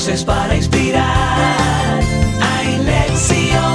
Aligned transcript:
Voces 0.00 0.24
para 0.24 0.56
inspirar. 0.56 2.00
Hay 2.40 2.78
lección. 2.78 3.74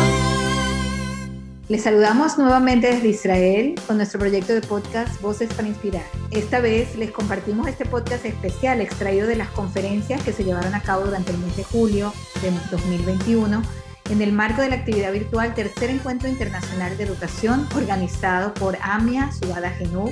Les 1.69 1.83
saludamos 1.83 2.39
nuevamente 2.39 2.87
desde 2.87 3.09
Israel 3.09 3.75
con 3.85 3.97
nuestro 3.97 4.19
proyecto 4.19 4.55
de 4.55 4.61
podcast 4.61 5.21
Voces 5.21 5.53
para 5.53 5.67
Inspirar. 5.67 6.01
Esta 6.31 6.61
vez 6.61 6.95
les 6.95 7.11
compartimos 7.11 7.67
este 7.67 7.85
podcast 7.85 8.25
especial 8.25 8.81
extraído 8.81 9.27
de 9.27 9.35
las 9.35 9.49
conferencias 9.49 10.23
que 10.23 10.33
se 10.33 10.43
llevaron 10.43 10.73
a 10.73 10.81
cabo 10.81 11.05
durante 11.05 11.29
el 11.29 11.37
mes 11.37 11.55
de 11.57 11.63
julio 11.63 12.11
de 12.41 12.51
2021 12.71 13.61
en 14.09 14.21
el 14.23 14.31
marco 14.31 14.63
de 14.63 14.69
la 14.69 14.77
actividad 14.77 15.11
virtual 15.13 15.53
Tercer 15.53 15.91
Encuentro 15.91 16.27
Internacional 16.27 16.97
de 16.97 17.03
Educación 17.03 17.67
organizado 17.75 18.51
por 18.55 18.79
AMIA, 18.81 19.31
Subada 19.31 19.69
Genú, 19.69 20.11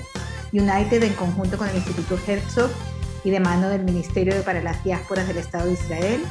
United 0.52 1.02
en 1.02 1.14
conjunto 1.14 1.58
con 1.58 1.68
el 1.70 1.78
Instituto 1.78 2.20
Herzog 2.28 2.70
y 3.24 3.30
de 3.30 3.40
mano 3.40 3.70
del 3.70 3.84
Ministerio 3.84 4.34
para 4.44 4.62
las 4.62 4.84
Diásporas 4.84 5.28
del 5.28 5.38
Estado 5.38 5.68
de 5.68 5.74
Israel, 5.74 6.22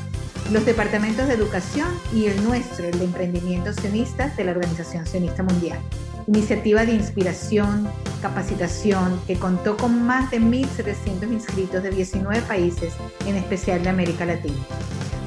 los 0.51 0.67
departamentos 0.67 1.29
de 1.29 1.35
educación 1.35 1.89
y 2.13 2.27
el 2.27 2.43
nuestro, 2.45 2.87
el 2.87 2.99
de 2.99 3.05
emprendimientos 3.05 3.77
sionistas 3.77 4.37
de 4.37 4.45
la 4.45 4.53
Organización 4.53 5.07
Sionista 5.07 5.43
Mundial. 5.43 5.79
Iniciativa 6.27 6.85
de 6.85 6.93
inspiración, 6.93 7.89
capacitación 8.21 9.21
que 9.27 9.39
contó 9.39 9.77
con 9.77 10.05
más 10.05 10.31
de 10.31 10.41
1.700 10.41 11.33
inscritos 11.33 11.83
de 11.83 11.91
19 11.91 12.43
países, 12.43 12.95
en 13.27 13.37
especial 13.37 13.83
de 13.83 13.89
América 13.89 14.25
Latina. 14.25 14.57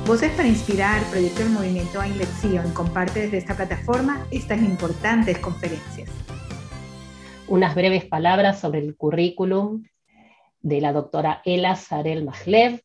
Voces 0.05 0.31
para 0.33 0.47
Inspirar, 0.47 1.03
proyecto 1.09 1.39
del 1.39 1.49
movimiento 1.49 1.99
A 1.99 2.07
Lección, 2.07 2.71
comparte 2.73 3.21
desde 3.21 3.37
esta 3.37 3.55
plataforma 3.55 4.25
estas 4.29 4.59
importantes 4.59 5.39
conferencias. 5.39 6.09
Unas 7.47 7.73
breves 7.73 8.05
palabras 8.05 8.59
sobre 8.59 8.79
el 8.79 8.95
currículum 8.95 9.83
de 10.65 10.81
la 10.81 10.91
doctora 10.93 11.43
Ela 11.45 11.75
Sarel 11.75 12.25
Mahlev. 12.25 12.81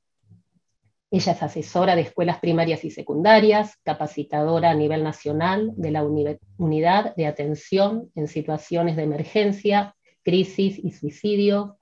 Ella 1.11 1.33
es 1.33 1.43
asesora 1.43 1.97
de 1.97 2.03
escuelas 2.03 2.39
primarias 2.39 2.84
y 2.84 2.91
secundarias, 2.91 3.78
capacitadora 3.83 4.70
a 4.70 4.75
nivel 4.75 5.03
nacional 5.03 5.73
de 5.77 5.91
la 5.91 6.05
Unidad 6.05 7.17
de 7.17 7.27
Atención 7.27 8.11
en 8.14 8.28
Situaciones 8.28 8.97
de 8.97 9.05
Emergencia, 9.05 9.97
Crisis 10.23 10.78
y 10.78 10.91
Suicidio 10.92 11.78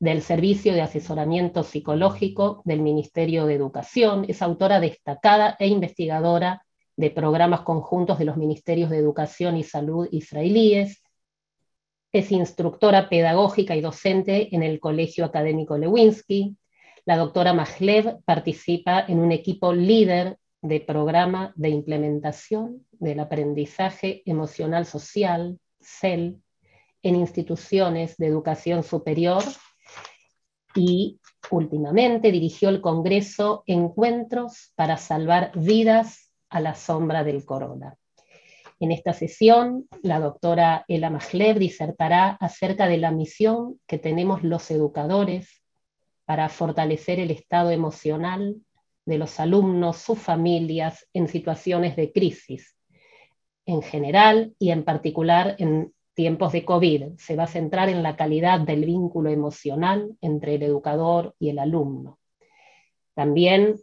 del 0.00 0.22
Servicio 0.22 0.74
de 0.74 0.82
Asesoramiento 0.82 1.62
Psicológico 1.62 2.62
del 2.64 2.82
Ministerio 2.82 3.46
de 3.46 3.54
Educación. 3.54 4.24
Es 4.26 4.42
autora 4.42 4.80
destacada 4.80 5.54
e 5.60 5.68
investigadora 5.68 6.66
de 6.96 7.10
programas 7.12 7.60
conjuntos 7.60 8.18
de 8.18 8.24
los 8.24 8.36
Ministerios 8.36 8.90
de 8.90 8.98
Educación 8.98 9.56
y 9.56 9.62
Salud 9.62 10.08
israelíes. 10.10 11.00
Es 12.12 12.32
instructora 12.32 13.08
pedagógica 13.08 13.76
y 13.76 13.82
docente 13.82 14.54
en 14.54 14.62
el 14.62 14.80
Colegio 14.80 15.26
Académico 15.26 15.76
Lewinsky. 15.76 16.56
La 17.04 17.16
doctora 17.16 17.52
Mahlev 17.52 18.22
participa 18.24 19.04
en 19.06 19.18
un 19.18 19.30
equipo 19.30 19.72
líder 19.72 20.38
de 20.62 20.80
programa 20.80 21.52
de 21.54 21.68
implementación 21.68 22.86
del 22.92 23.20
aprendizaje 23.20 24.22
emocional 24.24 24.86
social, 24.86 25.58
CEL, 25.80 26.40
en 27.02 27.16
instituciones 27.16 28.16
de 28.16 28.26
educación 28.26 28.82
superior 28.82 29.42
y 30.74 31.20
últimamente 31.50 32.32
dirigió 32.32 32.70
el 32.70 32.80
Congreso 32.80 33.62
Encuentros 33.66 34.72
para 34.74 34.96
Salvar 34.96 35.52
Vidas 35.54 36.32
a 36.48 36.60
la 36.60 36.74
Sombra 36.74 37.22
del 37.22 37.44
Corona. 37.44 37.96
En 38.80 38.92
esta 38.92 39.12
sesión, 39.12 39.88
la 40.02 40.20
doctora 40.20 40.84
Ela 40.86 41.10
Mahlev 41.10 41.58
disertará 41.58 42.30
acerca 42.40 42.86
de 42.86 42.98
la 42.98 43.10
misión 43.10 43.80
que 43.86 43.98
tenemos 43.98 44.44
los 44.44 44.70
educadores 44.70 45.62
para 46.24 46.48
fortalecer 46.48 47.18
el 47.18 47.30
estado 47.30 47.70
emocional 47.70 48.56
de 49.04 49.18
los 49.18 49.40
alumnos, 49.40 49.96
sus 49.96 50.18
familias 50.18 51.08
en 51.12 51.26
situaciones 51.26 51.96
de 51.96 52.12
crisis, 52.12 52.76
en 53.66 53.82
general 53.82 54.54
y 54.58 54.70
en 54.70 54.84
particular 54.84 55.56
en 55.58 55.92
tiempos 56.14 56.52
de 56.52 56.64
COVID. 56.64 57.16
Se 57.16 57.34
va 57.34 57.44
a 57.44 57.48
centrar 57.48 57.88
en 57.88 58.02
la 58.02 58.14
calidad 58.16 58.60
del 58.60 58.84
vínculo 58.84 59.30
emocional 59.30 60.10
entre 60.20 60.54
el 60.54 60.62
educador 60.62 61.34
y 61.38 61.48
el 61.48 61.58
alumno. 61.58 62.18
También 63.14 63.76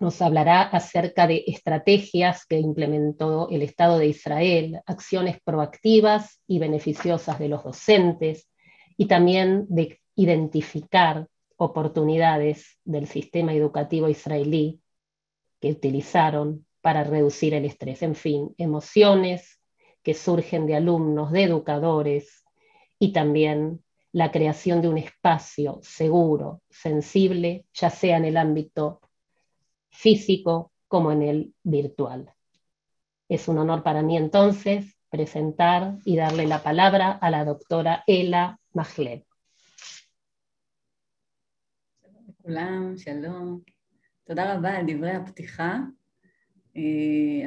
nos 0.00 0.20
hablará 0.22 0.62
acerca 0.62 1.26
de 1.26 1.44
estrategias 1.46 2.46
que 2.46 2.58
implementó 2.58 3.48
el 3.50 3.62
Estado 3.62 3.98
de 3.98 4.06
Israel, 4.06 4.80
acciones 4.86 5.38
proactivas 5.42 6.40
y 6.46 6.58
beneficiosas 6.58 7.38
de 7.38 7.48
los 7.48 7.64
docentes 7.64 8.48
y 8.96 9.06
también 9.06 9.66
de 9.68 10.00
identificar 10.16 11.26
oportunidades 11.56 12.78
del 12.84 13.06
sistema 13.06 13.54
educativo 13.54 14.08
israelí 14.08 14.80
que 15.60 15.70
utilizaron 15.70 16.66
para 16.80 17.04
reducir 17.04 17.54
el 17.54 17.64
estrés. 17.64 18.02
En 18.02 18.14
fin, 18.14 18.54
emociones 18.58 19.60
que 20.02 20.14
surgen 20.14 20.66
de 20.66 20.76
alumnos, 20.76 21.32
de 21.32 21.44
educadores 21.44 22.44
y 22.98 23.12
también 23.12 23.82
la 24.12 24.30
creación 24.30 24.82
de 24.82 24.88
un 24.88 24.98
espacio 24.98 25.80
seguro, 25.82 26.62
sensible, 26.70 27.64
ya 27.72 27.90
sea 27.90 28.16
en 28.18 28.26
el 28.26 28.36
ámbito 28.36 29.00
físico 29.94 30.72
como 30.88 31.12
en 31.12 31.22
el 31.22 31.54
virtual. 31.62 32.30
Es 33.28 33.48
un 33.48 33.58
honor 33.58 33.82
para 33.82 34.02
mí 34.02 34.16
entonces 34.16 34.96
presentar 35.08 35.96
y 36.04 36.16
darle 36.16 36.46
la 36.46 36.62
palabra 36.62 37.12
a 37.12 37.30
la 37.30 37.44
doctora 37.44 38.02
Ela 38.06 38.58
Mahlev. 38.74 39.22
לכולם, 42.28 42.94
שלום. 42.96 43.60
תודה 44.24 44.54
רבה 44.54 44.70
על 44.70 44.86
דברי 44.88 45.10
הפתיחה. 45.10 45.78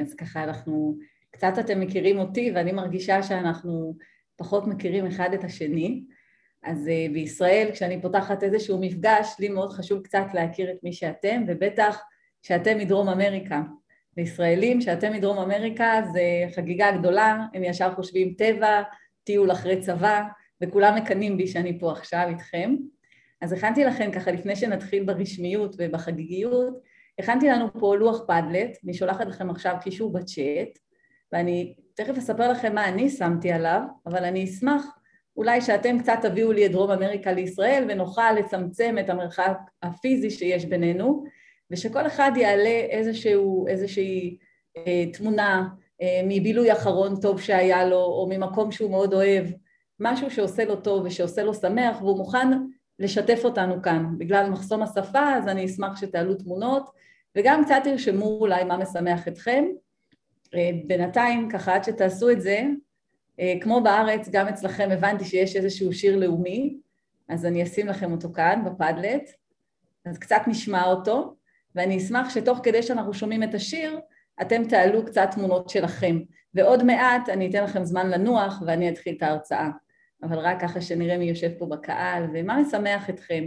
אז 0.00 0.14
ככה 0.14 0.44
אנחנו, 0.44 0.98
קצת 1.30 1.52
אתם 1.60 1.80
מכירים 1.80 2.18
אותי 2.18 2.52
ואני 2.54 2.72
מרגישה 2.72 3.22
שאנחנו 3.22 3.96
פחות 4.36 4.66
מכירים 4.66 5.06
אחד 5.06 5.30
את 5.34 5.44
השני. 5.44 6.04
אז 6.62 6.88
בישראל 7.12 7.70
כשאני 7.72 8.02
פותחת 8.02 8.42
איזשהו 8.42 8.80
מפגש, 8.80 9.36
לי 9.38 9.48
מאוד 9.48 9.72
חשוב 9.72 10.02
קצת 10.02 10.26
להכיר 10.34 10.70
את 10.70 10.76
מי 10.82 10.92
שאתם, 10.92 11.44
ובטח 11.48 12.02
שאתם 12.42 12.78
מדרום 12.78 13.08
אמריקה. 13.08 13.62
לישראלים, 14.16 14.80
שאתם 14.80 15.12
מדרום 15.12 15.38
אמריקה 15.38 16.02
זה 16.12 16.22
חגיגה 16.56 16.90
גדולה, 16.98 17.46
הם 17.54 17.64
ישר 17.64 17.94
חושבים 17.94 18.34
טבע, 18.38 18.82
טיול 19.24 19.52
אחרי 19.52 19.80
צבא, 19.80 20.22
וכולם 20.60 20.96
מקנאים 20.96 21.36
בי 21.36 21.46
שאני 21.46 21.78
פה 21.78 21.92
עכשיו 21.92 22.26
איתכם. 22.28 22.76
אז 23.40 23.52
הכנתי 23.52 23.84
לכם 23.84 24.10
ככה 24.12 24.30
לפני 24.30 24.56
שנתחיל 24.56 25.04
ברשמיות 25.04 25.76
ובחגיגיות, 25.78 26.78
הכנתי 27.18 27.48
לנו 27.48 27.72
פה 27.72 27.96
לוח 27.96 28.24
פדלט, 28.26 28.78
אני 28.84 28.94
שולחת 28.94 29.26
לכם 29.26 29.50
עכשיו 29.50 29.76
קישור 29.80 30.12
בצ'אט, 30.12 30.78
ואני 31.32 31.74
תכף 31.94 32.18
אספר 32.18 32.52
לכם 32.52 32.74
מה 32.74 32.88
אני 32.88 33.10
שמתי 33.10 33.52
עליו, 33.52 33.82
אבל 34.06 34.24
אני 34.24 34.44
אשמח 34.44 34.86
אולי 35.36 35.60
שאתם 35.60 35.98
קצת 35.98 36.18
תביאו 36.22 36.52
לי 36.52 36.66
את 36.66 36.70
דרום 36.72 36.90
אמריקה 36.90 37.32
לישראל 37.32 37.84
ונוכל 37.88 38.32
לצמצם 38.32 38.96
את 39.00 39.10
המרחק 39.10 39.58
הפיזי 39.82 40.30
שיש 40.30 40.64
בינינו, 40.64 41.24
ושכל 41.70 42.06
אחד 42.06 42.32
יעלה 42.36 42.86
איזשהו, 42.90 43.66
איזושהי 43.68 44.36
אה, 44.76 45.04
תמונה 45.12 45.68
אה, 46.02 46.20
מבילוי 46.24 46.72
אחרון 46.72 47.20
טוב 47.20 47.40
שהיה 47.40 47.84
לו, 47.84 47.96
או 47.96 48.26
ממקום 48.30 48.72
שהוא 48.72 48.90
מאוד 48.90 49.14
אוהב, 49.14 49.44
משהו 50.00 50.30
שעושה 50.30 50.64
לו 50.64 50.76
טוב 50.76 51.04
ושעושה 51.04 51.42
לו 51.42 51.54
שמח, 51.54 52.02
והוא 52.02 52.18
מוכן 52.18 52.48
לשתף 52.98 53.40
אותנו 53.44 53.82
כאן. 53.82 54.18
בגלל 54.18 54.50
מחסום 54.50 54.82
השפה, 54.82 55.34
אז 55.34 55.48
אני 55.48 55.66
אשמח 55.66 56.00
שתעלו 56.00 56.34
תמונות, 56.34 56.90
וגם 57.36 57.64
קצת 57.64 57.80
תרשמו 57.84 58.38
אולי 58.40 58.64
מה 58.64 58.76
משמח 58.76 59.28
אתכם. 59.28 59.64
אה, 60.54 60.70
בינתיים, 60.86 61.48
ככה 61.50 61.74
עד 61.74 61.84
שתעשו 61.84 62.30
את 62.30 62.40
זה, 62.40 62.62
אה, 63.40 63.54
כמו 63.60 63.80
בארץ, 63.80 64.28
גם 64.32 64.48
אצלכם 64.48 64.88
הבנתי 64.92 65.24
שיש 65.24 65.56
איזשהו 65.56 65.92
שיר 65.92 66.16
לאומי, 66.16 66.76
אז 67.28 67.46
אני 67.46 67.62
אשים 67.62 67.86
לכם 67.86 68.12
אותו 68.12 68.32
כאן 68.32 68.62
בפדלט, 68.64 69.30
אז 70.04 70.18
קצת 70.18 70.40
נשמע 70.46 70.84
אותו. 70.84 71.34
ואני 71.78 71.96
אשמח 71.96 72.30
שתוך 72.30 72.60
כדי 72.62 72.82
שאנחנו 72.82 73.14
שומעים 73.14 73.42
את 73.42 73.54
השיר, 73.54 74.00
אתם 74.42 74.64
תעלו 74.68 75.06
קצת 75.06 75.28
תמונות 75.34 75.68
שלכם. 75.68 76.18
ועוד 76.54 76.84
מעט 76.84 77.28
אני 77.28 77.50
אתן 77.50 77.64
לכם 77.64 77.84
זמן 77.84 78.10
לנוח 78.10 78.62
ואני 78.66 78.88
אתחיל 78.88 79.14
את 79.16 79.22
ההרצאה. 79.22 79.70
אבל 80.22 80.38
רק 80.38 80.60
ככה 80.60 80.80
שנראה 80.80 81.18
מי 81.18 81.24
יושב 81.24 81.50
פה 81.58 81.66
בקהל 81.66 82.24
ומה 82.34 82.62
משמח 82.62 83.10
אתכם. 83.10 83.44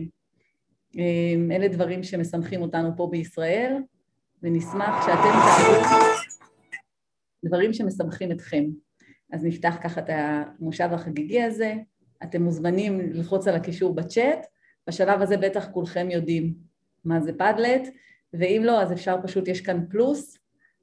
אלה 1.51 1.67
דברים 1.67 2.03
שמשמחים 2.03 2.61
אותנו 2.61 2.89
פה 2.97 3.07
בישראל, 3.11 3.73
ונשמח 4.43 5.05
שאתם 5.05 5.21
תעלו 5.21 6.05
דברים 7.45 7.73
שמשמחים 7.73 8.31
אתכם. 8.31 8.63
אז 9.33 9.45
נפתח 9.45 9.77
ככה 9.83 10.01
את 10.01 10.09
המושב 10.09 10.89
החגיגי 10.91 11.43
הזה, 11.43 11.73
אתם 12.23 12.43
מוזמנים 12.43 12.99
ללחוץ 12.99 13.47
על 13.47 13.55
הקישור 13.55 13.95
בצ'אט, 13.95 14.45
בשלב 14.87 15.21
הזה 15.21 15.37
בטח 15.37 15.67
כולכם 15.71 16.11
יודעים 16.11 16.53
מה 17.05 17.21
זה 17.21 17.33
פדלט, 17.33 17.87
ואם 18.33 18.61
לא, 18.65 18.81
אז 18.81 18.91
אפשר 18.91 19.15
פשוט, 19.23 19.47
יש 19.47 19.61
כאן 19.61 19.85
פלוס, 19.89 20.37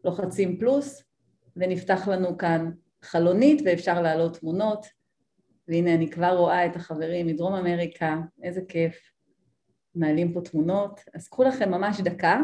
לוחצים 0.04 0.58
פלוס, 0.58 1.02
ונפתח 1.56 2.08
לנו 2.08 2.38
כאן 2.38 2.70
חלונית 3.02 3.62
ואפשר 3.64 4.02
להעלות 4.02 4.38
תמונות. 4.38 4.86
והנה 5.68 5.94
אני 5.94 6.10
כבר 6.10 6.36
רואה 6.36 6.66
את 6.66 6.76
החברים 6.76 7.26
מדרום 7.26 7.54
אמריקה, 7.54 8.16
איזה 8.42 8.60
כיף. 8.68 9.12
מעלים 9.94 10.32
פה 10.32 10.40
תמונות. 10.40 11.00
אז 11.14 11.28
קחו 11.28 11.44
לכם 11.44 11.70
ממש 11.70 12.00
דקה, 12.00 12.40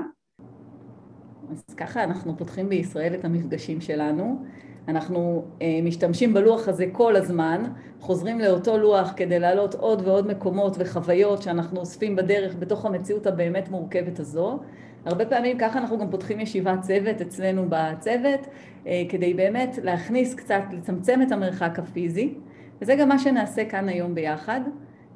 אז 1.50 1.74
ככה 1.76 2.04
אנחנו 2.04 2.38
פותחים 2.38 2.68
בישראל 2.68 3.14
את 3.14 3.24
המפגשים 3.24 3.80
שלנו. 3.80 4.44
אנחנו 4.88 5.44
אה, 5.62 5.80
משתמשים 5.82 6.34
בלוח 6.34 6.68
הזה 6.68 6.86
כל 6.92 7.16
הזמן, 7.16 7.62
חוזרים 8.00 8.40
לאותו 8.40 8.78
לוח 8.78 9.12
כדי 9.16 9.38
להעלות 9.38 9.74
עוד 9.74 10.08
ועוד 10.08 10.26
מקומות 10.26 10.76
וחוויות 10.78 11.42
שאנחנו 11.42 11.80
אוספים 11.80 12.16
בדרך 12.16 12.54
בתוך 12.58 12.84
המציאות 12.84 13.26
הבאמת 13.26 13.68
מורכבת 13.68 14.18
הזו. 14.18 14.60
הרבה 15.04 15.26
פעמים 15.26 15.58
ככה 15.58 15.78
אנחנו 15.78 15.98
גם 15.98 16.10
פותחים 16.10 16.40
ישיבת 16.40 16.80
צוות 16.80 17.20
אצלנו 17.20 17.66
בצוות, 17.68 18.40
אה, 18.86 19.02
כדי 19.08 19.34
באמת 19.34 19.78
להכניס 19.82 20.34
קצת, 20.34 20.62
לצמצם 20.72 21.20
את 21.22 21.32
המרחק 21.32 21.78
הפיזי, 21.78 22.34
וזה 22.80 22.94
גם 22.94 23.08
מה 23.08 23.18
שנעשה 23.18 23.64
כאן 23.64 23.88
היום 23.88 24.14
ביחד. 24.14 24.60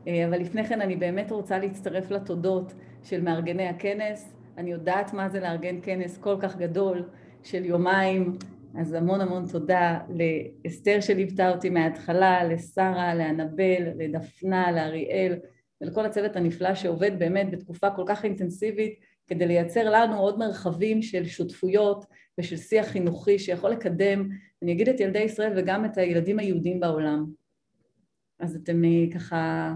אה, 0.08 0.26
אבל 0.28 0.38
לפני 0.40 0.64
כן 0.64 0.80
אני 0.80 0.96
באמת 0.96 1.30
רוצה 1.30 1.58
להצטרף 1.58 2.10
לתודות 2.10 2.72
של 3.02 3.22
מארגני 3.22 3.68
הכנס. 3.68 4.34
אני 4.58 4.70
יודעת 4.70 5.12
מה 5.14 5.28
זה 5.28 5.40
לארגן 5.40 5.76
כנס 5.82 6.18
כל 6.18 6.36
כך 6.40 6.56
גדול 6.56 7.02
של 7.42 7.64
יומיים, 7.64 8.32
אז 8.78 8.92
המון 8.92 9.20
המון 9.20 9.44
תודה 9.52 9.98
לאסתר 10.08 11.00
שליוותה 11.00 11.50
אותי 11.50 11.70
מההתחלה, 11.70 12.44
לשרה, 12.44 13.14
לאנבל, 13.14 13.88
לדפנה, 13.96 14.72
לאריאל 14.72 15.34
ולכל 15.80 16.06
הצוות 16.06 16.36
הנפלא 16.36 16.74
שעובד 16.74 17.18
באמת 17.18 17.50
בתקופה 17.50 17.90
כל 17.90 18.02
כך 18.06 18.24
אינטנסיבית 18.24 18.94
כדי 19.28 19.46
לייצר 19.46 19.90
לנו 19.90 20.18
עוד 20.18 20.38
מרחבים 20.38 21.02
של 21.02 21.26
שותפויות 21.26 22.04
ושל 22.38 22.56
שיח 22.56 22.86
חינוכי 22.86 23.38
שיכול 23.38 23.70
לקדם, 23.70 24.28
אני 24.62 24.72
אגיד 24.72 24.88
את 24.88 25.00
ילדי 25.00 25.18
ישראל 25.18 25.52
וגם 25.56 25.84
את 25.84 25.98
הילדים 25.98 26.38
היהודים 26.38 26.80
בעולם. 26.80 27.26
אז 28.40 28.56
אתם 28.56 28.84
אה, 28.84 29.14
ככה, 29.14 29.72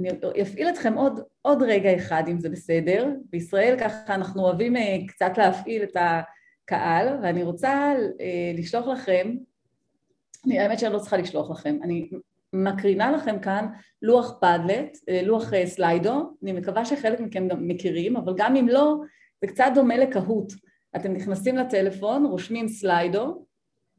אני 0.00 0.08
אפעיל 0.42 0.68
אתכם 0.68 0.94
עוד, 0.94 1.20
עוד 1.42 1.62
רגע 1.62 1.96
אחד 1.96 2.22
אם 2.28 2.40
זה 2.40 2.48
בסדר. 2.48 3.08
בישראל 3.30 3.76
ככה 3.80 4.14
אנחנו 4.14 4.42
אוהבים 4.42 4.76
אה, 4.76 4.96
קצת 5.08 5.32
להפעיל 5.38 5.82
את 5.82 5.96
הקהל, 5.96 7.18
ואני 7.22 7.42
רוצה 7.42 7.94
אה, 8.20 8.52
לשלוח 8.54 8.86
לכם, 8.86 9.36
האמת 10.50 10.78
שאני 10.78 10.92
לא 10.92 10.98
צריכה 10.98 11.16
לשלוח 11.16 11.50
לכם, 11.50 11.78
אני 11.82 12.10
מקרינה 12.52 13.12
לכם 13.12 13.38
כאן 13.38 13.66
לוח 14.02 14.38
פדלט, 14.40 14.98
לוח 15.22 15.50
סליידו, 15.64 16.36
אני 16.42 16.52
מקווה 16.52 16.84
שחלק 16.84 17.20
מכם 17.20 17.48
גם 17.48 17.68
מכירים, 17.68 18.16
אבל 18.16 18.34
גם 18.36 18.56
אם 18.56 18.68
לא, 18.68 18.96
זה 19.40 19.46
קצת 19.46 19.70
דומה 19.74 19.96
לקהוט. 19.96 20.52
אתם 20.96 21.12
נכנסים 21.12 21.56
לטלפון, 21.56 22.26
רושמים 22.26 22.68
סליידו, 22.68 23.46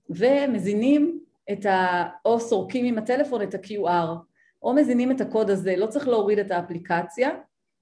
ומזינים 0.09 1.19
את 1.51 1.65
ה... 1.65 2.05
או 2.25 2.39
סורקים 2.39 2.85
עם 2.85 2.97
הטלפון 2.97 3.41
את 3.41 3.53
ה-QR, 3.53 4.15
או 4.63 4.73
מזינים 4.73 5.11
את 5.11 5.21
הקוד 5.21 5.49
הזה, 5.49 5.75
לא 5.75 5.87
צריך 5.87 6.07
להוריד 6.07 6.39
את 6.39 6.51
האפליקציה, 6.51 7.29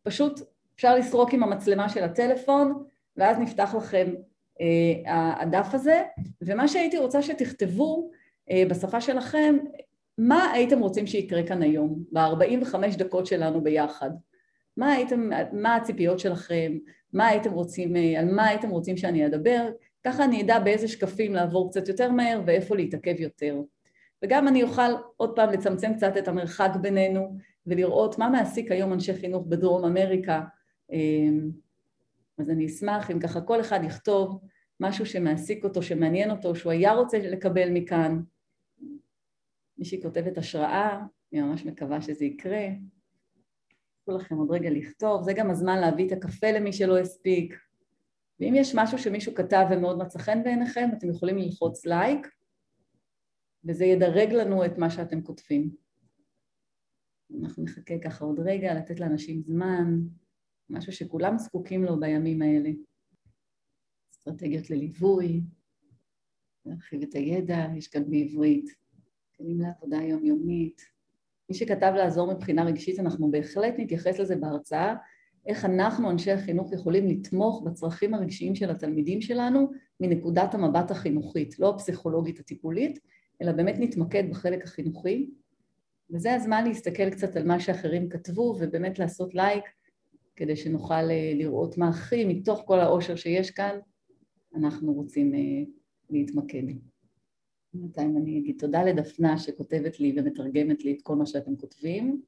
פשוט 0.04 0.40
אפשר 0.76 0.96
לסרוק 0.96 1.34
עם 1.34 1.44
המצלמה 1.44 1.90
של 1.90 2.04
הטלפון, 2.04 2.84
ואז 3.18 3.38
נפתח 3.40 3.76
לכם 3.78 4.14
אה, 4.62 5.42
הדף 5.42 5.68
הזה, 5.74 6.04
ומה 6.42 6.68
שהייתי 6.68 6.98
רוצה 6.98 7.22
שתכתבו 7.22 8.12
אה, 8.52 8.64
בשפה 8.70 9.02
שלכם, 9.02 9.58
מה 10.18 10.52
הייתם 10.52 10.80
רוצים 10.80 11.08
שיקרה 11.08 11.48
כאן 11.48 11.62
היום, 11.62 12.04
ב-45 12.12 12.98
דקות 12.98 13.26
שלנו 13.26 13.64
ביחד? 13.64 14.10
מה 14.78 14.92
הייתם, 14.92 15.30
מה 15.54 15.76
הציפיות 15.76 16.20
שלכם, 16.20 16.78
מה 17.14 17.28
הייתם 17.28 17.52
רוצים, 17.52 17.96
אה, 17.96 18.20
על 18.20 18.32
מה 18.32 18.46
הייתם 18.48 18.70
רוצים 18.70 18.98
שאני 18.98 19.26
אדבר, 19.26 19.70
ככה 20.04 20.26
אני 20.26 20.42
אדע 20.42 20.60
באיזה 20.60 20.88
שקפים 20.88 21.34
לעבור 21.34 21.70
קצת 21.70 21.88
יותר 21.88 22.12
מהר 22.12 22.42
ואיפה 22.46 22.76
להתעכב 22.76 23.16
יותר. 23.20 23.62
וגם 24.24 24.48
אני 24.48 24.64
אוכל 24.64 24.92
עוד 25.18 25.36
פעם 25.36 25.50
לצמצם 25.50 25.94
קצת 25.94 26.18
את 26.18 26.28
המרחק 26.28 26.72
בינינו 26.82 27.38
ולראות 27.68 28.20
מה 28.20 28.30
מעסיק 28.30 28.72
היום 28.72 28.94
אנשי 28.94 29.14
חינוך 29.14 29.46
בדרום 29.48 29.86
אמריקה. 29.86 30.42
אמ, 30.92 31.50
אז 32.38 32.50
אני 32.50 32.66
אשמח 32.66 33.12
אם 33.12 33.20
ככה 33.20 33.42
כל 33.42 33.62
אחד 33.62 33.80
יכתוב 33.84 34.42
משהו 34.80 35.06
שמעסיק 35.06 35.64
אותו, 35.64 35.84
שמעניין 35.84 36.32
אותו, 36.32 36.56
שהוא 36.56 36.72
היה 36.72 36.94
רוצה 36.94 37.20
לקבל 37.20 37.70
מכאן. 37.70 38.22
מישהי 39.78 40.02
כותבת 40.02 40.38
השראה, 40.38 41.06
אני 41.34 41.42
ממש 41.42 41.66
מקווה 41.66 42.02
שזה 42.02 42.26
יקרה. 42.26 42.68
תנו 44.06 44.18
לכם 44.18 44.36
עוד 44.36 44.52
רגע 44.52 44.70
לכתוב, 44.70 45.24
זה 45.24 45.34
גם 45.34 45.52
הזמן 45.52 45.80
להביא 45.80 46.08
את 46.08 46.12
הקפה 46.12 46.52
למי 46.52 46.74
שלא 46.74 46.98
הספיק. 46.98 47.56
ואם 48.40 48.54
יש 48.56 48.76
משהו 48.76 48.98
שמישהו 48.98 49.36
כתב 49.36 49.66
ומאוד 49.72 49.98
מצא 49.98 50.20
חן 50.20 50.44
בעיניכם, 50.44 50.90
אתם 50.98 51.10
יכולים 51.10 51.38
ללחוץ 51.38 51.86
לייק, 51.86 52.28
וזה 53.64 53.86
ידרג 53.86 54.34
לנו 54.34 54.66
את 54.66 54.78
מה 54.78 54.90
שאתם 54.90 55.22
כותבים. 55.22 55.76
אנחנו 57.42 57.64
נחכה 57.64 58.00
ככה 58.04 58.26
עוד 58.26 58.40
רגע, 58.40 58.74
לתת 58.74 59.00
לאנשים 59.00 59.42
זמן, 59.42 60.00
משהו 60.70 60.94
שכולם 60.94 61.38
זקוקים 61.38 61.84
לו 61.84 62.00
בימים 62.00 62.42
האלה. 62.42 62.70
אסטרטגיות 64.12 64.70
לליווי, 64.70 65.42
להרחיב 66.66 67.02
את 67.02 67.14
הידע, 67.14 67.66
יש 67.78 67.88
כאן 67.88 68.10
בעברית, 68.10 68.85
כלים 69.38 69.62
לעבודה 69.62 69.98
יומיומית. 69.98 70.82
מי 71.50 71.56
שכתב 71.56 71.94
לעזור 71.96 72.34
מבחינה 72.34 72.64
רגשית, 72.64 73.00
אנחנו 73.00 73.32
בהחלט 73.32 73.74
נתייחס 73.78 74.20
לזה 74.20 74.36
בהרצאה, 74.36 74.96
איך 75.46 75.66
אנחנו, 75.66 76.12
אנשי 76.12 76.32
החינוך, 76.32 76.74
יכולים 76.74 77.08
לתמוך 77.08 77.64
בצרכים 77.66 78.14
הרגשיים 78.14 78.56
של 78.56 78.70
התלמידים 78.70 79.22
שלנו 79.22 79.72
מנקודת 80.00 80.54
המבט 80.54 80.92
החינוכית, 80.92 81.60
לא 81.60 81.70
הפסיכולוגית 81.70 82.40
הטיפולית, 82.40 83.00
אלא 83.42 83.52
באמת 83.52 83.76
נתמקד 83.80 84.24
בחלק 84.30 84.64
החינוכי. 84.64 85.30
וזה 86.10 86.34
הזמן 86.34 86.64
להסתכל 86.68 87.10
קצת 87.10 87.36
על 87.36 87.48
מה 87.48 87.60
שאחרים 87.60 88.10
כתבו 88.10 88.56
ובאמת 88.60 89.00
לעשות 89.00 89.36
לייק 89.36 89.64
כדי 90.36 90.56
שנוכל 90.56 90.94
אה, 90.94 91.32
לראות 91.36 91.78
מה 91.78 91.90
הכי 91.90 92.26
מתוך 92.26 92.64
כל 92.66 92.80
העושר 92.80 93.16
שיש 93.16 93.52
כאן 93.52 93.78
אנחנו 94.56 94.94
רוצים 94.94 95.36
אה, 95.36 95.40
להתמקד. 96.10 96.64
בינתיים 97.76 98.18
אני 98.18 98.40
אגיד 98.40 98.56
תודה 98.60 98.84
לדפנה 98.84 99.38
שכותבת 99.38 100.00
לי 100.00 100.16
ומתרגמת 100.18 100.84
לי 100.84 100.94
את 100.94 101.02
כל 101.02 101.16
מה 101.16 101.26
שאתם 101.26 101.56
כותבים. 101.56 102.22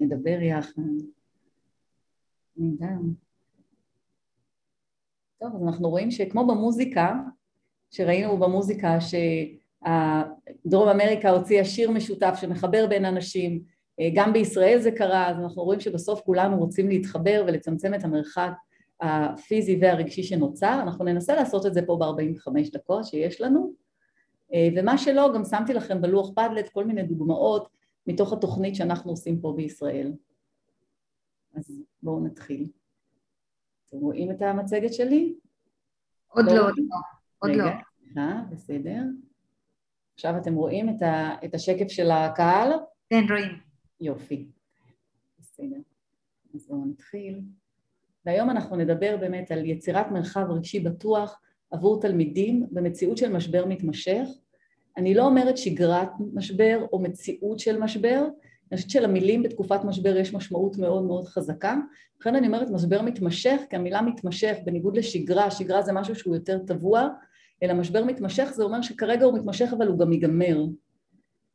נדבר 0.00 0.38
יחד. 0.42 0.82
טוב, 5.38 5.54
אז 5.54 5.62
אנחנו 5.62 5.88
רואים 5.90 6.10
שכמו 6.10 6.46
במוזיקה, 6.46 7.14
שראינו 7.90 8.36
במוזיקה 8.38 8.98
שדרום 9.00 10.88
אמריקה 10.88 11.30
הוציאה 11.30 11.64
שיר 11.64 11.90
משותף 11.90 12.34
שמחבר 12.40 12.86
בין 12.86 13.04
אנשים, 13.04 13.62
גם 14.14 14.32
בישראל 14.32 14.78
זה 14.78 14.90
קרה, 14.90 15.30
אז 15.30 15.36
אנחנו 15.36 15.62
רואים 15.62 15.80
שבסוף 15.80 16.20
כולנו 16.20 16.58
רוצים 16.58 16.88
להתחבר 16.88 17.44
ולצמצם 17.46 17.94
את 17.94 18.04
המרחק 18.04 18.52
הפיזי 19.00 19.78
והרגשי 19.80 20.22
שנוצר, 20.22 20.78
אנחנו 20.82 21.04
ננסה 21.04 21.34
לעשות 21.34 21.66
את 21.66 21.74
זה 21.74 21.80
פה 21.86 21.96
ב-45 22.00 22.72
דקות 22.72 23.04
שיש 23.04 23.40
לנו, 23.40 23.74
ומה 24.76 24.98
שלא, 24.98 25.30
גם 25.34 25.44
שמתי 25.44 25.74
לכם 25.74 26.00
בלוח 26.00 26.30
פדלט 26.30 26.68
כל 26.68 26.84
מיני 26.84 27.02
דוגמאות 27.02 27.68
מתוך 28.06 28.32
התוכנית 28.32 28.76
שאנחנו 28.76 29.10
עושים 29.10 29.40
פה 29.40 29.52
בישראל. 29.56 30.12
אז 31.54 31.82
בואו 32.02 32.24
נתחיל. 32.24 32.68
אתם 33.88 33.96
רואים 33.96 34.30
את 34.30 34.42
המצגת 34.42 34.94
שלי? 34.94 35.34
עוד 36.28 36.46
לא, 36.46 36.52
עוד 36.52 36.74
לא. 36.78 36.96
עוד 37.38 37.50
רגע, 37.50 37.64
לא. 37.64 37.70
סליחה, 38.04 38.42
בסדר. 38.50 39.02
עכשיו 40.14 40.36
אתם 40.38 40.54
רואים 40.54 40.88
את, 40.88 41.02
ה, 41.02 41.34
את 41.44 41.54
השקף 41.54 41.88
של 41.88 42.10
הקהל? 42.10 42.72
כן, 43.10 43.22
רואים. 43.30 43.60
יופי. 44.00 44.48
בסדר. 45.38 45.80
אז 46.54 46.66
בואו 46.68 46.84
נתחיל. 46.84 47.40
והיום 48.26 48.50
אנחנו 48.50 48.76
נדבר 48.76 49.16
באמת 49.20 49.50
על 49.50 49.64
יצירת 49.64 50.10
מרחב 50.10 50.46
רגשי 50.50 50.80
בטוח 50.80 51.40
עבור 51.70 52.00
תלמידים 52.00 52.66
במציאות 52.70 53.18
של 53.18 53.32
משבר 53.32 53.64
מתמשך. 53.66 54.28
אני 54.96 55.14
לא 55.14 55.26
אומרת 55.26 55.58
שגרת 55.58 56.08
משבר 56.34 56.86
או 56.92 56.98
מציאות 56.98 57.58
של 57.58 57.78
משבר, 57.78 58.26
אני 58.72 58.76
חושבת 58.76 58.90
שלמילים 58.90 59.42
בתקופת 59.42 59.84
משבר 59.84 60.16
יש 60.16 60.34
משמעות 60.34 60.78
מאוד 60.78 61.02
מאוד 61.02 61.24
חזקה, 61.24 61.76
לכן 62.20 62.34
אני 62.34 62.46
אומרת 62.46 62.70
משבר 62.70 63.02
מתמשך, 63.02 63.60
כי 63.70 63.76
המילה 63.76 64.02
מתמשך 64.02 64.56
בניגוד 64.64 64.96
לשגרה, 64.96 65.50
שגרה 65.50 65.82
זה 65.82 65.92
משהו 65.92 66.14
שהוא 66.14 66.34
יותר 66.34 66.58
טבוע, 66.58 67.08
אלא 67.62 67.74
משבר 67.74 68.04
מתמשך 68.04 68.50
זה 68.54 68.62
אומר 68.62 68.82
שכרגע 68.82 69.24
הוא 69.24 69.38
מתמשך 69.38 69.72
אבל 69.76 69.86
הוא 69.86 69.98
גם 69.98 70.12
ייגמר. 70.12 70.58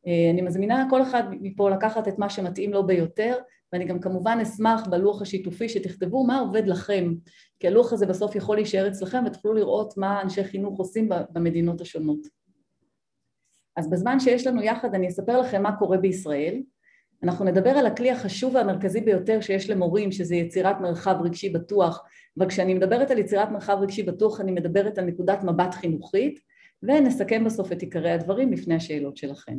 אה, 0.06 0.30
אני 0.30 0.42
מזמינה 0.42 0.86
כל 0.90 1.02
אחד 1.02 1.22
מפה 1.40 1.70
לקחת 1.70 2.08
את 2.08 2.18
מה 2.18 2.30
שמתאים 2.30 2.72
לו 2.72 2.86
ביותר, 2.86 3.36
ואני 3.76 3.84
גם 3.84 4.00
כמובן 4.00 4.38
אשמח 4.42 4.86
בלוח 4.86 5.22
השיתופי 5.22 5.68
שתכתבו 5.68 6.26
מה 6.26 6.38
עובד 6.38 6.66
לכם, 6.66 7.14
כי 7.60 7.66
הלוח 7.66 7.92
הזה 7.92 8.06
בסוף 8.06 8.36
יכול 8.36 8.56
להישאר 8.56 8.88
אצלכם 8.88 9.24
ותוכלו 9.26 9.52
לראות 9.52 9.94
מה 9.96 10.22
אנשי 10.22 10.44
חינוך 10.44 10.78
עושים 10.78 11.08
במדינות 11.30 11.80
השונות. 11.80 12.18
אז 13.76 13.90
בזמן 13.90 14.20
שיש 14.20 14.46
לנו 14.46 14.62
יחד 14.62 14.94
אני 14.94 15.08
אספר 15.08 15.40
לכם 15.40 15.62
מה 15.62 15.76
קורה 15.76 15.98
בישראל. 15.98 16.62
אנחנו 17.22 17.44
נדבר 17.44 17.70
על 17.70 17.86
הכלי 17.86 18.10
החשוב 18.10 18.54
והמרכזי 18.54 19.00
ביותר 19.00 19.40
שיש 19.40 19.70
למורים, 19.70 20.12
שזה 20.12 20.34
יצירת 20.34 20.80
מרחב 20.80 21.16
רגשי 21.24 21.48
בטוח, 21.48 22.02
אבל 22.38 22.48
כשאני 22.48 22.74
מדברת 22.74 23.10
על 23.10 23.18
יצירת 23.18 23.50
מרחב 23.50 23.76
רגשי 23.80 24.02
בטוח 24.02 24.40
אני 24.40 24.52
מדברת 24.52 24.98
על 24.98 25.04
נקודת 25.04 25.44
מבט 25.44 25.74
חינוכית, 25.74 26.40
ונסכם 26.82 27.44
בסוף 27.44 27.72
את 27.72 27.82
עיקרי 27.82 28.10
הדברים 28.10 28.52
לפני 28.52 28.74
השאלות 28.74 29.16
שלכם. 29.16 29.56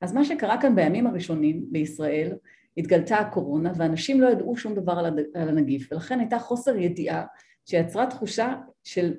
אז 0.00 0.12
מה 0.12 0.24
שקרה 0.24 0.60
כאן 0.60 0.74
בימים 0.74 1.06
הראשונים 1.06 1.64
בישראל, 1.70 2.32
התגלתה 2.78 3.16
הקורונה 3.16 3.72
ואנשים 3.76 4.20
לא 4.20 4.28
ידעו 4.28 4.56
שום 4.56 4.74
דבר 4.74 4.92
על 5.34 5.48
הנגיף 5.48 5.88
ולכן 5.92 6.20
הייתה 6.20 6.38
חוסר 6.38 6.76
ידיעה 6.76 7.24
שיצרה 7.64 8.06
תחושה 8.06 8.54
של 8.84 9.14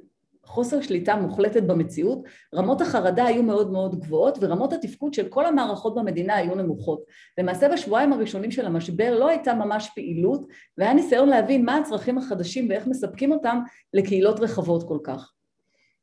חוסר 0.50 0.82
שליטה 0.82 1.16
מוחלטת 1.16 1.64
במציאות, 1.64 2.24
רמות 2.56 2.82
החרדה 2.82 3.26
היו 3.26 3.44
מאוד 3.44 3.72
מאוד 3.72 4.00
גבוהות 4.00 4.38
ורמות 4.42 4.74
התפקוד 4.74 5.14
של 5.14 5.28
כל 5.28 5.46
המערכות 5.46 5.96
במדינה 5.96 6.36
היו 6.36 6.56
נמוכות. 6.56 7.04
למעשה 7.38 7.70
בשבועיים 7.70 8.14
הראשונים 8.14 8.52
של 8.52 8.66
המשבר 8.66 9.20
לא 9.20 9.28
הייתה 9.28 9.54
ממש 9.54 9.90
פעילות 9.96 10.48
והיה 10.78 10.94
ניסיון 10.94 11.30
להבין 11.30 11.66
מה 11.66 11.78
הצרכים 11.78 12.18
החדשים 12.18 12.70
ואיך 12.70 12.88
מספקים 12.88 13.32
אותם 13.32 13.60
לקהילות 13.94 14.40
רחבות 14.40 14.88
כל 14.88 14.98
כך. 15.04 15.32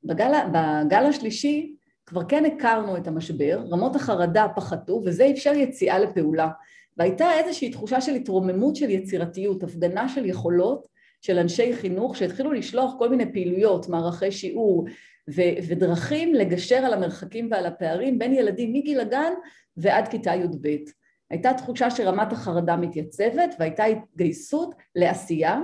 בגל, 0.05 0.33
בגל 0.53 1.05
השלישי 1.05 1.77
כבר 2.07 2.25
כן 2.29 2.45
הכרנו 2.45 2.97
את 2.97 3.07
המשבר, 3.07 3.65
רמות 3.71 3.97
החרדה 3.97 4.47
פחתו 4.57 5.03
וזה 5.05 5.31
אפשר 5.31 5.53
יציאה 5.55 5.99
לפעולה 5.99 6.49
והייתה 6.97 7.33
איזושהי 7.39 7.71
תחושה 7.71 8.01
של 8.01 8.15
התרוממות 8.15 8.77
של 8.77 8.91
יצירתיות, 8.91 9.63
הפגנה 9.63 10.09
של 10.09 10.27
יכולות 10.27 10.89
של 11.21 11.39
אנשי 11.39 11.73
חינוך 11.77 12.17
שהתחילו 12.17 12.53
לשלוח 12.53 12.93
כל 12.99 13.09
מיני 13.09 13.33
פעילויות, 13.33 13.89
מערכי 13.89 14.33
שיעור 14.33 14.87
ו- 15.31 15.57
ודרכים 15.69 16.35
לגשר 16.35 16.77
על 16.77 16.93
המרחקים 16.93 17.49
ועל 17.51 17.67
הפערים 17.67 18.19
בין 18.19 18.33
ילדים 18.35 18.73
מגיל 18.73 19.01
הגן 19.01 19.33
ועד 19.77 20.09
כיתה 20.09 20.35
י"ב. 20.35 20.77
הייתה 21.31 21.55
תחושה 21.55 21.91
שרמת 21.91 22.33
החרדה 22.33 22.77
מתייצבת 22.77 23.55
והייתה 23.59 23.85
התגייסות 23.85 24.75
לעשייה. 24.95 25.61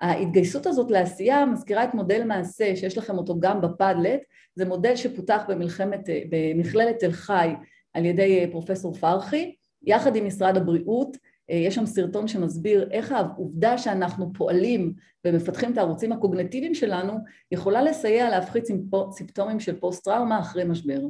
ההתגייסות 0.00 0.66
הזאת 0.66 0.90
לעשייה 0.90 1.46
מזכירה 1.46 1.84
את 1.84 1.94
מודל 1.94 2.24
מעשה 2.24 2.76
שיש 2.76 2.98
לכם 2.98 3.18
אותו 3.18 3.40
גם 3.40 3.60
בפאדלט, 3.60 4.20
זה 4.54 4.64
מודל 4.64 4.96
שפותח 4.96 5.42
במלחמת, 5.48 6.00
במכללת 6.30 6.98
תל 6.98 7.12
חי 7.12 7.48
על 7.94 8.04
ידי 8.04 8.46
פרופסור 8.50 8.94
פרחי, 8.94 9.54
יחד 9.86 10.16
עם 10.16 10.26
משרד 10.26 10.56
הבריאות 10.56 11.16
אה, 11.50 11.56
יש 11.56 11.74
שם 11.74 11.86
סרטון 11.86 12.28
שמסביר 12.28 12.88
איך 12.90 13.12
העובדה 13.12 13.78
שאנחנו 13.78 14.32
פועלים 14.32 14.92
ומפתחים 15.24 15.72
את 15.72 15.78
הערוצים 15.78 16.12
הקוגנטיביים 16.12 16.74
שלנו 16.74 17.12
יכולה 17.52 17.82
לסייע 17.82 18.30
להפחית 18.30 18.64
סימפטומים 19.10 19.60
של 19.60 19.80
פוסט-טראומה 19.80 20.40
אחרי 20.40 20.64
משבר. 20.64 21.00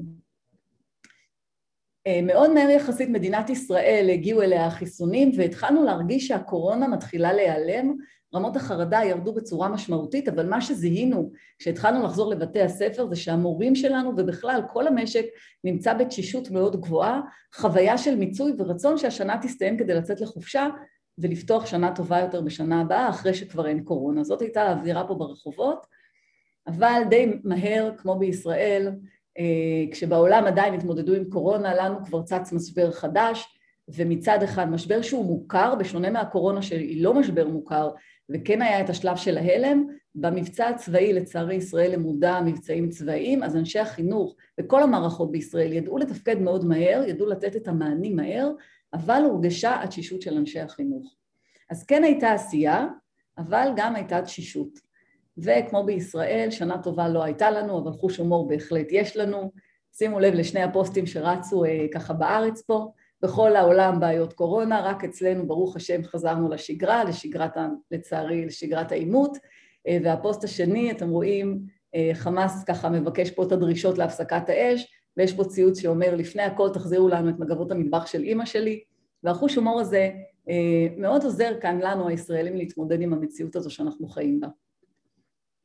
אה, 2.06 2.20
מאוד 2.22 2.50
מהר 2.54 2.70
יחסית 2.70 3.08
מדינת 3.08 3.50
ישראל 3.50 4.10
הגיעו 4.12 4.42
אליה 4.42 4.66
החיסונים 4.66 5.30
והתחלנו 5.36 5.84
להרגיש 5.84 6.28
שהקורונה 6.28 6.88
מתחילה 6.88 7.32
להיעלם 7.32 7.96
רמות 8.34 8.56
החרדה 8.56 9.00
ירדו 9.04 9.32
בצורה 9.34 9.68
משמעותית, 9.68 10.28
אבל 10.28 10.48
מה 10.48 10.60
שזיהינו 10.60 11.30
כשהתחלנו 11.58 12.04
לחזור 12.04 12.30
לבתי 12.30 12.62
הספר 12.62 13.06
זה 13.06 13.16
שהמורים 13.16 13.74
שלנו 13.74 14.12
ובכלל 14.16 14.60
כל 14.72 14.86
המשק 14.86 15.24
נמצא 15.64 15.94
בתשישות 15.94 16.50
מאוד 16.50 16.80
גבוהה, 16.80 17.20
חוויה 17.54 17.98
של 17.98 18.16
מיצוי 18.16 18.52
ורצון 18.58 18.98
שהשנה 18.98 19.38
תסתיים 19.42 19.78
כדי 19.78 19.94
לצאת 19.94 20.20
לחופשה 20.20 20.66
ולפתוח 21.18 21.66
שנה 21.66 21.94
טובה 21.94 22.20
יותר 22.20 22.40
בשנה 22.40 22.80
הבאה 22.80 23.08
אחרי 23.08 23.34
שכבר 23.34 23.66
אין 23.66 23.84
קורונה. 23.84 24.24
זאת 24.24 24.42
הייתה 24.42 24.62
האווירה 24.62 25.08
פה 25.08 25.14
ברחובות, 25.14 25.86
אבל 26.66 27.02
די 27.10 27.32
מהר, 27.44 27.90
כמו 27.96 28.18
בישראל, 28.18 28.90
אה, 29.38 29.92
כשבעולם 29.92 30.44
עדיין 30.44 30.74
התמודדו 30.74 31.14
עם 31.14 31.24
קורונה, 31.24 31.74
לנו 31.74 32.04
כבר 32.04 32.22
צץ 32.22 32.52
משבר 32.52 32.90
חדש, 32.90 33.58
ומצד 33.88 34.42
אחד 34.42 34.70
משבר 34.70 35.02
שהוא 35.02 35.24
מוכר, 35.24 35.74
בשונה 35.74 36.10
מהקורונה 36.10 36.62
שהיא 36.62 37.04
לא 37.04 37.14
משבר 37.14 37.48
מוכר, 37.48 37.90
וכן 38.30 38.62
היה 38.62 38.80
את 38.80 38.90
השלב 38.90 39.16
של 39.16 39.38
ההלם, 39.38 39.86
במבצע 40.14 40.68
הצבאי 40.68 41.12
לצערי 41.12 41.54
ישראל 41.54 41.92
למודע 41.92 42.40
מבצעים 42.44 42.88
צבאיים, 42.88 43.42
אז 43.42 43.56
אנשי 43.56 43.78
החינוך 43.78 44.36
וכל 44.60 44.82
המערכות 44.82 45.32
בישראל 45.32 45.72
ידעו 45.72 45.98
לתפקד 45.98 46.40
מאוד 46.40 46.64
מהר, 46.64 47.02
ידעו 47.08 47.26
לתת 47.26 47.56
את 47.56 47.68
המענים 47.68 48.16
מהר, 48.16 48.50
אבל 48.94 49.22
הורגשה 49.24 49.82
התשישות 49.82 50.22
של 50.22 50.36
אנשי 50.36 50.60
החינוך. 50.60 51.14
אז 51.70 51.84
כן 51.84 52.04
הייתה 52.04 52.32
עשייה, 52.32 52.86
אבל 53.38 53.68
גם 53.76 53.96
הייתה 53.96 54.22
תשישות. 54.22 54.78
וכמו 55.38 55.84
בישראל, 55.84 56.48
שנה 56.50 56.82
טובה 56.82 57.08
לא 57.08 57.24
הייתה 57.24 57.50
לנו, 57.50 57.78
אבל 57.78 57.92
חוש 57.92 58.16
הומור 58.16 58.48
בהחלט 58.48 58.86
יש 58.90 59.16
לנו. 59.16 59.50
שימו 59.92 60.20
לב 60.20 60.34
לשני 60.34 60.62
הפוסטים 60.62 61.06
שרצו 61.06 61.64
אה, 61.64 61.86
ככה 61.94 62.12
בארץ 62.12 62.62
פה. 62.62 62.92
בכל 63.24 63.56
העולם 63.56 64.00
בעיות 64.00 64.32
קורונה, 64.32 64.80
רק 64.80 65.04
אצלנו 65.04 65.46
ברוך 65.46 65.76
השם 65.76 66.04
חזרנו 66.04 66.48
לשגרה, 66.48 67.04
לשגרת, 67.04 67.56
לצערי 67.90 68.46
לשגרת 68.46 68.92
העימות, 68.92 69.38
אה, 69.88 69.98
והפוסט 70.04 70.44
השני, 70.44 70.90
אתם 70.90 71.08
רואים, 71.08 71.60
אה, 71.94 72.10
חמאס 72.14 72.64
ככה 72.64 72.90
מבקש 72.90 73.30
פה 73.30 73.42
את 73.42 73.52
הדרישות 73.52 73.98
להפסקת 73.98 74.48
האש, 74.48 74.86
ויש 75.16 75.34
פה 75.34 75.44
ציוץ 75.44 75.80
שאומר 75.80 76.14
לפני 76.14 76.42
הכל 76.42 76.68
תחזירו 76.74 77.08
לנו 77.08 77.30
את 77.30 77.38
מגבות 77.38 77.70
המטבח 77.70 78.06
של 78.06 78.22
אימא 78.22 78.44
שלי, 78.44 78.80
והחוש 79.22 79.54
הומור 79.54 79.80
הזה 79.80 80.10
אה, 80.48 80.86
מאוד 80.96 81.24
עוזר 81.24 81.52
כאן 81.60 81.78
לנו 81.82 82.08
הישראלים 82.08 82.56
להתמודד 82.56 83.00
עם 83.00 83.12
המציאות 83.12 83.56
הזו 83.56 83.70
שאנחנו 83.70 84.08
חיים 84.08 84.40
בה. 84.40 84.48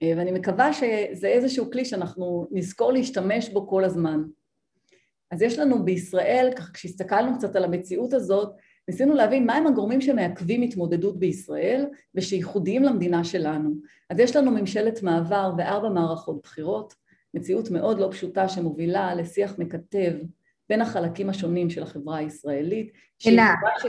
ואני 0.04 0.32
מקווה 0.32 0.74
שזה 0.74 1.28
איזשהו 1.28 1.72
כלי 1.72 1.86
שאנחנו 1.86 2.48
נזכור 2.52 2.92
להשתמש 2.92 3.50
בו 3.50 3.68
כל 3.68 3.84
הזמן. 3.84 4.24
אז 5.32 5.42
יש 5.42 5.60
לנו 5.60 5.86
בישראל, 5.86 6.50
ככה 6.56 6.74
כשהסתכלנו 6.74 7.38
קצת 7.38 7.56
על 7.56 7.64
המציאות 7.64 8.14
הזאת, 8.14 8.52
ניסינו 8.88 9.14
להבין 9.14 9.46
מהם 9.46 9.68
הגורמים 9.68 10.02
שמעכבים 10.02 10.62
התמודדות 10.62 11.20
בישראל 11.20 11.86
ושייחודיים 12.16 12.84
למדינה 12.84 13.24
שלנו. 13.24 13.74
אז 14.10 14.20
יש 14.20 14.36
לנו 14.36 14.52
ממשלת 14.52 15.04
מעבר 15.04 15.52
וארבע 15.58 15.90
מערכות 15.90 16.42
בחירות, 16.44 16.94
מציאות 17.34 17.72
מאוד 17.72 18.00
לא 18.00 18.08
פשוטה 18.12 18.50
שמובילה 18.50 19.16
לשיח 19.16 19.56
מקטב 19.58 20.12
בין 20.70 20.82
החלקים 20.82 21.30
השונים 21.30 21.70
של 21.70 21.84
החברה 21.84 22.18
הישראלית. 22.18 22.92
אלה, 23.28 23.54
ש... 23.80 23.86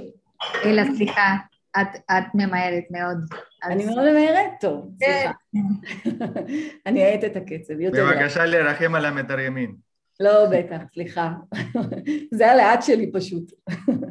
אלה, 0.65 0.83
סליחה, 0.97 1.37
את, 1.81 1.89
את 2.11 2.35
ממהרת 2.35 2.85
מאוד. 2.91 3.19
אני 3.65 3.87
מאוד 3.87 4.11
ממהרת? 4.11 4.51
טוב, 4.61 4.91
סליחה. 4.99 5.33
כן. 5.53 6.11
אני 6.87 7.05
אעט 7.05 7.25
את 7.25 7.37
הקצב. 7.37 7.75
בבקשה 7.75 8.47
לרחם 8.47 8.95
על 8.95 9.05
המתרגמים. 9.05 9.90
לא, 10.21 10.47
בטח, 10.51 10.83
סליחה. 10.95 11.35
זה 12.35 12.51
הלאט 12.51 12.83
שלי 12.83 13.13
פשוט. 13.13 13.53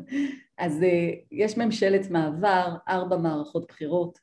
אז 0.58 0.84
אה, 0.84 1.10
יש 1.32 1.58
ממשלת 1.58 2.10
מעבר, 2.10 2.75
ארבע 2.88 3.18
מערכות 3.18 3.68
בחירות, 3.68 4.20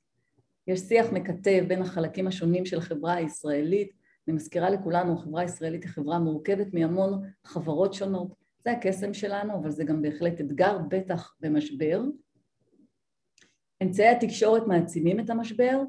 יש 0.66 0.80
שיח 0.80 1.06
מקטב 1.12 1.64
בין 1.68 1.82
החלקים 1.82 2.26
השונים 2.26 2.66
של 2.66 2.78
החברה 2.78 3.14
הישראלית. 3.14 3.90
אני 4.28 4.36
מזכירה 4.36 4.70
לכולנו, 4.70 5.12
החברה 5.12 5.42
הישראלית 5.42 5.82
היא 5.82 5.90
חברה 5.90 6.18
מורכבת 6.18 6.74
מהמון 6.74 7.22
חברות 7.44 7.94
שונות. 7.94 8.34
זה 8.64 8.72
הקסם 8.72 9.14
שלנו, 9.14 9.54
אבל 9.54 9.70
זה 9.70 9.84
גם 9.84 10.02
בהחלט 10.02 10.40
אתגר, 10.40 10.78
בטח 10.88 11.34
במשבר. 11.40 12.02
אמצעי 13.82 14.08
התקשורת 14.08 14.66
מעצימים 14.66 15.20
את 15.20 15.30
המשבר, 15.30 15.82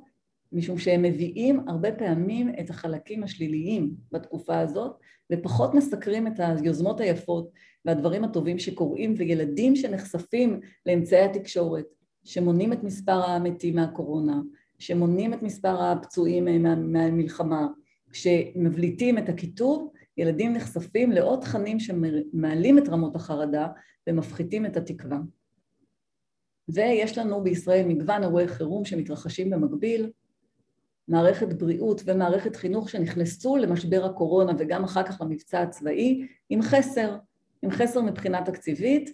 משום 0.51 0.77
שהם 0.77 1.01
מביאים 1.01 1.69
הרבה 1.69 1.91
פעמים 1.91 2.51
את 2.59 2.69
החלקים 2.69 3.23
השליליים 3.23 3.91
בתקופה 4.11 4.59
הזאת 4.59 4.99
ופחות 5.31 5.73
מסקרים 5.73 6.27
את 6.27 6.39
היוזמות 6.39 6.99
היפות 6.99 7.49
והדברים 7.85 8.23
הטובים 8.23 8.59
שקורים 8.59 9.13
וילדים 9.17 9.75
שנחשפים 9.75 10.59
לאמצעי 10.85 11.21
התקשורת 11.21 11.85
שמונים 12.23 12.73
את 12.73 12.83
מספר 12.83 13.23
המתים 13.23 13.75
מהקורונה, 13.75 14.41
שמונים 14.79 15.33
את 15.33 15.43
מספר 15.43 15.83
הפצועים 15.83 16.45
מהמלחמה, 16.91 17.67
שמבליטים 18.13 19.17
את 19.17 19.29
הקיטוב, 19.29 19.91
ילדים 20.17 20.53
נחשפים 20.53 21.11
לעוד 21.11 21.41
תכנים 21.41 21.79
שמעלים 21.79 22.77
את 22.77 22.89
רמות 22.89 23.15
החרדה 23.15 23.67
ומפחיתים 24.07 24.65
את 24.65 24.77
התקווה. 24.77 25.19
ויש 26.69 27.17
לנו 27.17 27.43
בישראל 27.43 27.87
מגוון 27.87 28.23
אירועי 28.23 28.47
חירום 28.47 28.85
שמתרחשים 28.85 29.49
במקביל, 29.49 30.11
מערכת 31.07 31.53
בריאות 31.53 32.01
ומערכת 32.05 32.55
חינוך 32.55 32.89
שנכנסו 32.89 33.57
למשבר 33.57 34.05
הקורונה 34.05 34.53
וגם 34.57 34.83
אחר 34.83 35.03
כך 35.03 35.21
למבצע 35.21 35.61
הצבאי 35.61 36.27
עם 36.49 36.61
חסר, 36.61 37.15
עם 37.61 37.71
חסר 37.71 38.01
מבחינה 38.01 38.45
תקציבית 38.45 39.13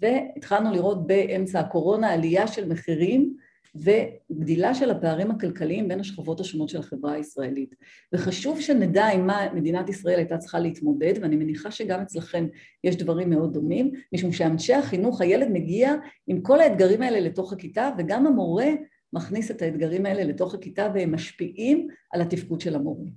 והתחלנו 0.00 0.72
לראות 0.72 1.06
באמצע 1.06 1.60
הקורונה 1.60 2.12
עלייה 2.12 2.46
של 2.46 2.68
מחירים 2.68 3.36
וגדילה 3.74 4.74
של 4.74 4.90
הפערים 4.90 5.30
הכלכליים 5.30 5.88
בין 5.88 6.00
השכבות 6.00 6.40
השונות 6.40 6.68
של 6.68 6.78
החברה 6.78 7.12
הישראלית. 7.12 7.74
וחשוב 8.12 8.60
שנדע 8.60 9.06
עם 9.06 9.26
מה 9.26 9.46
מדינת 9.54 9.88
ישראל 9.88 10.16
הייתה 10.16 10.38
צריכה 10.38 10.58
להתמודד, 10.58 11.14
ואני 11.20 11.36
מניחה 11.36 11.70
שגם 11.70 12.00
אצלכם 12.00 12.46
יש 12.84 12.96
דברים 12.96 13.30
מאוד 13.30 13.52
דומים, 13.52 13.92
משום 14.12 14.32
שאנשי 14.32 14.74
החינוך, 14.74 15.20
הילד 15.20 15.48
מגיע 15.48 15.94
עם 16.26 16.40
כל 16.40 16.60
האתגרים 16.60 17.02
האלה 17.02 17.20
לתוך 17.20 17.52
הכיתה, 17.52 17.90
וגם 17.98 18.26
המורה 18.26 18.68
מכניס 19.14 19.50
את 19.50 19.62
האתגרים 19.62 20.06
האלה 20.06 20.24
לתוך 20.24 20.54
הכיתה 20.54 20.90
והם 20.94 21.14
משפיעים 21.14 21.88
על 22.12 22.20
התפקוד 22.20 22.60
של 22.60 22.74
המורים. 22.74 23.12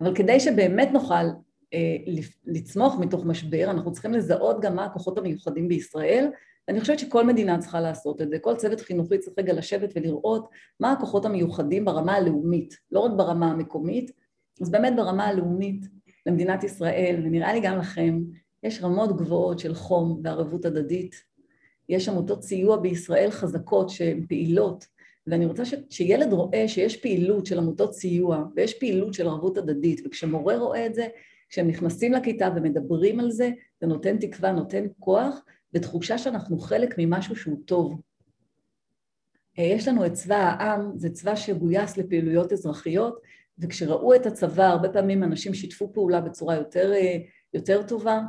אבל 0.00 0.14
כדי 0.14 0.40
שבאמת 0.40 0.88
נוכל 0.92 1.24
אה, 1.74 1.96
לצמוח 2.46 2.98
מתוך 2.98 3.24
משבר, 3.24 3.70
אנחנו 3.70 3.92
צריכים 3.92 4.12
לזהות 4.12 4.60
גם 4.60 4.76
מה 4.76 4.84
הכוחות 4.84 5.18
המיוחדים 5.18 5.68
בישראל, 5.68 6.26
ואני 6.68 6.80
חושבת 6.80 6.98
שכל 6.98 7.26
מדינה 7.26 7.58
צריכה 7.58 7.80
לעשות 7.80 8.22
את 8.22 8.30
זה, 8.30 8.38
כל 8.38 8.56
צוות 8.56 8.80
חינוכי 8.80 9.18
צריך 9.18 9.38
רגע 9.38 9.52
לשבת 9.52 9.92
ולראות 9.96 10.48
מה 10.80 10.92
הכוחות 10.92 11.24
המיוחדים 11.24 11.84
ברמה 11.84 12.14
הלאומית, 12.14 12.76
לא 12.90 13.00
רק 13.00 13.12
ברמה 13.16 13.50
המקומית, 13.50 14.10
אז 14.60 14.70
באמת 14.70 14.92
ברמה 14.96 15.26
הלאומית 15.26 15.86
למדינת 16.26 16.64
ישראל, 16.64 17.22
ונראה 17.24 17.52
לי 17.52 17.60
גם 17.60 17.78
לכם, 17.78 18.20
יש 18.62 18.82
רמות 18.82 19.16
גבוהות 19.16 19.58
של 19.58 19.74
חום 19.74 20.20
וערבות 20.24 20.64
הדדית, 20.64 21.14
יש 21.88 22.08
עמותות 22.08 22.42
סיוע 22.42 22.76
בישראל 22.76 23.30
חזקות 23.30 23.90
שהן 23.90 24.26
פעילות, 24.28 24.86
ואני 25.26 25.46
רוצה 25.46 25.64
ש, 25.64 25.74
שילד 25.90 26.32
רואה 26.32 26.68
שיש 26.68 26.96
פעילות 26.96 27.46
של 27.46 27.58
עמותות 27.58 27.94
סיוע 27.94 28.44
ויש 28.56 28.74
פעילות 28.74 29.14
של 29.14 29.26
ערבות 29.28 29.58
הדדית, 29.58 30.00
וכשמורה 30.06 30.56
רואה 30.56 30.86
את 30.86 30.94
זה, 30.94 31.06
כשהם 31.48 31.68
נכנסים 31.68 32.12
לכיתה 32.12 32.48
ומדברים 32.56 33.20
על 33.20 33.30
זה, 33.30 33.50
זה 33.80 33.86
נותן 33.86 34.16
תקווה, 34.18 34.52
נותן 34.52 34.84
כוח, 34.98 35.44
ותחושה 35.74 36.18
שאנחנו 36.18 36.58
חלק 36.58 36.94
ממשהו 36.98 37.36
שהוא 37.36 37.58
טוב. 37.64 38.00
אה, 39.58 39.64
יש 39.64 39.88
לנו 39.88 40.06
את 40.06 40.12
צבא 40.12 40.36
העם, 40.36 40.92
זה 40.96 41.10
צבא 41.10 41.36
שגויס 41.36 41.96
לפעילויות 41.96 42.52
אזרחיות, 42.52 43.20
וכשראו 43.58 44.14
את 44.14 44.26
הצבא, 44.26 44.66
הרבה 44.66 44.88
פעמים 44.88 45.22
אנשים 45.22 45.54
שיתפו 45.54 45.92
פעולה 45.92 46.20
בצורה 46.20 46.54
יותר, 46.54 46.92
אה, 46.92 47.16
יותר 47.54 47.82
טובה. 47.82 48.20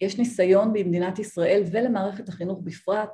יש 0.00 0.18
ניסיון 0.18 0.72
במדינת 0.72 1.18
ישראל 1.18 1.62
ולמערכת 1.72 2.28
החינוך 2.28 2.60
בפרט 2.64 3.10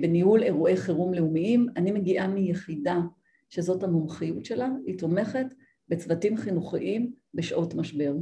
בניהול 0.00 0.42
אירועי 0.42 0.76
חירום 0.76 1.14
לאומיים. 1.14 1.66
אני 1.76 1.92
מגיעה 1.92 2.28
מיחידה 2.28 3.00
שזאת 3.48 3.82
המומחיות 3.82 4.44
שלה, 4.44 4.68
היא 4.86 4.98
תומכת 4.98 5.46
בצוותים 5.88 6.36
חינוכיים 6.36 7.12
בשעות 7.34 7.74
משבר. 7.74 8.14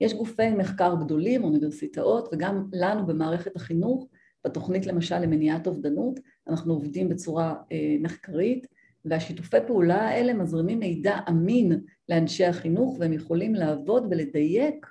יש 0.00 0.14
גופי 0.14 0.50
מחקר 0.50 0.94
גדולים, 1.04 1.44
אוניברסיטאות, 1.44 2.28
וגם 2.32 2.68
לנו 2.72 3.06
במערכת 3.06 3.56
החינוך, 3.56 4.08
בתוכנית 4.46 4.86
למשל 4.86 5.18
למניעת 5.18 5.66
אובדנות, 5.66 6.20
אנחנו 6.48 6.72
עובדים 6.72 7.08
בצורה 7.08 7.54
אה, 7.72 7.96
מחקרית, 8.00 8.66
והשיתופי 9.04 9.56
פעולה 9.66 10.08
האלה 10.08 10.34
מזרימים 10.34 10.78
מידע 10.78 11.18
אמין 11.28 11.80
לאנשי 12.08 12.44
החינוך, 12.44 12.96
והם 13.00 13.12
יכולים 13.12 13.54
לעבוד 13.54 14.06
ולדייק 14.10 14.86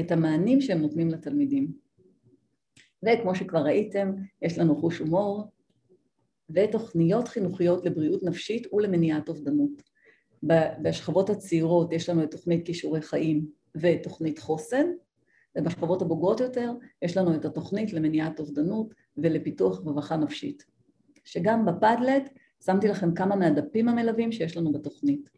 את 0.00 0.12
המענים 0.12 0.60
שהם 0.60 0.78
נותנים 0.78 1.08
לתלמידים. 1.08 1.72
וכמו 3.04 3.34
שכבר 3.34 3.60
ראיתם, 3.60 4.12
יש 4.42 4.58
לנו 4.58 4.76
חוש 4.76 4.98
הומור 4.98 5.50
ותוכניות 6.50 7.28
חינוכיות 7.28 7.84
לבריאות 7.84 8.22
נפשית 8.22 8.74
ולמניעת 8.74 9.28
אובדנות. 9.28 9.82
בשכבות 10.82 11.30
הצעירות 11.30 11.92
יש 11.92 12.08
לנו 12.08 12.22
את 12.22 12.30
תוכנית 12.30 12.66
כישורי 12.66 13.02
חיים 13.02 13.46
ותוכנית 13.76 14.38
חוסן, 14.38 14.86
ובשכבות 15.58 16.02
הבוגרות 16.02 16.40
יותר 16.40 16.72
יש 17.02 17.16
לנו 17.16 17.34
את 17.34 17.44
התוכנית 17.44 17.92
למניעת 17.92 18.40
אובדנות 18.40 18.94
ולפיתוח 19.16 19.78
רווחה 19.78 20.16
נפשית. 20.16 20.64
שגם 21.24 21.66
בפאדלט 21.66 22.30
שמתי 22.64 22.88
לכם 22.88 23.14
כמה 23.14 23.36
מהדפים 23.36 23.88
המלווים 23.88 24.32
שיש 24.32 24.56
לנו 24.56 24.72
בתוכנית. 24.72 25.28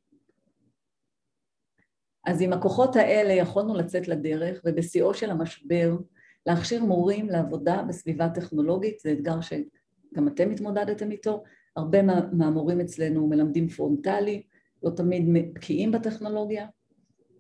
אז 2.26 2.42
עם 2.42 2.52
הכוחות 2.52 2.96
האלה 2.96 3.32
יכולנו 3.32 3.74
לצאת 3.74 4.08
לדרך, 4.08 4.60
ובשיאו 4.64 5.14
של 5.14 5.30
המשבר 5.30 5.96
להכשיר 6.46 6.84
מורים 6.84 7.28
לעבודה 7.28 7.82
בסביבה 7.88 8.28
טכנולוגית, 8.28 9.00
זה 9.00 9.12
אתגר 9.12 9.40
שגם 9.40 10.28
אתם 10.28 10.50
התמודדתם 10.50 11.10
איתו, 11.10 11.42
הרבה 11.76 12.02
מהמורים 12.32 12.80
אצלנו 12.80 13.28
מלמדים 13.28 13.68
פרונטלי, 13.68 14.42
לא 14.82 14.90
תמיד 14.90 15.22
בקיאים 15.54 15.92
בטכנולוגיה. 15.92 16.66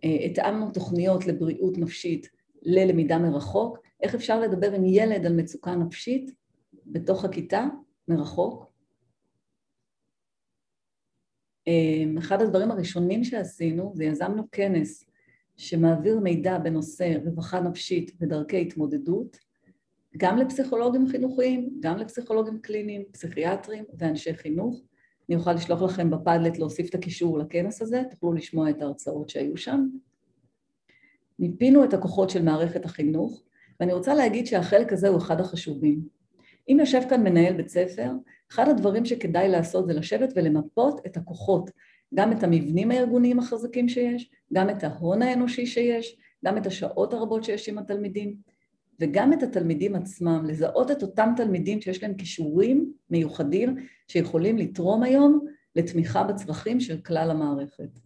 אה, 0.04 0.24
התאמנו 0.24 0.70
תוכניות 0.70 1.26
לבריאות 1.26 1.78
נפשית 1.78 2.28
ללמידה 2.62 3.18
מרחוק, 3.18 3.78
איך 4.02 4.14
אפשר 4.14 4.40
לדבר 4.40 4.72
עם 4.72 4.84
ילד 4.84 5.26
על 5.26 5.36
מצוקה 5.36 5.74
נפשית 5.74 6.30
בתוך 6.86 7.24
הכיתה, 7.24 7.66
מרחוק. 8.08 8.72
אה, 11.68 12.18
אחד 12.18 12.42
הדברים 12.42 12.70
הראשונים 12.70 13.24
שעשינו 13.24 13.92
זה 13.94 14.04
יזמנו 14.04 14.42
כנס 14.52 15.04
שמעביר 15.56 16.20
מידע 16.20 16.58
בנושא 16.58 17.16
רווחה 17.24 17.60
נפשית 17.60 18.12
ודרכי 18.20 18.60
התמודדות, 18.60 19.38
גם 20.16 20.38
לפסיכולוגים 20.38 21.08
חינוכיים, 21.08 21.70
גם 21.80 21.96
לפסיכולוגים 21.96 22.58
קליניים, 22.60 23.04
פסיכיאטרים 23.12 23.84
ואנשי 23.98 24.34
חינוך. 24.34 24.80
אני 25.28 25.36
אוכל 25.36 25.52
לשלוח 25.52 25.82
לכם 25.82 26.10
בפאדלט 26.10 26.58
להוסיף 26.58 26.88
את 26.90 26.94
הקישור 26.94 27.38
לכנס 27.38 27.82
הזה, 27.82 28.02
תוכלו 28.10 28.32
לשמוע 28.32 28.70
את 28.70 28.82
ההרצאות 28.82 29.28
שהיו 29.28 29.56
שם. 29.56 29.88
מיפינו 31.38 31.84
את 31.84 31.94
הכוחות 31.94 32.30
של 32.30 32.42
מערכת 32.42 32.84
החינוך, 32.84 33.42
ואני 33.80 33.92
רוצה 33.92 34.14
להגיד 34.14 34.46
שהחלק 34.46 34.92
הזה 34.92 35.08
הוא 35.08 35.18
אחד 35.18 35.40
החשובים. 35.40 36.08
אם 36.68 36.76
יושב 36.80 37.00
כאן 37.10 37.22
מנהל 37.24 37.52
בית 37.52 37.68
ספר, 37.68 38.10
אחד 38.50 38.68
הדברים 38.68 39.04
שכדאי 39.04 39.48
לעשות 39.48 39.86
זה 39.86 39.92
לשבת 39.92 40.32
ולמפות 40.36 41.06
את 41.06 41.16
הכוחות, 41.16 41.70
גם 42.14 42.32
את 42.32 42.42
המבנים 42.42 42.90
הארגוניים 42.90 43.38
החזקים 43.38 43.88
שיש, 43.88 44.30
גם 44.52 44.70
את 44.70 44.84
ההון 44.84 45.22
האנושי 45.22 45.66
שיש, 45.66 46.16
גם 46.44 46.58
את 46.58 46.66
השעות 46.66 47.12
הרבות 47.12 47.44
שיש 47.44 47.68
עם 47.68 47.78
התלמידים, 47.78 48.36
וגם 49.00 49.32
את 49.32 49.42
התלמידים 49.42 49.94
עצמם, 49.94 50.44
לזהות 50.48 50.90
את 50.90 51.02
אותם 51.02 51.32
תלמידים 51.36 51.80
שיש 51.80 52.02
להם 52.02 52.14
כישורים 52.14 52.92
מיוחדים 53.10 53.76
שיכולים 54.08 54.58
לתרום 54.58 55.02
היום 55.02 55.46
לתמיכה 55.76 56.24
בצרכים 56.24 56.80
של 56.80 57.00
כלל 57.00 57.30
המערכת. 57.30 57.98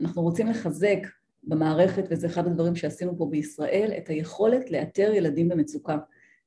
אנחנו 0.00 0.22
רוצים 0.22 0.46
לחזק 0.46 0.98
במערכת, 1.44 2.04
וזה 2.10 2.26
אחד 2.26 2.46
הדברים 2.46 2.76
שעשינו 2.76 3.18
פה 3.18 3.26
בישראל, 3.26 3.92
את 3.98 4.08
היכולת 4.08 4.70
לאתר 4.70 5.12
ילדים 5.14 5.48
במצוקה, 5.48 5.98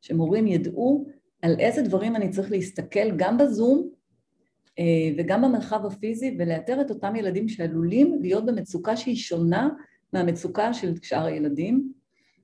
שמורים 0.01 0.47
ידעו 0.47 1.05
על 1.41 1.59
איזה 1.59 1.81
דברים 1.81 2.15
אני 2.15 2.29
צריך 2.29 2.51
להסתכל 2.51 3.11
גם 3.17 3.37
בזום 3.37 3.89
וגם 5.17 5.41
במרחב 5.41 5.85
הפיזי, 5.85 6.35
ולאתר 6.39 6.81
את 6.81 6.89
אותם 6.89 7.15
ילדים 7.15 7.49
שעלולים 7.49 8.17
להיות 8.21 8.45
במצוקה 8.45 8.97
שהיא 8.97 9.15
שונה 9.15 9.69
מהמצוקה 10.13 10.73
של 10.73 10.93
שאר 11.01 11.25
הילדים. 11.25 11.91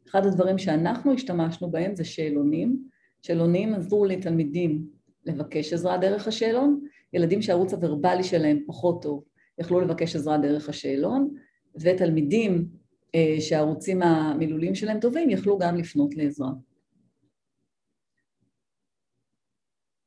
אחד 0.10 0.26
הדברים 0.26 0.58
שאנחנו 0.58 1.14
השתמשנו 1.14 1.72
בהם 1.72 1.96
זה 1.96 2.06
שאלונים. 2.06 2.84
שאלונים 3.22 3.74
עזרו 3.74 4.06
לתלמידים 4.06 4.88
לבקש 5.26 5.74
עזרה 5.74 5.98
דרך 5.98 6.28
השאלון, 6.28 6.82
ילדים 7.14 7.42
שהערוץ 7.42 7.74
הוורבלי 7.74 8.24
שלהם 8.24 8.60
פחות 8.68 9.02
טוב 9.02 9.24
יכלו 9.60 9.82
לבקש 9.82 10.16
עזרה 10.16 10.38
דרך 10.38 10.70
השאלון, 10.70 11.34
ותלמידים 11.82 12.68
אה, 13.16 13.36
שהערוצים 13.40 14.02
המילוליים 14.02 14.76
שלהם 14.76 15.00
טובים 15.00 15.30
יכלו 15.30 15.58
גם 15.58 15.76
לפנות 15.76 16.16
לעזרה. 16.16 16.50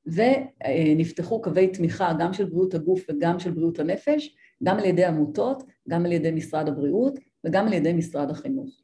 ונפתחו 0.06 1.42
קווי 1.42 1.68
תמיכה 1.68 2.12
גם 2.18 2.32
של 2.32 2.44
בריאות 2.44 2.74
הגוף 2.74 3.04
וגם 3.08 3.38
של 3.38 3.50
בריאות 3.50 3.78
הנפש, 3.78 4.36
גם 4.64 4.78
על 4.78 4.84
ידי 4.84 5.04
עמותות, 5.04 5.62
גם 5.88 6.06
על 6.06 6.12
ידי 6.12 6.30
משרד 6.30 6.68
הבריאות 6.68 7.18
וגם 7.44 7.66
על 7.66 7.72
ידי 7.72 7.92
משרד 7.92 8.30
החינוך. 8.30 8.80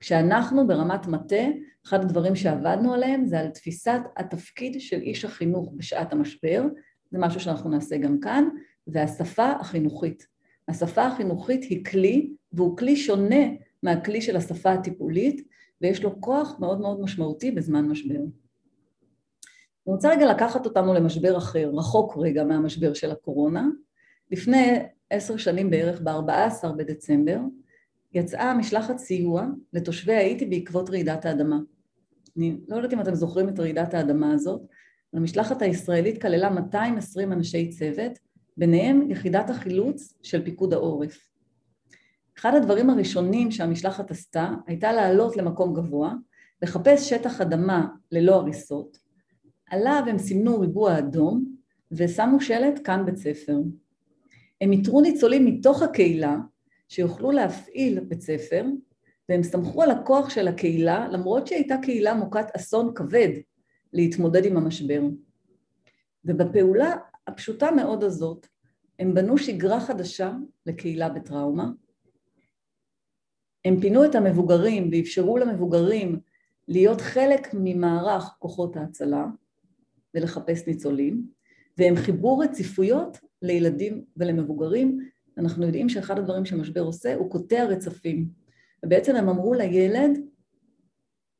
כשאנחנו 0.00 0.66
ברמת 0.66 1.06
מטה, 1.06 1.44
אחד 1.86 2.00
הדברים 2.00 2.36
שעבדנו 2.36 2.94
עליהם 2.94 3.26
זה 3.26 3.40
על 3.40 3.48
תפיסת 3.48 4.00
התפקיד 4.16 4.80
של 4.80 5.00
איש 5.00 5.24
החינוך 5.24 5.72
בשעת 5.76 6.12
המשבר, 6.12 6.64
זה 7.10 7.18
משהו 7.18 7.40
שאנחנו 7.40 7.70
נעשה 7.70 7.96
גם 7.98 8.20
כאן, 8.20 8.48
והשפה 8.86 9.50
החינוכית. 9.50 10.26
השפה 10.68 11.06
החינוכית 11.06 11.62
היא 11.62 11.84
כלי, 11.84 12.30
והוא 12.52 12.76
כלי 12.76 12.96
שונה 12.96 13.46
מהכלי 13.82 14.20
של 14.20 14.36
השפה 14.36 14.72
הטיפולית, 14.72 15.48
ויש 15.80 16.02
לו 16.02 16.20
כוח 16.20 16.56
מאוד 16.60 16.80
מאוד 16.80 17.00
משמעותי 17.00 17.50
בזמן 17.50 17.88
משבר. 17.88 18.20
אני 19.86 19.94
רוצה 19.94 20.10
רגע 20.10 20.26
לקחת 20.26 20.66
אותנו 20.66 20.94
למשבר 20.94 21.36
אחר, 21.36 21.70
רחוק 21.74 22.16
רגע 22.16 22.44
מהמשבר 22.44 22.94
של 22.94 23.10
הקורונה. 23.10 23.66
לפני 24.30 24.78
עשר 25.10 25.36
שנים 25.36 25.70
בערך, 25.70 26.00
ב-14 26.00 26.68
בדצמבר, 26.76 27.38
יצאה 28.12 28.54
משלחת 28.54 28.98
סיוע 28.98 29.46
לתושבי 29.72 30.14
האיטי 30.14 30.46
בעקבות 30.46 30.90
רעידת 30.90 31.24
האדמה. 31.24 31.58
אני 32.36 32.56
לא 32.68 32.76
יודעת 32.76 32.92
אם 32.92 33.00
אתם 33.00 33.14
זוכרים 33.14 33.48
את 33.48 33.60
רעידת 33.60 33.94
האדמה 33.94 34.32
הזאת, 34.32 34.60
המשלחת 35.12 35.62
הישראלית 35.62 36.22
כללה 36.22 36.50
220 36.50 37.32
אנשי 37.32 37.70
צוות, 37.70 38.18
ביניהם 38.56 39.10
יחידת 39.10 39.50
החילוץ 39.50 40.14
של 40.22 40.44
פיקוד 40.44 40.72
העורף. 40.72 41.28
אחד 42.38 42.54
הדברים 42.54 42.90
הראשונים 42.90 43.50
שהמשלחת 43.50 44.10
עשתה 44.10 44.50
הייתה 44.66 44.92
לעלות 44.92 45.36
למקום 45.36 45.74
גבוה, 45.74 46.14
לחפש 46.62 47.10
שטח 47.10 47.40
אדמה 47.40 47.86
ללא 48.12 48.34
הריסות, 48.34 49.05
עליו 49.70 50.02
הם 50.06 50.18
סימנו 50.18 50.60
ריבוע 50.60 50.98
אדום 50.98 51.56
ושמו 51.90 52.40
שלט 52.40 52.80
כאן 52.84 53.06
בית 53.06 53.16
ספר. 53.16 53.56
הם 54.60 54.72
איתרו 54.72 55.00
ניצולים 55.00 55.46
מתוך 55.46 55.82
הקהילה 55.82 56.36
שיוכלו 56.88 57.30
להפעיל 57.30 58.00
בית 58.00 58.20
ספר 58.20 58.64
והם 59.28 59.42
סמכו 59.42 59.82
על 59.82 59.90
הכוח 59.90 60.30
של 60.30 60.48
הקהילה 60.48 61.08
למרות 61.08 61.46
שהיא 61.46 61.58
הייתה 61.58 61.76
קהילה 61.82 62.14
מוכת 62.14 62.46
אסון 62.56 62.94
כבד 62.94 63.28
להתמודד 63.92 64.44
עם 64.44 64.56
המשבר. 64.56 65.02
ובפעולה 66.24 66.96
הפשוטה 67.26 67.70
מאוד 67.70 68.04
הזאת 68.04 68.46
הם 68.98 69.14
בנו 69.14 69.38
שגרה 69.38 69.80
חדשה 69.80 70.32
לקהילה 70.66 71.08
בטראומה. 71.08 71.70
הם 73.64 73.80
פינו 73.80 74.04
את 74.04 74.14
המבוגרים 74.14 74.90
ואפשרו 74.92 75.38
למבוגרים 75.38 76.20
להיות 76.68 77.00
חלק 77.00 77.48
ממערך 77.54 78.36
כוחות 78.38 78.76
ההצלה 78.76 79.26
ולחפש 80.16 80.66
ניצולים, 80.66 81.26
והם 81.78 81.96
חיברו 81.96 82.38
רציפויות 82.38 83.18
לילדים 83.42 84.04
ולמבוגרים. 84.16 84.98
אנחנו 85.38 85.66
יודעים 85.66 85.88
שאחד 85.88 86.18
הדברים 86.18 86.44
שמשבר 86.44 86.80
עושה 86.80 87.14
הוא 87.14 87.30
קוטע 87.30 87.64
רצפים. 87.64 88.28
ובעצם 88.84 89.16
הם 89.16 89.28
אמרו 89.28 89.54
לילד, 89.54 90.10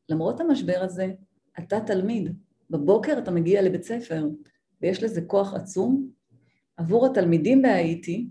למרות 0.09 0.41
המשבר 0.41 0.79
הזה, 0.83 1.13
אתה 1.59 1.81
תלמיד. 1.81 2.37
בבוקר 2.71 3.19
אתה 3.19 3.31
מגיע 3.31 3.63
לבית 3.63 3.83
ספר, 3.83 4.29
ויש 4.83 5.03
לזה 5.03 5.23
כוח 5.23 5.55
עצום. 5.55 6.11
עבור 6.77 7.07
התלמידים 7.07 7.63
בהאיטי, 7.63 8.31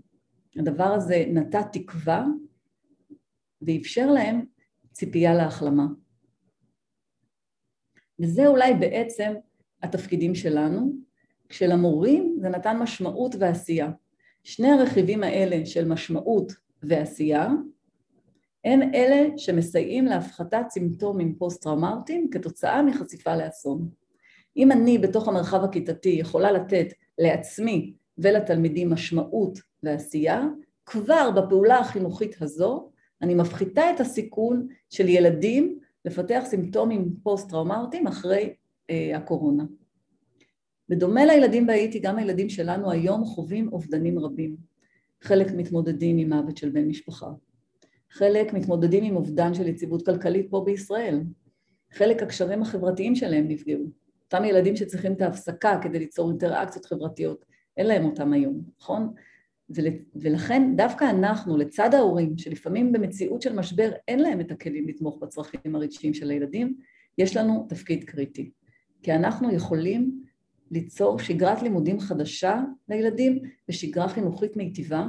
הדבר 0.58 0.84
הזה 0.84 1.24
נטע 1.28 1.62
תקווה 1.62 2.26
ואפשר 3.62 4.10
להם 4.10 4.44
ציפייה 4.92 5.34
להחלמה. 5.34 5.86
וזה 8.20 8.46
אולי 8.46 8.74
בעצם 8.74 9.32
התפקידים 9.86 10.34
שלנו, 10.34 10.92
כשלמורים 11.48 12.36
זה 12.40 12.48
נתן 12.48 12.76
משמעות 12.76 13.34
ועשייה. 13.38 13.90
שני 14.44 14.70
הרכיבים 14.70 15.22
האלה 15.22 15.66
של 15.66 15.88
משמעות 15.88 16.52
ועשייה, 16.82 17.48
הם 18.64 18.82
אלה 18.94 19.28
שמסייעים 19.36 20.04
להפחתת 20.04 20.64
סימפטומים 20.70 21.34
פוסט-טראומטיים 21.34 22.30
כתוצאה 22.30 22.82
מחשיפה 22.82 23.36
לאסון. 23.36 23.88
אם 24.56 24.72
אני 24.72 24.98
בתוך 24.98 25.28
המרחב 25.28 25.64
הכיתתי 25.64 26.08
יכולה 26.08 26.52
לתת 26.52 26.86
לעצמי 27.18 27.94
ולתלמידים 28.18 28.90
משמעות 28.90 29.58
ועשייה, 29.82 30.44
כבר 30.86 31.30
בפעולה 31.30 31.78
החינוכית 31.78 32.42
הזו 32.42 32.90
אני 33.22 33.34
מפחיתה 33.34 33.90
את 33.90 34.00
הסיכון 34.00 34.66
של 34.90 35.08
ילדים 35.08 35.78
לפתח 36.04 36.42
סימפטומים 36.44 37.14
פוסט-טראומטיים 37.22 38.06
אחרי 38.06 38.54
הקורונה. 39.14 39.64
בדומה 40.88 41.26
לילדים 41.26 41.66
בהאיטי, 41.66 41.98
גם 41.98 42.18
הילדים 42.18 42.48
שלנו 42.48 42.90
היום 42.90 43.24
חווים 43.24 43.68
אובדנים 43.72 44.18
רבים. 44.18 44.56
חלק 45.22 45.46
מתמודדים 45.56 46.18
עם 46.18 46.32
מוות 46.32 46.56
של 46.56 46.70
בן 46.70 46.88
משפחה. 46.88 47.30
חלק 48.10 48.52
מתמודדים 48.52 49.04
עם 49.04 49.16
אובדן 49.16 49.54
של 49.54 49.68
יציבות 49.68 50.06
כלכלית 50.06 50.46
פה 50.50 50.62
בישראל. 50.66 51.20
חלק 51.92 52.22
הקשרים 52.22 52.62
החברתיים 52.62 53.14
שלהם 53.14 53.48
נפגעו. 53.48 53.84
אותם 54.24 54.44
ילדים 54.44 54.76
שצריכים 54.76 55.12
את 55.12 55.22
ההפסקה 55.22 55.78
כדי 55.82 55.98
ליצור 55.98 56.30
אינטראקציות 56.30 56.84
חברתיות, 56.84 57.44
אין 57.76 57.86
להם 57.86 58.04
אותם 58.04 58.32
היום, 58.32 58.60
נכון? 58.80 59.12
ולכן 60.14 60.76
דווקא 60.76 61.10
אנחנו, 61.10 61.56
לצד 61.56 61.94
ההורים, 61.94 62.38
שלפעמים 62.38 62.92
במציאות 62.92 63.42
של 63.42 63.54
משבר 63.54 63.90
אין 64.08 64.20
להם 64.20 64.40
את 64.40 64.50
הכלים 64.50 64.88
לתמוך 64.88 65.18
בצרכים 65.22 65.76
הרגשיים 65.76 66.14
של 66.14 66.30
הילדים, 66.30 66.76
יש 67.18 67.36
לנו 67.36 67.66
תפקיד 67.68 68.04
קריטי. 68.04 68.50
כי 69.06 69.12
אנחנו 69.12 69.52
יכולים 69.52 70.24
ליצור 70.70 71.18
שגרת 71.18 71.62
לימודים 71.62 72.00
חדשה 72.00 72.62
לילדים 72.88 73.42
ושגרה 73.68 74.08
חינוכית 74.08 74.56
מיטיבה. 74.56 75.06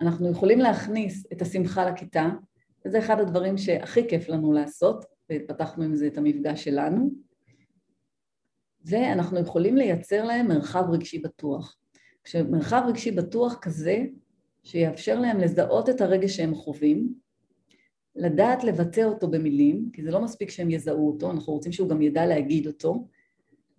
אנחנו 0.00 0.30
יכולים 0.30 0.58
להכניס 0.58 1.26
את 1.32 1.42
השמחה 1.42 1.90
לכיתה, 1.90 2.28
וזה 2.84 2.98
אחד 2.98 3.20
הדברים 3.20 3.58
שהכי 3.58 4.08
כיף 4.08 4.28
לנו 4.28 4.52
לעשות, 4.52 5.04
ופתחנו 5.32 5.84
עם 5.84 5.96
זה 5.96 6.06
את 6.06 6.18
המפגש 6.18 6.64
שלנו, 6.64 7.10
ואנחנו 8.84 9.40
יכולים 9.40 9.76
לייצר 9.76 10.24
להם 10.24 10.48
מרחב 10.48 10.84
רגשי 10.90 11.18
בטוח. 11.18 11.76
כשמרחב 12.24 12.82
רגשי 12.88 13.10
בטוח 13.10 13.58
כזה, 13.62 14.04
שיאפשר 14.62 15.20
להם 15.20 15.38
לזהות 15.38 15.88
את 15.88 16.00
הרגש 16.00 16.36
שהם 16.36 16.54
חווים, 16.54 17.14
לדעת 18.16 18.64
לבטא 18.64 19.00
אותו 19.00 19.28
במילים, 19.28 19.90
כי 19.92 20.02
זה 20.02 20.10
לא 20.10 20.20
מספיק 20.20 20.50
שהם 20.50 20.70
יזהו 20.70 21.06
אותו, 21.06 21.30
אנחנו 21.30 21.52
רוצים 21.52 21.72
שהוא 21.72 21.88
גם 21.88 22.02
ידע 22.02 22.26
להגיד 22.26 22.66
אותו, 22.66 23.08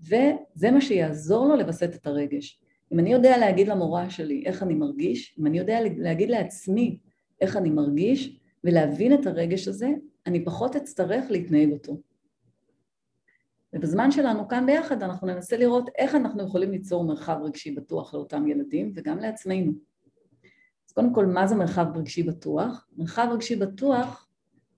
וזה 0.02 0.72
מה 0.72 0.82
שיעזור 0.82 1.48
לו 1.48 1.56
לווסת 1.56 1.96
את 1.96 2.08
הרגש. 2.08 2.62
אם 2.92 3.00
אני 3.00 3.12
יודע 3.14 3.38
להגיד 3.38 3.68
למורה 3.68 4.10
שלי 4.10 4.44
איך 4.46 4.64
אני 4.64 4.74
מרגיש, 4.74 5.36
אם 5.40 5.48
אני 5.48 5.58
יודע 5.58 5.80
להגיד 5.98 6.30
לעצמי 6.30 6.98
איך 7.42 7.58
אני 7.58 7.70
מרגיש 7.70 8.40
ולהבין 8.64 9.14
את 9.14 9.28
הרגש 9.28 9.68
הזה, 9.68 9.90
אני 10.26 10.46
פחות 10.46 10.76
אצטרך 10.76 11.32
להתנהג 11.32 11.72
אותו. 11.72 11.98
ובזמן 13.74 14.12
שלנו 14.12 14.48
כאן 14.48 14.66
ביחד 14.66 15.04
אנחנו 15.04 15.28
ננסה 15.28 15.58
לראות 15.58 15.90
איך 15.98 16.16
אנחנו 16.16 16.44
יכולים 16.44 16.72
ליצור 16.72 17.04
מרחב 17.04 17.38
רגשי 17.44 17.72
בטוח 17.72 18.14
לאותם 18.14 18.48
ילדים 18.48 18.92
וגם 18.96 19.20
לעצמנו. 19.20 19.72
קודם 20.96 21.14
כל, 21.14 21.26
מה 21.26 21.48
זה 21.48 21.56
מרחב 21.56 21.86
רגשי 21.96 22.24
בטוח? 22.24 22.88
מרחב 22.98 23.28
רגשי 23.32 23.56
בטוח 23.56 24.28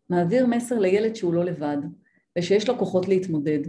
מעביר 0.09 0.45
מסר 0.45 0.79
לילד 0.79 1.15
שהוא 1.15 1.33
לא 1.33 1.45
לבד 1.45 1.77
ושיש 2.37 2.69
לו 2.69 2.77
כוחות 2.77 3.07
להתמודד. 3.07 3.59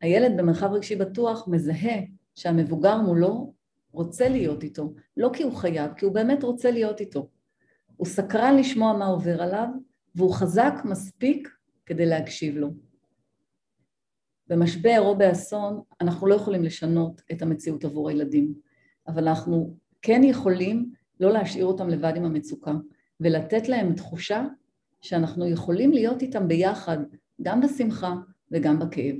הילד 0.00 0.36
במרחב 0.36 0.72
רגשי 0.72 0.96
בטוח 0.96 1.48
מזהה 1.48 2.00
שהמבוגר 2.34 3.00
מולו 3.00 3.54
רוצה 3.92 4.28
להיות 4.28 4.62
איתו, 4.62 4.94
לא 5.16 5.30
כי 5.32 5.42
הוא 5.42 5.52
חייב, 5.52 5.92
כי 5.96 6.04
הוא 6.04 6.14
באמת 6.14 6.42
רוצה 6.42 6.70
להיות 6.70 7.00
איתו. 7.00 7.28
הוא 7.96 8.06
סקרן 8.06 8.56
לשמוע 8.56 8.92
מה 8.92 9.06
עובר 9.06 9.42
עליו 9.42 9.68
והוא 10.14 10.34
חזק 10.34 10.74
מספיק 10.84 11.48
כדי 11.86 12.06
להקשיב 12.06 12.56
לו. 12.56 12.70
במשבר 14.46 14.98
או 15.00 15.18
באסון 15.18 15.80
אנחנו 16.00 16.26
לא 16.26 16.34
יכולים 16.34 16.62
לשנות 16.62 17.22
את 17.32 17.42
המציאות 17.42 17.84
עבור 17.84 18.08
הילדים, 18.08 18.54
אבל 19.08 19.28
אנחנו 19.28 19.76
כן 20.02 20.20
יכולים 20.24 20.92
לא 21.20 21.32
להשאיר 21.32 21.66
אותם 21.66 21.88
לבד 21.88 22.12
עם 22.16 22.24
המצוקה 22.24 22.72
ולתת 23.20 23.68
להם 23.68 23.94
תחושה 23.94 24.44
שאנחנו 25.00 25.48
יכולים 25.48 25.92
להיות 25.92 26.22
איתם 26.22 26.48
ביחד 26.48 26.98
גם 27.42 27.60
בשמחה 27.60 28.14
וגם 28.50 28.78
בכאב. 28.78 29.16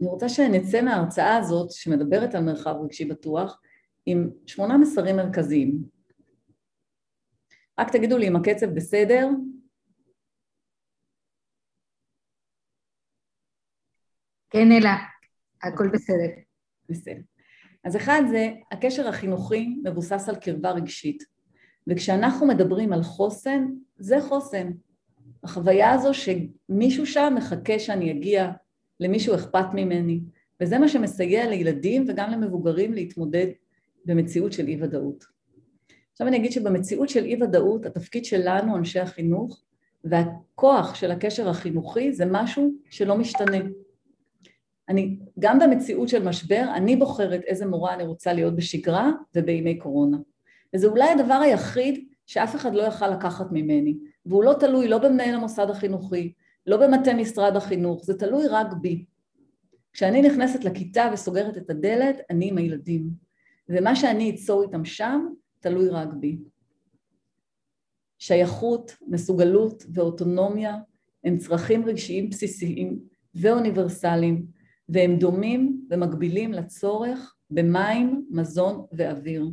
אני 0.00 0.08
רוצה 0.08 0.28
שנצא 0.28 0.82
מההרצאה 0.82 1.36
הזאת 1.36 1.70
שמדברת 1.70 2.34
על 2.34 2.44
מרחב 2.44 2.74
רגשי 2.84 3.04
בטוח 3.04 3.60
עם 4.06 4.30
שמונה 4.46 4.78
מסרים 4.78 5.16
מרכזיים. 5.16 5.82
רק 7.80 7.92
תגידו 7.92 8.18
לי 8.18 8.28
אם 8.28 8.36
הקצב 8.36 8.66
בסדר, 8.66 9.28
כן, 14.50 14.72
אלה, 14.72 14.96
הכל 15.62 15.88
בסדר. 15.92 16.42
בסדר. 16.88 17.31
אז 17.84 17.96
אחד 17.96 18.22
זה, 18.30 18.50
הקשר 18.72 19.08
החינוכי 19.08 19.76
מבוסס 19.84 20.28
על 20.28 20.36
קרבה 20.36 20.70
רגשית. 20.70 21.22
וכשאנחנו 21.86 22.46
מדברים 22.46 22.92
על 22.92 23.02
חוסן, 23.02 23.66
זה 23.98 24.20
חוסן. 24.20 24.70
החוויה 25.44 25.90
הזו 25.90 26.10
שמישהו 26.14 27.06
שם 27.06 27.34
מחכה 27.36 27.78
שאני 27.78 28.10
אגיע, 28.10 28.50
למישהו 29.00 29.34
אכפת 29.34 29.66
ממני, 29.74 30.20
וזה 30.60 30.78
מה 30.78 30.88
שמסייע 30.88 31.48
לילדים 31.48 32.04
וגם 32.08 32.30
למבוגרים 32.30 32.92
להתמודד 32.92 33.46
במציאות 34.04 34.52
של 34.52 34.68
אי 34.68 34.82
ודאות. 34.82 35.24
עכשיו 36.12 36.26
אני 36.26 36.36
אגיד 36.36 36.52
שבמציאות 36.52 37.08
של 37.08 37.24
אי 37.24 37.42
ודאות 37.42 37.86
התפקיד 37.86 38.24
שלנו 38.24 38.76
אנשי 38.76 39.00
החינוך 39.00 39.62
והכוח 40.04 40.94
של 40.94 41.10
הקשר 41.10 41.48
החינוכי 41.48 42.12
זה 42.12 42.24
משהו 42.30 42.72
שלא 42.90 43.16
משתנה. 43.18 43.58
אני, 44.88 45.18
גם 45.38 45.58
במציאות 45.58 46.08
של 46.08 46.28
משבר, 46.28 46.64
אני 46.74 46.96
בוחרת 46.96 47.40
איזה 47.46 47.66
מורה 47.66 47.94
אני 47.94 48.02
רוצה 48.02 48.32
להיות 48.32 48.56
בשגרה 48.56 49.10
ובימי 49.34 49.78
קורונה. 49.78 50.18
וזה 50.74 50.86
אולי 50.86 51.10
הדבר 51.10 51.34
היחיד 51.34 52.04
שאף 52.26 52.56
אחד 52.56 52.74
לא 52.74 52.82
יכל 52.82 53.08
לקחת 53.08 53.46
ממני, 53.50 53.96
והוא 54.26 54.44
לא 54.44 54.54
תלוי 54.60 54.88
לא 54.88 54.98
במנהל 54.98 55.34
המוסד 55.34 55.70
החינוכי, 55.70 56.32
לא 56.66 56.76
במטה 56.76 57.14
משרד 57.14 57.56
החינוך, 57.56 58.04
זה 58.04 58.18
תלוי 58.18 58.46
רק 58.46 58.72
בי. 58.80 59.04
כשאני 59.92 60.22
נכנסת 60.22 60.64
לכיתה 60.64 61.10
וסוגרת 61.12 61.56
את 61.56 61.70
הדלת, 61.70 62.16
אני 62.30 62.48
עם 62.48 62.58
הילדים. 62.58 63.10
ומה 63.68 63.96
שאני 63.96 64.30
אצור 64.30 64.62
איתם 64.62 64.84
שם, 64.84 65.26
תלוי 65.60 65.88
רק 65.88 66.08
בי. 66.20 66.38
שייכות, 68.18 68.96
מסוגלות 69.08 69.84
ואוטונומיה 69.94 70.76
הם 71.24 71.38
צרכים 71.38 71.84
רגשיים 71.84 72.30
בסיסיים 72.30 72.98
ואוניברסליים 73.34 74.46
והם 74.92 75.16
דומים 75.16 75.86
ומקבילים 75.90 76.52
לצורך 76.52 77.34
במים, 77.50 78.26
מזון 78.30 78.86
ואוויר. 78.92 79.50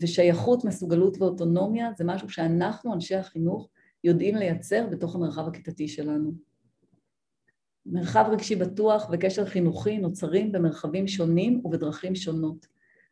ושייכות, 0.00 0.64
מסוגלות 0.64 1.16
ואוטונומיה 1.18 1.90
זה 1.96 2.04
משהו 2.04 2.28
שאנחנו, 2.28 2.94
אנשי 2.94 3.14
החינוך, 3.14 3.68
יודעים 4.04 4.36
לייצר 4.36 4.86
בתוך 4.90 5.14
המרחב 5.14 5.48
הכיתתי 5.48 5.88
שלנו. 5.88 6.32
מרחב 7.86 8.28
רגשי 8.32 8.56
בטוח 8.56 9.08
וקשר 9.12 9.46
חינוכי 9.46 9.98
נוצרים 9.98 10.52
במרחבים 10.52 11.08
שונים 11.08 11.60
ובדרכים 11.64 12.14
שונות. 12.14 12.66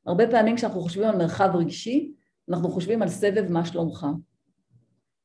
הרבה 0.06 0.30
פעמים 0.30 0.56
כשאנחנו 0.56 0.80
חושבים 0.80 1.08
על 1.08 1.16
מרחב 1.16 1.50
רגשי, 1.54 2.14
אנחנו 2.48 2.70
חושבים 2.70 3.02
על 3.02 3.08
סבב 3.08 3.52
מה 3.52 3.64
שלומך. 3.66 4.06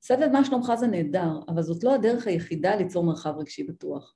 סבב 0.02 0.30
מה 0.34 0.46
שלומך 0.46 0.72
זה 0.80 0.88
נהדר, 0.88 1.40
אבל 1.48 1.62
זאת 1.62 1.84
לא 1.84 1.96
הדרך 1.96 2.28
היחידה 2.28 2.76
ליצור 2.76 3.04
מרחב 3.04 3.34
רגשי 3.38 3.64
בטוח. 3.64 4.16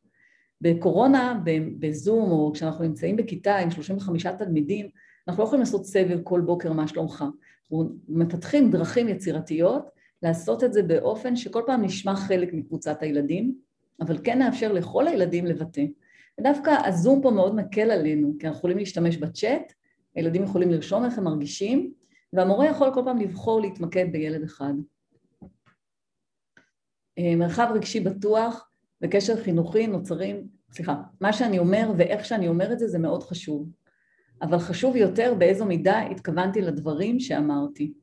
בקורונה, 0.61 1.41
בזום, 1.79 2.31
או 2.31 2.51
כשאנחנו 2.53 2.83
נמצאים 2.83 3.15
בכיתה 3.15 3.57
עם 3.57 3.71
35 3.71 4.27
תלמידים, 4.27 4.89
אנחנו 5.27 5.43
לא 5.43 5.47
יכולים 5.47 5.59
לעשות 5.59 5.85
סבב 5.85 6.19
כל 6.23 6.41
בוקר 6.41 6.73
מה 6.73 6.87
שלומך. 6.87 7.25
אנחנו 7.61 7.89
מפתחים 8.07 8.71
דרכים 8.71 9.09
יצירתיות 9.09 9.89
לעשות 10.23 10.63
את 10.63 10.73
זה 10.73 10.83
באופן 10.83 11.35
שכל 11.35 11.61
פעם 11.65 11.81
נשמע 11.81 12.15
חלק 12.15 12.53
מקבוצת 12.53 13.01
הילדים, 13.01 13.55
אבל 14.01 14.17
כן 14.23 14.39
נאפשר 14.39 14.73
לכל 14.73 15.07
הילדים 15.07 15.45
לבטא. 15.45 15.85
ודווקא 16.39 16.87
הזום 16.87 17.21
פה 17.21 17.31
מאוד 17.31 17.55
מקל 17.55 17.91
עלינו, 17.91 18.33
כי 18.39 18.47
אנחנו 18.47 18.57
יכולים 18.57 18.77
להשתמש 18.77 19.17
בצ'אט, 19.17 19.73
הילדים 20.15 20.43
יכולים 20.43 20.71
לרשום 20.71 21.05
איך 21.05 21.17
הם 21.17 21.23
מרגישים, 21.23 21.93
והמורה 22.33 22.67
יכול 22.67 22.93
כל 22.93 23.01
פעם 23.05 23.17
לבחור 23.17 23.61
להתמקד 23.61 24.05
בילד 24.11 24.43
אחד. 24.43 24.73
אה, 27.17 27.35
מרחב 27.35 27.71
רגשי 27.75 27.99
בטוח 27.99 28.69
וקשר 29.01 29.43
חינוכי 29.43 29.87
נוצרים, 29.87 30.47
סליחה, 30.71 30.95
מה 31.21 31.33
שאני 31.33 31.59
אומר 31.59 31.91
ואיך 31.97 32.25
שאני 32.25 32.47
אומר 32.47 32.73
את 32.73 32.79
זה 32.79 32.87
זה 32.87 32.99
מאוד 32.99 33.23
חשוב, 33.23 33.69
אבל 34.41 34.59
חשוב 34.59 34.95
יותר 34.95 35.33
באיזו 35.37 35.65
מידה 35.65 36.01
התכוונתי 36.01 36.61
לדברים 36.61 37.19
שאמרתי. 37.19 37.93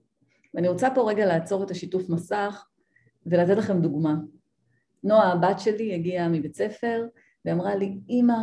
ואני 0.55 0.69
רוצה 0.69 0.89
פה 0.95 1.11
רגע 1.11 1.27
לעצור 1.27 1.65
את 1.65 1.71
השיתוף 1.71 2.09
מסך 2.09 2.67
ולתת 3.27 3.57
לכם 3.57 3.81
דוגמה. 3.81 4.15
נועה, 5.05 5.33
הבת 5.33 5.61
שלי, 5.61 5.95
הגיעה 5.95 6.29
מבית 6.29 6.55
ספר 6.55 7.07
ואמרה 7.45 7.75
לי, 7.75 7.99
אמא, 8.09 8.39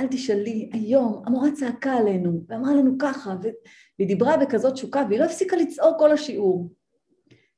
אל 0.00 0.06
תשאלי, 0.06 0.70
היום 0.72 1.22
המורה 1.26 1.52
צעקה 1.52 1.92
עלינו 1.92 2.44
ואמרה 2.48 2.74
לנו 2.74 2.96
ככה, 2.98 3.36
והיא 3.98 4.08
דיברה 4.08 4.36
בכזאת 4.36 4.72
תשוקה 4.72 5.04
והיא 5.08 5.20
לא 5.20 5.24
הפסיקה 5.24 5.56
לצעוק 5.56 5.98
כל 5.98 6.12
השיעור. 6.12 6.70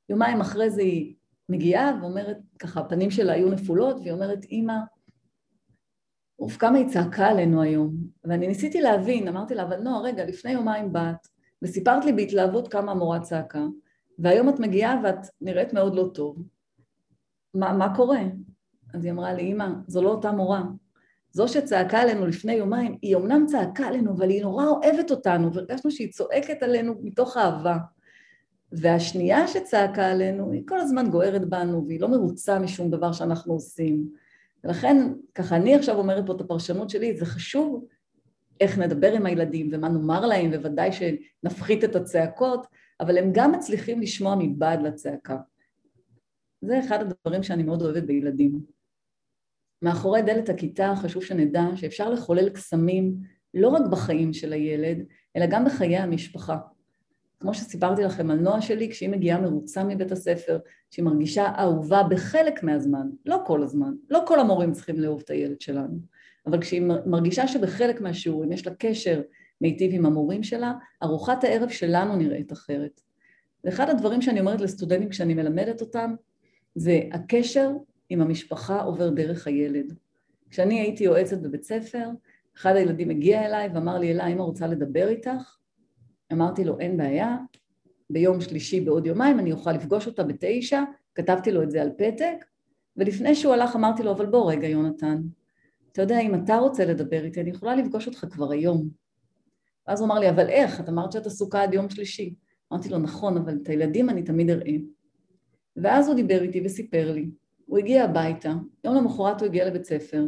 יומיים 0.08 0.40
אחרי 0.40 0.70
זה 0.70 0.82
היא 0.82 1.14
מגיעה 1.48 1.98
ואומרת, 2.00 2.36
ככה 2.58 2.80
הפנים 2.80 3.10
שלה 3.10 3.32
היו 3.32 3.50
נפולות, 3.50 3.96
והיא 3.96 4.12
אומרת, 4.12 4.44
אמא, 4.50 4.74
אוף, 6.38 6.56
כמה 6.56 6.78
היא 6.78 6.88
צעקה 6.88 7.26
עלינו 7.26 7.62
היום. 7.62 7.94
ואני 8.24 8.46
ניסיתי 8.46 8.80
להבין, 8.80 9.28
אמרתי 9.28 9.54
לה, 9.54 9.62
אבל 9.62 9.80
נועה, 9.80 10.00
רגע, 10.00 10.24
לפני 10.24 10.50
יומיים 10.50 10.92
באת, 10.92 11.26
וסיפרת 11.62 12.04
לי 12.04 12.12
בהתלהבות 12.12 12.68
כמה 12.68 12.92
המורה 12.92 13.20
צעקה, 13.20 13.64
והיום 14.18 14.48
את 14.48 14.60
מגיעה 14.60 15.00
ואת 15.04 15.26
נראית 15.40 15.72
מאוד 15.72 15.94
לא 15.94 16.10
טוב. 16.14 16.42
מה, 17.54 17.72
מה 17.72 17.96
קורה? 17.96 18.20
אז 18.94 19.04
היא 19.04 19.12
אמרה 19.12 19.32
לי, 19.32 19.52
אמא, 19.52 19.68
זו 19.86 20.02
לא 20.02 20.10
אותה 20.10 20.32
מורה. 20.32 20.62
זו 21.30 21.48
שצעקה 21.48 21.98
עלינו 22.00 22.26
לפני 22.26 22.52
יומיים, 22.52 22.98
היא 23.02 23.16
אמנם 23.16 23.46
צעקה 23.46 23.86
עלינו, 23.86 24.12
אבל 24.12 24.30
היא 24.30 24.42
נורא 24.42 24.66
אוהבת 24.66 25.10
אותנו, 25.10 25.52
והרגשנו 25.52 25.90
שהיא 25.90 26.12
צועקת 26.12 26.62
עלינו 26.62 26.94
מתוך 27.02 27.36
אהבה. 27.36 27.76
והשנייה 28.72 29.48
שצעקה 29.48 30.10
עלינו, 30.10 30.52
היא 30.52 30.62
כל 30.68 30.80
הזמן 30.80 31.10
גוערת 31.10 31.48
בנו, 31.48 31.84
והיא 31.86 32.00
לא 32.00 32.08
מרוצה 32.08 32.58
משום 32.58 32.90
דבר 32.90 33.12
שאנחנו 33.12 33.52
עושים. 33.52 34.08
ולכן, 34.64 35.12
ככה 35.34 35.56
אני 35.56 35.74
עכשיו 35.74 35.98
אומרת 35.98 36.26
פה 36.26 36.32
את 36.32 36.40
הפרשנות 36.40 36.90
שלי, 36.90 37.16
זה 37.16 37.26
חשוב 37.26 37.86
איך 38.60 38.78
נדבר 38.78 39.12
עם 39.12 39.26
הילדים 39.26 39.70
ומה 39.72 39.88
נאמר 39.88 40.26
להם, 40.26 40.50
וודאי 40.50 40.90
שנפחית 40.92 41.84
את 41.84 41.96
הצעקות, 41.96 42.66
אבל 43.00 43.18
הם 43.18 43.30
גם 43.32 43.52
מצליחים 43.52 44.00
לשמוע 44.00 44.36
מבעד 44.38 44.82
לצעקה. 44.82 45.36
זה 46.60 46.80
אחד 46.80 46.98
הדברים 47.00 47.42
שאני 47.42 47.62
מאוד 47.62 47.82
אוהבת 47.82 48.02
בילדים. 48.02 48.60
מאחורי 49.82 50.22
דלת 50.22 50.48
הכיתה 50.48 50.92
חשוב 51.02 51.24
שנדע 51.24 51.64
שאפשר 51.74 52.10
לחולל 52.10 52.48
קסמים 52.48 53.14
לא 53.54 53.68
רק 53.68 53.82
בחיים 53.90 54.32
של 54.32 54.52
הילד, 54.52 54.98
אלא 55.36 55.46
גם 55.50 55.64
בחיי 55.64 55.96
המשפחה. 55.96 56.56
כמו 57.40 57.54
שסיפרתי 57.54 58.02
לכם 58.02 58.30
על 58.30 58.38
נועה 58.38 58.62
שלי, 58.62 58.90
כשהיא 58.90 59.08
מגיעה 59.08 59.40
מרוצה 59.40 59.84
מבית 59.84 60.12
הספר, 60.12 60.58
שהיא 60.90 61.04
מרגישה 61.04 61.52
אהובה 61.58 62.02
בחלק 62.02 62.62
מהזמן, 62.62 63.08
לא 63.26 63.38
כל 63.46 63.62
הזמן, 63.62 63.94
לא 64.10 64.22
כל 64.26 64.40
המורים 64.40 64.72
צריכים 64.72 65.00
לאהוב 65.00 65.22
את 65.24 65.30
הילד 65.30 65.60
שלנו, 65.60 65.98
אבל 66.46 66.60
כשהיא 66.60 66.82
מרגישה 67.06 67.48
שבחלק 67.48 68.00
מהשיעורים 68.00 68.52
יש 68.52 68.66
לה 68.66 68.74
קשר 68.74 69.22
מיטיב 69.60 69.90
עם 69.94 70.06
המורים 70.06 70.42
שלה, 70.42 70.72
ארוחת 71.02 71.44
הערב 71.44 71.68
שלנו 71.68 72.16
נראית 72.16 72.52
אחרת. 72.52 73.00
ואחד 73.64 73.90
הדברים 73.90 74.22
שאני 74.22 74.40
אומרת 74.40 74.60
לסטודנטים 74.60 75.08
כשאני 75.08 75.34
מלמדת 75.34 75.80
אותם, 75.80 76.14
זה 76.74 77.00
הקשר 77.12 77.70
עם 78.08 78.20
המשפחה 78.20 78.82
עובר 78.82 79.08
דרך 79.10 79.46
הילד. 79.46 79.94
כשאני 80.50 80.80
הייתי 80.80 81.04
יועצת 81.04 81.38
בבית 81.38 81.64
ספר, 81.64 82.08
אחד 82.56 82.76
הילדים 82.76 83.10
הגיע 83.10 83.46
אליי 83.46 83.68
ואמר 83.74 83.98
לי, 83.98 84.12
אלה, 84.12 84.26
אמא 84.26 84.42
רוצה 84.42 84.66
לדבר 84.66 85.08
איתך? 85.08 85.56
אמרתי 86.32 86.64
לו, 86.64 86.80
אין 86.80 86.96
בעיה, 86.96 87.36
ביום 88.10 88.40
שלישי 88.40 88.80
בעוד 88.80 89.06
יומיים 89.06 89.38
אני 89.38 89.52
אוכל 89.52 89.72
לפגוש 89.72 90.06
אותה 90.06 90.22
בתשע, 90.24 90.82
כתבתי 91.14 91.52
לו 91.52 91.62
את 91.62 91.70
זה 91.70 91.82
על 91.82 91.90
פתק, 91.98 92.44
ולפני 92.96 93.34
שהוא 93.34 93.54
הלך 93.54 93.76
אמרתי 93.76 94.02
לו, 94.02 94.12
אבל 94.12 94.26
בוא 94.26 94.52
רגע, 94.52 94.68
יונתן, 94.68 95.22
אתה 95.92 96.02
יודע, 96.02 96.20
אם 96.20 96.34
אתה 96.34 96.56
רוצה 96.56 96.84
לדבר 96.84 97.24
איתי, 97.24 97.40
אני 97.40 97.50
יכולה 97.50 97.76
לפגוש 97.76 98.06
אותך 98.06 98.26
כבר 98.30 98.52
היום. 98.52 98.88
ואז 99.88 100.00
הוא 100.00 100.06
אמר 100.06 100.18
לי, 100.18 100.30
אבל 100.30 100.48
איך? 100.48 100.80
את 100.80 100.88
אמרת 100.88 101.12
שאת 101.12 101.26
עסוקה 101.26 101.62
עד 101.62 101.74
יום 101.74 101.90
שלישי. 101.90 102.34
אמרתי 102.72 102.88
לו, 102.88 102.98
נכון, 102.98 103.36
אבל 103.36 103.58
את 103.62 103.68
הילדים 103.68 104.10
אני 104.10 104.22
תמיד 104.22 104.50
אראה. 104.50 104.72
ואז 105.76 106.08
הוא 106.08 106.16
דיבר 106.16 106.42
איתי 106.42 106.62
וסיפר 106.64 107.12
לי. 107.12 107.30
הוא 107.66 107.78
הגיע 107.78 108.04
הביתה, 108.04 108.52
יום 108.84 108.96
למחרת 108.96 109.40
הוא 109.40 109.46
הגיע 109.46 109.66
לבית 109.66 109.84
ספר, 109.84 110.26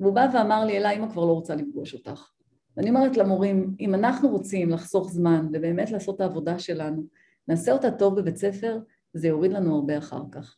והוא 0.00 0.14
בא 0.14 0.26
ואמר 0.34 0.64
לי, 0.64 0.78
אלה, 0.78 0.90
אמא 0.90 1.10
כבר 1.10 1.24
לא 1.24 1.32
רוצה 1.32 1.54
לפגוש 1.54 1.94
אותך. 1.94 2.30
ואני 2.76 2.90
אומרת 2.90 3.16
למורים, 3.16 3.74
אם 3.80 3.94
אנחנו 3.94 4.28
רוצים 4.28 4.70
לחסוך 4.70 5.12
זמן 5.12 5.46
ובאמת 5.52 5.90
לעשות 5.90 6.16
את 6.16 6.20
העבודה 6.20 6.58
שלנו, 6.58 7.02
נעשה 7.48 7.72
אותה 7.72 7.90
טוב 7.90 8.20
בבית 8.20 8.36
ספר, 8.36 8.78
זה 9.14 9.28
יוריד 9.28 9.52
לנו 9.52 9.74
הרבה 9.74 9.98
אחר 9.98 10.22
כך. 10.32 10.56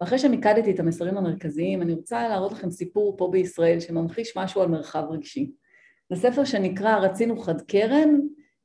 ואחרי 0.00 0.18
שמיקדתי 0.18 0.70
את 0.70 0.80
המסרים 0.80 1.16
המרכזיים, 1.16 1.82
אני 1.82 1.92
רוצה 1.92 2.28
להראות 2.28 2.52
לכם 2.52 2.70
סיפור 2.70 3.16
פה 3.16 3.28
בישראל 3.32 3.80
שממחיש 3.80 4.36
משהו 4.36 4.62
על 4.62 4.68
מרחב 4.68 5.04
רגשי. 5.10 5.52
זה 6.10 6.16
ספר 6.16 6.44
שנקרא 6.44 6.96
רצינו 6.98 7.36
חד 7.36 7.60
קרן 7.60 8.20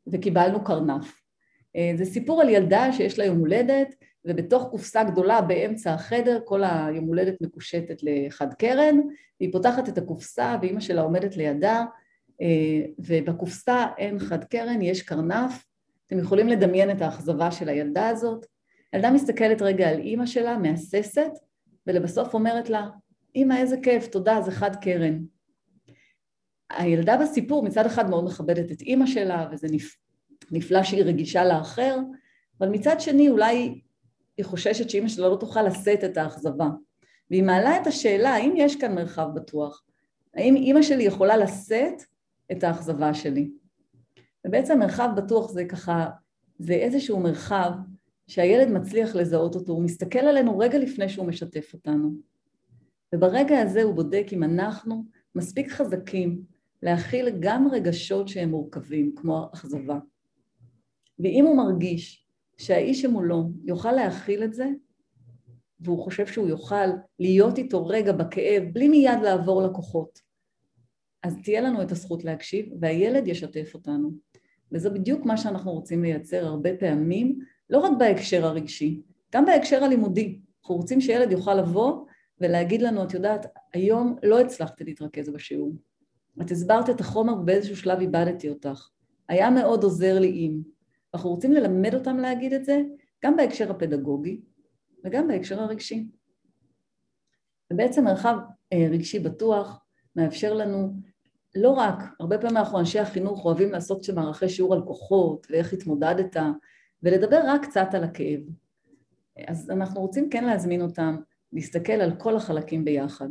וקיבלנו 0.08 0.63
קרנף. 0.63 1.22
אה, 1.76 1.91
זה 1.96 2.06
סיפור 2.06 2.41
על 2.41 2.50
ילדה 2.50 2.91
שיש 2.91 3.20
לה 3.20 3.26
יום 3.26 3.38
הולדת, 3.38 3.96
ובתוך 4.26 4.68
קופסה 4.72 5.04
גדולה 5.04 5.42
באמצע 5.42 5.94
החדר, 5.94 6.40
כל 6.46 6.64
היום 6.64 7.06
הולדת 7.06 7.42
מקושטת 7.42 7.98
לחד 8.04 8.54
קרן, 8.54 9.00
והיא 9.40 9.54
פותחת 9.54 9.90
את 9.90 9.98
הקופסה 9.98 10.58
ואימא 10.62 10.80
שלה 10.80 11.02
עומדת 11.02 11.38
לידה, 11.38 11.86
אה, 12.42 12.82
ובקופסה 13.00 13.88
אין 13.98 14.20
חד 14.20 14.44
קרן, 14.44 14.82
יש 14.82 15.02
קרנף. 15.02 15.66
אתם 16.08 16.20
יכולים 16.20 16.48
לדמיין 16.48 16.92
את 16.92 17.02
האכזבה 17.02 17.52
של 17.52 17.70
הילדה 17.70 18.08
הזאת. 18.08 18.46
הילדה 18.94 19.12
מסתכלת 19.12 19.62
רגע 19.62 19.90
על 19.90 20.00
אימא 20.00 20.26
שלה, 20.26 20.58
מהססת, 20.58 21.32
ולבסוף 21.88 22.34
אומרת 22.34 22.70
לה, 22.70 22.88
אימא 23.36 23.54
איזה 23.58 23.78
כיף, 23.84 24.08
תודה, 24.08 24.42
זה 24.42 24.52
חד 24.52 24.76
קרן. 24.76 25.20
הילדה 26.70 27.18
בסיפור 27.18 27.64
מצד 27.64 27.86
אחד 27.86 28.10
מאוד 28.10 28.26
מכבדת 28.26 28.72
את 28.72 28.82
אימא 28.82 29.06
שלה, 29.06 29.48
וזה 29.52 29.68
נפלא 30.52 30.84
שהיא 30.84 31.04
רגישה 31.04 31.46
לאחר, 31.46 32.00
אבל 32.60 32.70
מצד 32.70 33.00
שני 33.00 33.30
אולי 33.30 33.82
היא 34.38 34.45
חוששת 34.45 34.89
שאימא 34.89 35.08
שלה 35.08 35.30
לא 35.30 35.38
תוכל 35.39 35.63
לשאת 35.63 36.04
את 36.04 36.17
האכזבה. 36.17 36.69
והיא 37.30 37.43
מעלה 37.43 37.82
את 37.82 37.88
השאלה, 37.88 38.30
האם 38.30 38.54
יש 38.58 38.76
כאן 38.76 38.95
מרחב 38.95 39.28
בטוח? 39.36 39.84
האם 40.34 40.56
אימא 40.56 40.82
שלי 40.82 41.04
יכולה 41.04 41.38
לשאת 41.38 42.04
את 42.52 42.63
האכזבה 42.63 43.13
שלי? 43.13 43.52
ובעצם 44.48 44.80
מרחב 44.80 45.10
בטוח 45.15 45.52
זה 45.52 45.65
ככה, 45.65 46.10
זה 46.60 46.74
איזשהו 46.74 47.19
מרחב 47.19 47.71
שהילד 48.28 48.67
מצליח 48.67 49.15
לזהות 49.15 49.56
אותו, 49.56 49.74
הוא 49.74 49.84
מסתכל 49.84 50.19
עלינו 50.19 50.58
רגע 50.58 50.78
לפני 50.78 51.10
שהוא 51.10 51.28
משתף 51.28 51.74
אותנו. 51.74 52.12
וברגע 53.15 53.60
הזה 53.60 53.84
הוא 53.84 53.95
בודק 53.95 54.28
אם 54.32 54.43
אנחנו 54.43 55.06
מספיק 55.36 55.71
חזקים 55.71 56.41
להכיל 56.84 57.30
גם 57.39 57.67
רגשות 57.71 58.28
שהם 58.28 58.50
מורכבים, 58.50 59.15
כמו 59.15 59.50
אכזבה. 59.54 60.00
ואם 61.19 61.45
הוא 61.45 61.58
מרגיש 61.58 62.25
שהאיש 62.58 63.02
שמולו 63.02 63.50
יוכל 63.63 63.91
להכיל 63.91 64.44
את 64.44 64.54
זה, 64.54 64.70
והוא 65.80 66.04
חושב 66.04 66.28
שהוא 66.28 66.48
יוכל 66.48 66.86
להיות 67.20 67.58
איתו 67.58 67.88
רגע 67.88 68.12
בכאב, 68.12 68.63
בלי 68.74 68.88
מיד 68.88 69.20
לעבור 69.24 69.62
לקוחות, 69.62 70.20
אז 71.24 71.36
תהיה 71.44 71.62
לנו 71.62 71.82
את 71.82 71.91
הזכות 71.91 72.24
להקשיב, 72.24 72.65
והילד 72.82 73.28
ישתף 73.28 73.72
אותנו. 73.74 74.12
וזה 74.72 74.89
בדיוק 74.89 75.26
מה 75.26 75.38
שאנחנו 75.38 75.72
רוצים 75.72 76.04
לייצר 76.04 76.46
הרבה 76.46 76.70
פעמים, 76.80 77.39
לא 77.70 77.80
רק 77.80 77.91
בהקשר 78.00 78.46
הרגשי, 78.46 79.02
גם 79.34 79.46
בהקשר 79.46 79.84
הלימודי. 79.84 80.39
אנחנו 80.62 80.76
רוצים 80.76 81.02
שילד 81.02 81.32
יוכל 81.32 81.54
לבוא 81.56 82.06
ולהגיד 82.41 82.82
לנו, 82.82 83.04
את 83.04 83.13
יודעת, 83.13 83.46
היום 83.74 84.15
לא 84.24 84.39
הצלחתי 84.39 84.84
להתרכז 84.84 85.30
בשיעור. 85.30 85.74
את 86.41 86.52
הסברת 86.52 86.89
את 86.89 87.00
החומר 87.00 87.34
ובאיזשהו 87.34 87.78
שלב 87.78 88.00
איבדתי 88.00 88.50
אותך. 88.50 88.89
היה 89.30 89.50
מאוד 89.50 89.84
עוזר 89.84 90.20
לי 90.20 90.30
אם. 90.30 90.75
אנחנו 91.15 91.30
רוצים 91.30 91.51
ללמד 91.51 91.93
אותם 91.93 92.17
להגיד 92.17 92.54
את 92.54 92.65
זה, 92.65 92.82
גם 93.25 93.36
בהקשר 93.36 93.71
הפדגוגי 93.71 94.41
וגם 95.04 95.28
בהקשר 95.28 95.62
הרגשי. 95.62 96.08
ובעצם 97.73 98.04
מרחב 98.04 98.38
אה, 98.73 98.88
רגשי 98.91 99.19
בטוח 99.19 99.86
מאפשר 100.15 100.54
לנו 100.54 100.93
לא 101.56 101.69
רק, 101.69 102.04
הרבה 102.19 102.38
פעמים 102.38 102.58
אנחנו 102.58 102.80
אנשי 102.80 102.99
החינוך 102.99 103.45
אוהבים 103.45 103.71
לעשות 103.71 104.04
שם 104.04 104.15
מערכי 104.15 104.49
שיעור 104.49 104.73
על 104.73 104.82
כוחות 104.82 105.47
ואיך 105.49 105.73
התמודדת 105.73 106.38
ולדבר 107.04 107.41
רק 107.45 107.65
קצת 107.65 107.88
על 107.93 108.04
הכאב. 108.04 108.39
אז 109.47 109.69
אנחנו 109.69 110.01
רוצים 110.01 110.30
כן 110.30 110.43
להזמין 110.43 110.82
אותם 110.82 111.15
להסתכל 111.54 111.93
על 111.93 112.15
כל 112.15 112.36
החלקים 112.36 112.86
ביחד. 112.86 113.30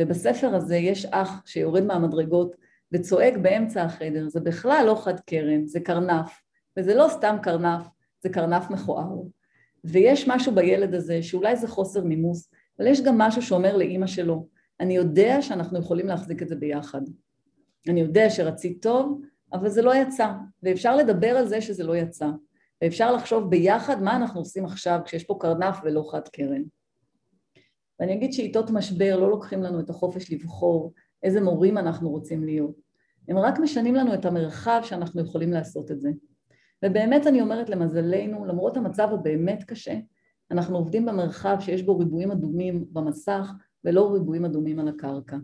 ובספר 0.00 0.54
הזה 0.54 0.76
יש 0.76 1.06
אח 1.10 1.42
שיורד 1.46 1.84
מהמדרגות 1.84 2.56
וצועק 2.92 3.34
באמצע 3.36 3.82
החדר, 3.82 4.28
זה 4.28 4.40
בכלל 4.40 4.84
לא 4.86 4.94
חד 5.04 5.20
קרן, 5.20 5.66
זה 5.66 5.80
קרנף, 5.80 6.43
וזה 6.78 6.94
לא 6.94 7.06
סתם 7.08 7.36
קרנף, 7.42 7.86
זה 8.22 8.28
קרנף 8.28 8.70
מכוער. 8.70 9.16
ויש 9.84 10.28
משהו 10.28 10.54
בילד 10.54 10.94
הזה 10.94 11.22
שאולי 11.22 11.56
זה 11.56 11.68
חוסר 11.68 12.00
נימוס, 12.00 12.50
אבל 12.78 12.86
יש 12.86 13.00
גם 13.00 13.18
משהו 13.18 13.42
שאומר 13.42 13.76
לאימא 13.76 14.06
שלו, 14.06 14.46
אני 14.80 14.96
יודע 14.96 15.42
שאנחנו 15.42 15.78
יכולים 15.78 16.06
להחזיק 16.06 16.42
את 16.42 16.48
זה 16.48 16.56
ביחד. 16.56 17.00
אני 17.88 18.00
יודע 18.00 18.30
שרצית 18.30 18.82
טוב, 18.82 19.20
אבל 19.52 19.68
זה 19.68 19.82
לא 19.82 19.94
יצא, 19.94 20.32
ואפשר 20.62 20.96
לדבר 20.96 21.36
על 21.36 21.46
זה 21.46 21.60
שזה 21.60 21.84
לא 21.84 21.96
יצא, 21.96 22.28
ואפשר 22.82 23.12
לחשוב 23.12 23.50
ביחד 23.50 24.02
מה 24.02 24.16
אנחנו 24.16 24.40
עושים 24.40 24.64
עכשיו 24.64 25.00
כשיש 25.04 25.24
פה 25.24 25.36
קרנף 25.40 25.76
ולא 25.84 26.08
חד 26.12 26.28
קרן. 26.28 26.62
ואני 28.00 28.14
אגיד 28.14 28.32
שעיתות 28.32 28.70
משבר 28.70 29.16
לא 29.16 29.30
לוקחים 29.30 29.62
לנו 29.62 29.80
את 29.80 29.90
החופש 29.90 30.32
לבחור 30.32 30.92
איזה 31.22 31.40
מורים 31.40 31.78
אנחנו 31.78 32.10
רוצים 32.10 32.44
להיות. 32.44 32.76
הם 33.28 33.38
רק 33.38 33.58
משנים 33.58 33.94
לנו 33.94 34.14
את 34.14 34.24
המרחב 34.24 34.80
שאנחנו 34.84 35.20
יכולים 35.22 35.52
לעשות 35.52 35.90
את 35.90 36.00
זה. 36.00 36.10
ובאמת 36.84 37.26
אני 37.26 37.40
אומרת 37.40 37.70
למזלנו, 37.70 38.44
למרות 38.44 38.76
המצב 38.76 39.08
הבאמת 39.12 39.64
קשה, 39.64 39.94
אנחנו 40.50 40.76
עובדים 40.76 41.06
במרחב 41.06 41.56
שיש 41.60 41.82
בו 41.82 41.98
ריבועים 41.98 42.30
אדומים 42.30 42.84
במסך 42.92 43.50
ולא 43.84 44.12
ריבועים 44.12 44.44
אדומים 44.44 44.80
על 44.80 44.88
הקרקע. 44.88 45.36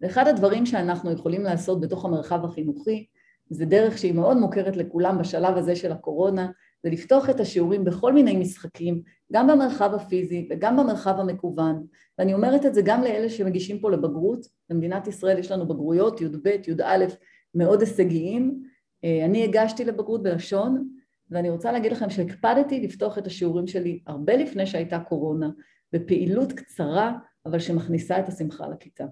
ואחד 0.00 0.28
הדברים 0.28 0.66
שאנחנו 0.66 1.12
יכולים 1.12 1.42
לעשות 1.42 1.80
בתוך 1.80 2.04
המרחב 2.04 2.44
החינוכי, 2.44 3.06
זה 3.50 3.64
דרך 3.64 3.98
שהיא 3.98 4.14
מאוד 4.14 4.36
מוכרת 4.36 4.76
לכולם 4.76 5.18
בשלב 5.18 5.56
הזה 5.56 5.76
של 5.76 5.92
הקורונה, 5.92 6.50
זה 6.82 6.90
לפתוח 6.90 7.30
את 7.30 7.40
השיעורים 7.40 7.84
בכל 7.84 8.12
מיני 8.12 8.36
משחקים, 8.36 9.02
גם 9.32 9.46
במרחב 9.46 9.94
הפיזי 9.94 10.48
וגם 10.50 10.76
במרחב 10.76 11.20
המקוון, 11.20 11.86
ואני 12.18 12.34
אומרת 12.34 12.66
את 12.66 12.74
זה 12.74 12.82
גם 12.84 13.02
לאלה 13.02 13.28
שמגישים 13.28 13.80
פה 13.80 13.90
לבגרות, 13.90 14.46
במדינת 14.70 15.06
ישראל 15.06 15.38
יש 15.38 15.50
לנו 15.50 15.68
בגרויות, 15.68 16.20
י"ב, 16.20 16.46
י"א, 16.46 17.04
מאוד 17.54 17.80
הישגיים, 17.80 18.62
אה, 19.04 19.24
אני 19.24 19.44
הגשתי 19.44 19.84
לבגרות 19.84 20.22
בלשון, 20.22 20.88
ואני 21.30 21.50
רוצה 21.50 21.72
להגיד 21.72 21.92
לכם 21.92 22.10
שהקפדתי 22.10 22.80
לפתוח 22.80 23.18
את 23.18 23.26
השיעורים 23.26 23.66
שלי 23.66 24.00
הרבה 24.06 24.36
לפני 24.36 24.66
שהייתה 24.66 24.98
קורונה, 24.98 25.50
בפעילות 25.92 26.52
קצרה, 26.52 27.18
אבל 27.46 27.58
שמכניסה 27.58 28.18
את 28.18 28.28
השמחה 28.28 28.68
לכיתה. 28.68 29.04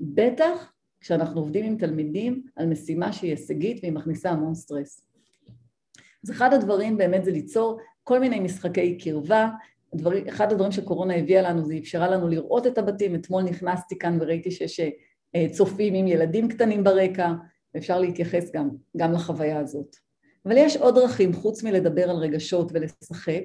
בטח 0.00 0.72
כשאנחנו 1.00 1.40
עובדים 1.40 1.64
עם 1.64 1.76
תלמידים 1.76 2.42
על 2.56 2.66
משימה 2.66 3.12
שהיא 3.12 3.30
הישגית 3.30 3.78
והיא 3.82 3.92
מכניסה 3.92 4.30
המון 4.30 4.54
סטרס. 4.54 5.06
אז 6.24 6.30
אחד 6.30 6.54
הדברים 6.54 6.96
באמת 6.96 7.24
זה 7.24 7.30
ליצור 7.30 7.78
כל 8.04 8.18
מיני 8.18 8.40
משחקי 8.40 8.98
קרבה, 8.98 9.48
הדבר, 9.92 10.28
אחד 10.28 10.52
הדברים 10.52 10.72
שקורונה 10.72 11.14
הביאה 11.14 11.42
לנו 11.42 11.64
זה 11.64 11.74
אפשרה 11.78 12.08
לנו 12.08 12.28
לראות 12.28 12.66
את 12.66 12.78
הבתים, 12.78 13.14
אתמול 13.14 13.42
נכנסתי 13.42 13.98
כאן 13.98 14.18
וראיתי 14.20 14.50
שיש 14.50 14.80
אה, 15.34 15.46
צופים 15.52 15.94
עם 15.94 16.06
ילדים 16.06 16.48
קטנים 16.48 16.84
ברקע, 16.84 17.32
ואפשר 17.74 18.00
להתייחס 18.00 18.50
גם, 18.54 18.68
גם 18.96 19.12
לחוויה 19.12 19.58
הזאת. 19.58 19.96
אבל 20.46 20.56
יש 20.56 20.76
עוד 20.76 20.94
דרכים 20.94 21.32
חוץ 21.32 21.62
מלדבר 21.62 22.10
על 22.10 22.16
רגשות 22.16 22.70
ולשחק. 22.74 23.42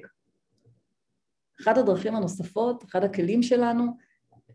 אחת 1.62 1.78
הדרכים 1.78 2.16
הנוספות, 2.16 2.84
אחד 2.84 3.04
הכלים 3.04 3.44
שלנו, 3.44 3.84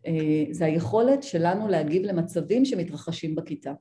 אה, 0.07 0.45
זה 0.51 0.65
היכולת 0.65 1.23
שלנו 1.23 1.69
להגיב 1.69 2.03
למצבים 2.03 2.65
שמתרחשים 2.65 3.35
בכיתה. 3.35 3.73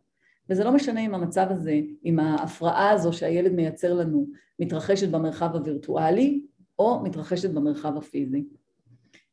וזה 0.49 0.63
לא 0.63 0.71
משנה 0.71 1.05
אם 1.05 1.15
המצב 1.15 1.47
הזה, 1.49 1.79
אם 2.05 2.19
ההפרעה 2.19 2.89
הזו 2.89 3.13
שהילד 3.13 3.51
מייצר 3.51 3.93
לנו 3.93 4.27
מתרחשת 4.59 5.09
במרחב 5.09 5.55
הווירטואלי 5.55 6.41
או 6.79 7.03
מתרחשת 7.03 7.49
במרחב 7.49 7.97
הפיזי. 7.97 8.43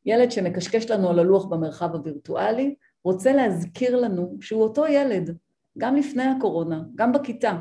ילד 0.06 0.30
שמקשקש 0.30 0.90
לנו 0.90 1.10
על 1.10 1.18
הלוח 1.18 1.44
במרחב 1.44 1.94
הווירטואלי 1.94 2.74
רוצה 3.04 3.32
להזכיר 3.32 3.96
לנו 3.96 4.36
שהוא 4.40 4.62
אותו 4.62 4.86
ילד, 4.86 5.36
גם 5.78 5.96
לפני 5.96 6.22
הקורונה, 6.22 6.82
גם 6.94 7.12
בכיתה. 7.12 7.58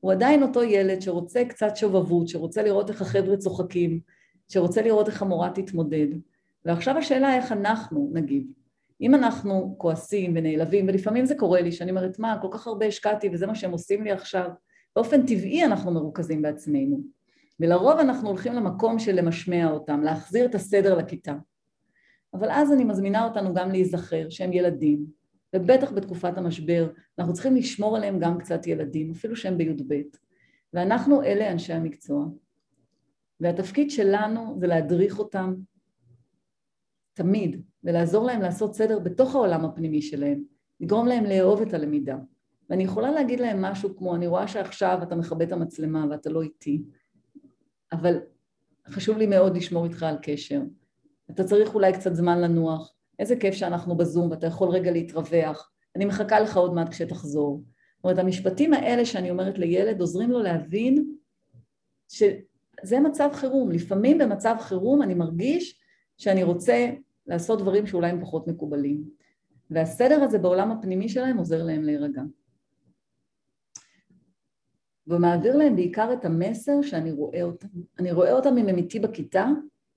הוא 0.00 0.12
עדיין 0.12 0.42
אותו 0.42 0.62
ילד 0.62 1.00
שרוצה 1.00 1.44
קצת 1.48 1.76
שובבות, 1.76 2.28
שרוצה 2.28 2.62
לראות 2.62 2.90
איך 2.90 3.02
החבר'ה 3.02 3.36
צוחקים, 3.36 4.00
שרוצה 4.48 4.82
לראות 4.82 5.08
איך 5.08 5.22
המורה 5.22 5.50
תתמודד. 5.50 6.06
ועכשיו 6.64 6.98
השאלה 6.98 7.36
איך 7.36 7.52
אנחנו 7.52 8.10
נגיב. 8.12 8.46
אם 9.00 9.14
אנחנו 9.14 9.74
כועסים 9.78 10.32
ונעלבים, 10.36 10.88
ולפעמים 10.88 11.24
זה 11.24 11.34
קורה 11.34 11.60
לי, 11.60 11.72
שאני 11.72 11.90
אומרת, 11.90 12.18
מה, 12.18 12.38
כל 12.42 12.48
כך 12.50 12.66
הרבה 12.66 12.86
השקעתי 12.86 13.28
וזה 13.32 13.46
מה 13.46 13.54
שהם 13.54 13.70
עושים 13.70 14.04
לי 14.04 14.12
עכשיו, 14.12 14.48
באופן 14.96 15.26
טבעי 15.26 15.64
אנחנו 15.64 15.90
מרוכזים 15.90 16.42
בעצמנו. 16.42 17.00
ולרוב 17.60 17.98
אנחנו 17.98 18.28
הולכים 18.28 18.52
למקום 18.52 18.98
של 18.98 19.14
למשמע 19.14 19.70
אותם, 19.70 20.00
להחזיר 20.02 20.44
את 20.44 20.54
הסדר 20.54 20.98
לכיתה. 20.98 21.34
אבל 22.34 22.50
אז 22.50 22.72
אני 22.72 22.84
מזמינה 22.84 23.24
אותנו 23.24 23.54
גם 23.54 23.70
להיזכר 23.70 24.26
שהם 24.30 24.52
ילדים, 24.52 25.06
ובטח 25.56 25.92
בתקופת 25.92 26.38
המשבר, 26.38 26.90
אנחנו 27.18 27.32
צריכים 27.32 27.56
לשמור 27.56 27.96
עליהם 27.96 28.18
גם 28.18 28.38
קצת 28.38 28.66
ילדים, 28.66 29.10
אפילו 29.10 29.36
שהם 29.36 29.58
בי"ב. 29.58 29.94
ואנחנו 30.72 31.22
אלה 31.22 31.52
אנשי 31.52 31.72
המקצוע. 31.72 32.26
והתפקיד 33.40 33.90
שלנו 33.90 34.56
זה 34.60 34.66
להדריך 34.66 35.18
אותם 35.18 35.54
תמיד, 37.14 37.62
ולעזור 37.84 38.26
להם 38.26 38.40
לעשות 38.40 38.74
סדר 38.74 38.98
בתוך 38.98 39.34
העולם 39.34 39.64
הפנימי 39.64 40.02
שלהם, 40.02 40.42
לגרום 40.80 41.06
להם 41.06 41.24
לאהוב 41.24 41.62
את 41.62 41.74
הלמידה. 41.74 42.16
ואני 42.70 42.84
יכולה 42.84 43.10
להגיד 43.10 43.40
להם 43.40 43.62
משהו 43.62 43.96
כמו, 43.96 44.14
אני 44.14 44.26
רואה 44.26 44.48
שעכשיו 44.48 44.98
אתה 45.02 45.16
מכבה 45.16 45.44
את 45.44 45.52
המצלמה 45.52 46.06
ואתה 46.10 46.30
לא 46.30 46.42
איתי, 46.42 46.82
אבל 47.92 48.18
חשוב 48.88 49.18
לי 49.18 49.26
מאוד 49.26 49.56
לשמור 49.56 49.84
איתך 49.84 50.02
על 50.02 50.16
קשר. 50.22 50.62
אתה 51.30 51.44
צריך 51.44 51.74
אולי 51.74 51.92
קצת 51.92 52.14
זמן 52.14 52.40
לנוח, 52.40 52.95
איזה 53.18 53.36
כיף 53.36 53.54
שאנחנו 53.54 53.96
בזום 53.96 54.30
ואתה 54.30 54.46
יכול 54.46 54.68
רגע 54.68 54.90
להתרווח, 54.90 55.70
אני 55.96 56.04
מחכה 56.04 56.40
לך 56.40 56.56
עוד 56.56 56.74
מעט 56.74 56.88
כשתחזור. 56.88 57.62
זאת 57.96 58.04
אומרת, 58.04 58.18
המשפטים 58.18 58.74
האלה 58.74 59.04
שאני 59.04 59.30
אומרת 59.30 59.58
לילד 59.58 60.00
עוזרים 60.00 60.30
לו 60.30 60.42
להבין 60.42 61.16
שזה 62.08 63.00
מצב 63.04 63.30
חירום. 63.32 63.70
לפעמים 63.70 64.18
במצב 64.18 64.56
חירום 64.60 65.02
אני 65.02 65.14
מרגיש 65.14 65.80
שאני 66.18 66.42
רוצה 66.42 66.90
לעשות 67.26 67.60
דברים 67.60 67.86
שאולי 67.86 68.10
הם 68.10 68.20
פחות 68.20 68.48
מקובלים. 68.48 69.04
והסדר 69.70 70.22
הזה 70.22 70.38
בעולם 70.38 70.72
הפנימי 70.72 71.08
שלהם 71.08 71.36
עוזר 71.36 71.62
להם 71.62 71.82
להירגע. 71.82 72.22
ומעביר 75.06 75.56
להם 75.56 75.76
בעיקר 75.76 76.12
את 76.12 76.24
המסר 76.24 76.82
שאני 76.82 77.12
רואה 77.12 77.42
אותם. 77.42 77.68
אני 77.98 78.12
רואה 78.12 78.32
אותם 78.32 78.58
אם 78.58 78.68
הם 78.68 78.76
איתי 78.76 79.00
בכיתה, 79.00 79.46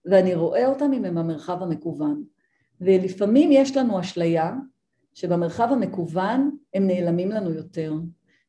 ואני 0.06 0.36
רואה 0.36 0.68
אותם 0.68 0.94
אם 0.94 1.06
הם 1.06 1.16
במרחב 1.16 1.64
המקוון. 1.64 2.24
ולפעמים 2.82 3.50
יש 3.52 3.78
לנו 3.78 4.00
אשליה 4.00 4.54
שבמרחב 5.13 5.70
המקוון 5.72 6.58
הם 6.74 6.88
נעלמים 6.88 7.32
לנו 7.32 7.52
יותר. 7.52 7.94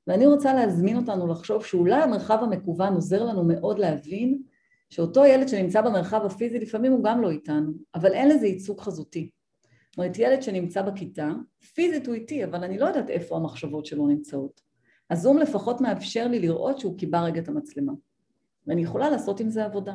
ואני 0.06 0.26
רוצה 0.26 0.54
להזמין 0.54 0.96
אותנו 0.96 1.26
לחשוב 1.26 1.64
שאולי 1.64 2.02
המרחב 2.02 2.38
המקוון 2.42 2.94
עוזר 2.94 3.24
לנו 3.24 3.44
מאוד 3.44 3.78
להבין 3.78 4.42
שאותו 4.90 5.24
ילד 5.24 5.48
שנמצא 5.48 5.80
במרחב 5.80 6.24
הפיזי 6.24 6.58
לפעמים 6.58 6.92
הוא 6.92 7.04
גם 7.04 7.22
לא 7.22 7.30
איתנו, 7.30 7.72
אבל 7.94 8.12
אין 8.12 8.28
לזה 8.28 8.46
ייצוג 8.46 8.80
חזותי. 8.80 9.30
זאת 9.90 9.98
אומרת, 9.98 10.18
ילד 10.18 10.42
שנמצא 10.42 10.82
בכיתה, 10.82 11.30
פיזית 11.74 12.06
הוא 12.06 12.14
איתי, 12.14 12.44
אבל 12.44 12.64
אני 12.64 12.78
לא 12.78 12.86
יודעת 12.86 13.10
איפה 13.10 13.36
המחשבות 13.36 13.86
שלו 13.86 14.06
נמצאות. 14.06 14.60
הזום 15.10 15.38
לפחות 15.38 15.80
מאפשר 15.80 16.28
לי 16.28 16.40
לראות 16.40 16.78
שהוא 16.78 16.98
קיבה 16.98 17.20
רגע 17.20 17.40
את 17.40 17.48
המצלמה, 17.48 17.92
ואני 18.66 18.82
יכולה 18.82 19.10
לעשות 19.10 19.40
עם 19.40 19.50
זה 19.50 19.64
עבודה. 19.64 19.94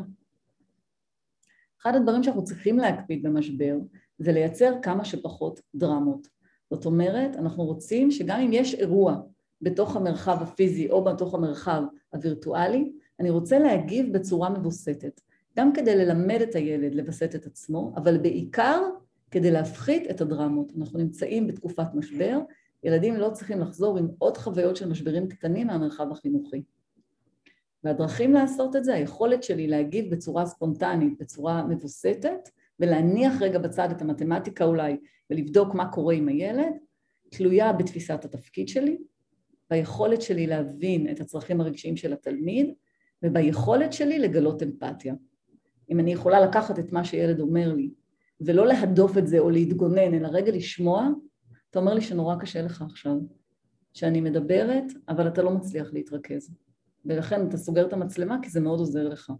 אחד 1.82 1.96
הדברים 1.96 2.24
שאנחנו 2.24 2.44
צריכים 2.44 2.78
להקפיד 2.78 3.24
במשבר 3.24 3.76
זה 4.18 4.32
לייצר 4.32 4.74
כמה 4.82 5.06
שפחות 5.06 5.62
דרמות. 5.76 6.28
זאת 6.74 6.86
אומרת, 6.86 7.36
אנחנו 7.36 7.64
רוצים 7.64 8.12
שגם 8.12 8.40
אם 8.40 8.54
יש 8.54 8.74
אירוע 8.74 9.22
בתוך 9.62 9.96
המרחב 9.96 10.38
הפיזי 10.42 10.90
או 10.90 11.04
בתוך 11.04 11.34
המרחב 11.34 11.84
הווירטואלי, 12.14 12.92
אני 13.20 13.30
רוצה 13.30 13.60
להגיב 13.60 14.14
בצורה 14.14 14.50
מבוסתת, 14.50 15.22
גם 15.58 15.74
כדי 15.74 15.96
ללמד 15.96 16.42
את 16.42 16.56
הילד 16.56 16.96
לווסת 16.96 17.36
את 17.36 17.46
עצמו, 17.46 17.94
אבל 17.96 18.18
בעיקר 18.18 18.82
כדי 19.32 19.52
להפחית 19.52 20.12
את 20.12 20.22
הדרמות. 20.22 20.72
אנחנו 20.78 21.00
נמצאים 21.00 21.48
בתקופת 21.48 21.88
משבר, 21.94 22.40
ילדים 22.84 23.16
לא 23.16 23.30
צריכים 23.30 23.60
לחזור 23.60 23.98
עם 23.98 24.08
עוד 24.18 24.38
חוויות 24.38 24.76
של 24.76 24.90
משברים 24.90 25.28
קטנים 25.28 25.68
מהמרחב 25.68 26.12
החינוכי. 26.12 26.64
והדרכים 27.84 28.34
לעשות 28.34 28.76
את 28.76 28.84
זה, 28.84 28.94
היכולת 28.94 29.44
שלי 29.44 29.68
להגיב 29.68 30.12
בצורה 30.12 30.46
ספונטנית, 30.46 31.18
בצורה 31.20 31.64
מבוסתת, 31.64 32.50
ולהניח 32.80 33.42
רגע 33.42 33.60
בצד 33.60 33.92
את 33.92 34.02
המתמטיקה 34.02 34.66
אולי, 34.66 34.98
ולבדוק 35.30 35.76
מה 35.76 35.92
קורה 35.92 36.14
עם 36.14 36.28
הילד, 36.28 36.74
תלויה 37.30 37.74
בתפיסת 37.74 38.26
התפקיד 38.26 38.68
שלי, 38.68 38.98
ביכולת 39.70 40.22
שלי 40.22 40.48
להבין 40.48 41.12
את 41.12 41.20
הצרכים 41.20 41.62
הרגשיים 41.62 41.98
של 41.98 42.14
התלמיד, 42.14 42.74
וביכולת 43.24 43.94
שלי 43.94 44.20
לגלות 44.20 44.64
אמפתיה. 44.64 45.14
אם 45.90 46.00
אני 46.00 46.14
יכולה 46.14 46.42
לקחת 46.42 46.80
את 46.80 46.92
מה 46.92 47.06
שילד 47.06 47.40
אומר 47.40 47.74
לי, 47.74 47.92
ולא 48.42 48.68
להדוף 48.68 49.18
את 49.18 49.28
זה 49.28 49.40
או 49.40 49.50
להתגונן, 49.50 50.14
אלא 50.14 50.28
רגע 50.32 50.52
לשמוע, 50.52 51.08
אתה 51.70 51.80
אומר 51.80 51.94
לי 51.94 52.02
שנורא 52.02 52.36
קשה 52.36 52.62
לך 52.62 52.82
עכשיו, 52.82 53.16
שאני 53.94 54.22
מדברת, 54.22 54.84
אבל 55.10 55.28
אתה 55.28 55.42
לא 55.42 55.52
מצליח 55.52 55.94
להתרכז. 55.94 56.56
ולכן 57.06 57.48
אתה 57.48 57.58
סוגר 57.58 57.88
את 57.88 57.94
המצלמה 57.94 58.38
כי 58.42 58.50
זה 58.50 58.60
מאוד 58.60 58.80
עוזר 58.80 59.10
לך. 59.10 59.32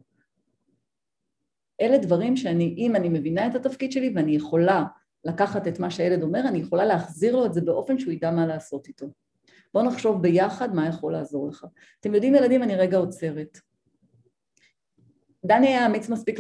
אלה 1.82 1.98
דברים 1.98 2.38
שאני, 2.38 2.76
אם 2.78 2.96
אני 2.96 3.10
מבינה 3.10 3.48
את 3.48 3.56
התפקיד 3.56 3.92
שלי 3.92 4.14
ואני 4.16 4.36
יכולה 4.36 4.86
לקחת 5.26 5.68
את 5.68 5.80
מה 5.80 5.92
שהילד 5.92 6.24
אומר, 6.24 6.48
אני 6.48 6.58
יכולה 6.58 6.86
להחזיר 6.86 7.36
לו 7.36 7.46
את 7.46 7.54
זה 7.54 7.62
באופן 7.62 8.00
שהוא 8.00 8.14
ידע 8.14 8.32
מה 8.32 8.46
לעשות 8.46 8.88
איתו. 8.88 9.06
בואו 9.74 9.86
נחשוב 9.86 10.22
ביחד 10.22 10.76
מה 10.76 10.88
יכול 10.88 11.14
לעזור 11.14 11.48
לך. 11.48 11.66
אתם 12.00 12.16
יודעים 12.16 12.36
ילדים, 12.36 12.64
אני 12.64 12.76
רגע 12.76 12.98
עוצרת. 12.98 13.60
דני 15.46 15.68
היה 15.68 15.86
אמיץ 15.86 16.10
מספיק 16.10 16.40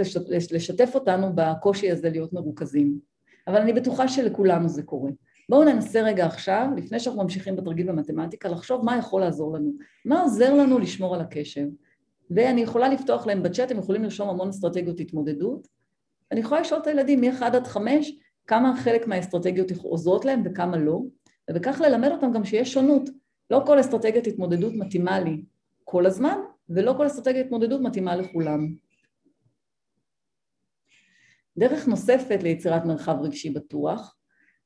לשתף 0.52 0.92
אותנו 0.96 1.32
בקושי 1.36 1.92
הזה 1.92 2.10
להיות 2.10 2.34
מרוכזים, 2.34 3.00
אבל 3.48 3.62
אני 3.62 3.74
בטוחה 3.74 4.08
שלכולנו 4.08 4.70
זה 4.70 4.84
קורה. 4.84 5.12
בואו 5.50 5.64
ננסה 5.64 6.02
רגע 6.02 6.26
עכשיו, 6.26 6.68
לפני 6.78 7.00
שאנחנו 7.00 7.24
ממשיכים 7.24 7.56
בתרגיל 7.56 7.88
במתמטיקה, 7.88 8.50
לחשוב 8.50 8.86
מה 8.86 8.98
יכול 8.98 9.22
לעזור 9.22 9.54
לנו, 9.54 9.72
מה 10.06 10.22
עוזר 10.22 10.54
לנו 10.54 10.80
לשמור 10.80 11.16
על 11.16 11.22
הקשב. 11.22 11.68
ואני 12.32 12.61
יכולה 12.61 12.89
לפתוח 12.89 13.28
להם 13.28 13.43
בצ'אט, 13.43 13.71
הם 13.71 13.78
יכולים 13.78 14.03
לרשום 14.03 14.30
המון 14.30 14.49
אסטרטגיות 14.49 14.99
התמודדות, 14.99 15.67
אני 16.32 16.39
יכולה 16.39 16.61
לשאול 16.61 16.82
את 16.82 16.88
הילדים 16.88 17.21
מ-1 17.21 17.45
עד 17.45 17.67
5, 17.67 18.11
כמה 18.47 18.76
חלק 18.78 19.07
מהאסטרטגיות 19.07 19.71
עוזרות 19.84 20.26
להם 20.26 20.41
וכמה 20.45 20.78
לא, 20.78 21.01
ובכך 21.49 21.82
ללמד 21.82 22.11
אותם 22.11 22.32
גם 22.32 22.45
שיש 22.45 22.73
שונות. 22.73 23.09
לא 23.49 23.63
כל 23.65 23.80
אסטרטגיית 23.80 24.28
התמודדות 24.28 24.73
מתאימה 24.76 25.19
לי 25.19 25.43
כל 25.84 26.05
הזמן, 26.05 26.38
ולא 26.69 26.93
כל 26.97 27.07
אסטרטגיית 27.07 27.45
התמודדות 27.45 27.82
מתאימה 27.82 28.15
לכולם. 28.15 28.76
דרך 31.57 31.88
נוספת 31.88 32.43
ליצירת 32.43 32.86
מרחב 32.86 33.15
רגשי 33.21 33.49
בטוח 33.49 34.15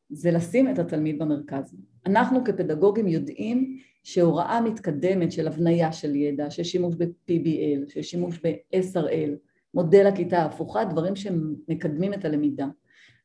זה 0.10 0.32
לשים 0.32 0.70
את 0.70 0.80
התלמיד 0.80 1.20
במרכז. 1.20 1.76
אנחנו 2.06 2.44
כפדגוגים 2.44 3.08
יודעים 3.08 3.80
שהוראה 4.04 4.62
מתקדמת 4.62 5.32
של 5.32 5.48
הבניה 5.48 5.92
של 5.92 6.16
ידע, 6.16 6.50
של 6.50 6.64
שימוש 6.64 6.96
ב-PBL, 6.96 7.90
של 7.94 8.02
שימוש 8.02 8.40
ב-SRL, 8.46 9.32
מודל 9.74 10.08
הכיתה 10.08 10.38
ההפוכה, 10.38 10.86
דברים 10.86 11.16
שמקדמים 11.16 12.14
את 12.14 12.26
הלמידה. 12.26 12.68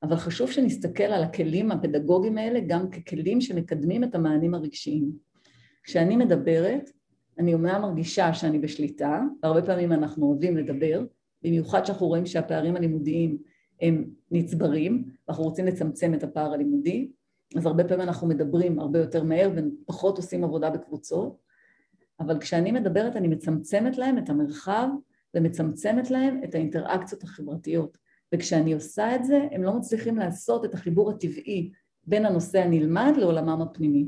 אבל 0.02 0.16
חשוב 0.16 0.50
שנסתכל 0.50 1.02
על 1.02 1.22
הכלים 1.22 1.72
הפדגוגיים 1.72 2.38
האלה 2.38 2.60
גם 2.66 2.90
ככלים 2.90 3.40
שמקדמים 3.40 4.04
את 4.04 4.14
המענים 4.14 4.54
הרגשיים. 4.54 5.10
כשאני 5.82 6.16
מדברת, 6.16 6.90
אני 7.38 7.54
אומנם 7.54 7.82
מרגישה 7.82 8.34
שאני 8.34 8.58
בשליטה, 8.58 9.22
והרבה 9.42 9.62
פעמים 9.62 9.92
אנחנו 9.92 10.26
אוהבים 10.26 10.56
לדבר, 10.56 11.04
במיוחד 11.42 11.84
שאנחנו 11.84 12.06
רואים 12.06 12.26
שהפערים 12.26 12.76
הלימודיים 12.76 13.38
הם 13.80 14.04
נצברים, 14.30 15.04
ואנחנו 15.28 15.44
רוצים 15.44 15.66
לצמצם 15.66 16.14
את 16.14 16.22
הפער 16.22 16.52
הלימודי, 16.52 17.10
אז 17.54 17.66
הרבה 17.66 17.84
פעמים 17.84 18.08
אנחנו 18.08 18.26
מדברים 18.26 18.78
הרבה 18.78 18.98
יותר 18.98 19.24
מהר 19.24 19.50
ופחות 19.56 20.16
עושים 20.16 20.44
עבודה 20.44 20.70
בקבוצות, 20.70 21.38
אבל 22.20 22.40
כשאני 22.40 22.72
מדברת 22.72 23.16
אני 23.16 23.28
מצמצמת 23.28 23.98
להם 23.98 24.18
את 24.18 24.30
המרחב 24.30 24.88
ומצמצמת 25.34 26.10
להם 26.10 26.40
את 26.44 26.54
האינטראקציות 26.54 27.22
החברתיות. 27.22 27.98
וכשאני 28.34 28.72
עושה 28.72 29.16
את 29.16 29.24
זה, 29.24 29.48
הם 29.52 29.62
לא 29.62 29.76
מצליחים 29.78 30.16
לעשות 30.16 30.64
את 30.64 30.74
החיבור 30.74 31.10
הטבעי 31.10 31.70
בין 32.06 32.26
הנושא 32.26 32.58
הנלמד 32.58 33.12
לעולמם 33.16 33.62
הפנימי. 33.62 34.06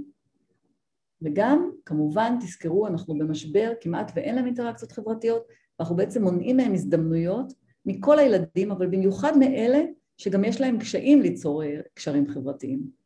וגם, 1.22 1.70
כמובן, 1.84 2.36
תזכרו, 2.40 2.86
אנחנו 2.86 3.18
במשבר, 3.18 3.72
כמעט 3.80 4.12
ואין 4.14 4.34
להם 4.34 4.46
אינטראקציות 4.46 4.92
חברתיות, 4.92 5.42
ואנחנו 5.78 5.96
בעצם 5.96 6.22
מונעים 6.22 6.56
מהם 6.56 6.74
הזדמנויות 6.74 7.52
מכל 7.86 8.18
הילדים, 8.18 8.70
אבל 8.70 8.86
במיוחד 8.86 9.38
מאלה 9.38 9.82
שגם 10.16 10.44
יש 10.44 10.60
להם 10.60 10.78
קשיים 10.78 11.22
ליצור 11.22 11.62
אה, 11.62 11.80
קשרים 11.94 12.28
חברתיים. 12.28 13.05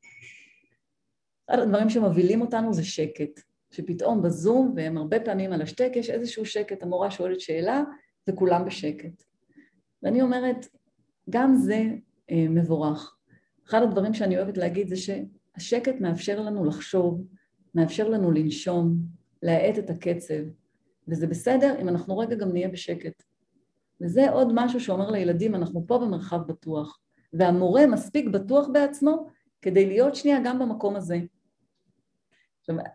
אחד 1.51 1.59
הדברים 1.59 1.90
שמובילים 1.90 2.40
אותנו 2.40 2.74
זה 2.74 2.84
שקט, 2.84 3.40
שפתאום 3.70 4.22
בזום, 4.22 4.72
והם 4.76 4.98
הרבה 4.98 5.20
פעמים 5.20 5.53
על 5.53 5.62
השתק, 5.62 5.90
יש 5.94 6.11
איזשהו 6.11 6.46
שקט, 6.46 6.82
המורה 6.82 7.11
שואלת 7.11 7.40
שאלה 7.40 7.82
וכולם 8.28 8.64
בשקט. 8.64 9.24
ואני 10.03 10.22
אומרת, 10.22 10.66
גם 11.30 11.55
זה 11.55 11.84
אה, 12.30 12.46
מבורך. 12.48 13.16
אחד 13.68 13.82
הדברים 13.82 14.14
שאני 14.14 14.36
אוהבת 14.36 14.57
להגיד 14.57 14.88
זה 14.88 14.96
שהשקט 14.96 16.01
מאפשר 16.01 16.40
לנו 16.40 16.64
לחשוב, 16.64 17.24
מאפשר 17.74 18.09
לנו 18.09 18.30
לנשום, 18.30 18.96
להאט 19.42 19.78
את 19.78 19.90
הקצב, 19.90 20.42
וזה 21.09 21.26
בסדר 21.26 21.74
אם 21.80 21.88
אנחנו 21.88 22.18
רגע 22.18 22.36
גם 22.36 22.53
נהיה 22.53 22.68
בשקט. 22.68 23.22
וזה 24.01 24.30
עוד 24.30 24.48
משהו 24.55 24.80
שאומר 24.80 25.11
לילדים, 25.11 25.55
אנחנו 25.55 25.84
פה 25.86 25.98
במרחב 25.98 26.40
בטוח, 26.46 27.01
והמורה 27.32 27.86
מספיק 27.86 28.28
בטוח 28.28 28.68
בעצמו 28.72 29.26
כדי 29.62 29.86
להיות 29.86 30.14
שנייה 30.14 30.38
גם 30.44 30.59
במקום 30.59 30.96
הזה. 30.96 31.18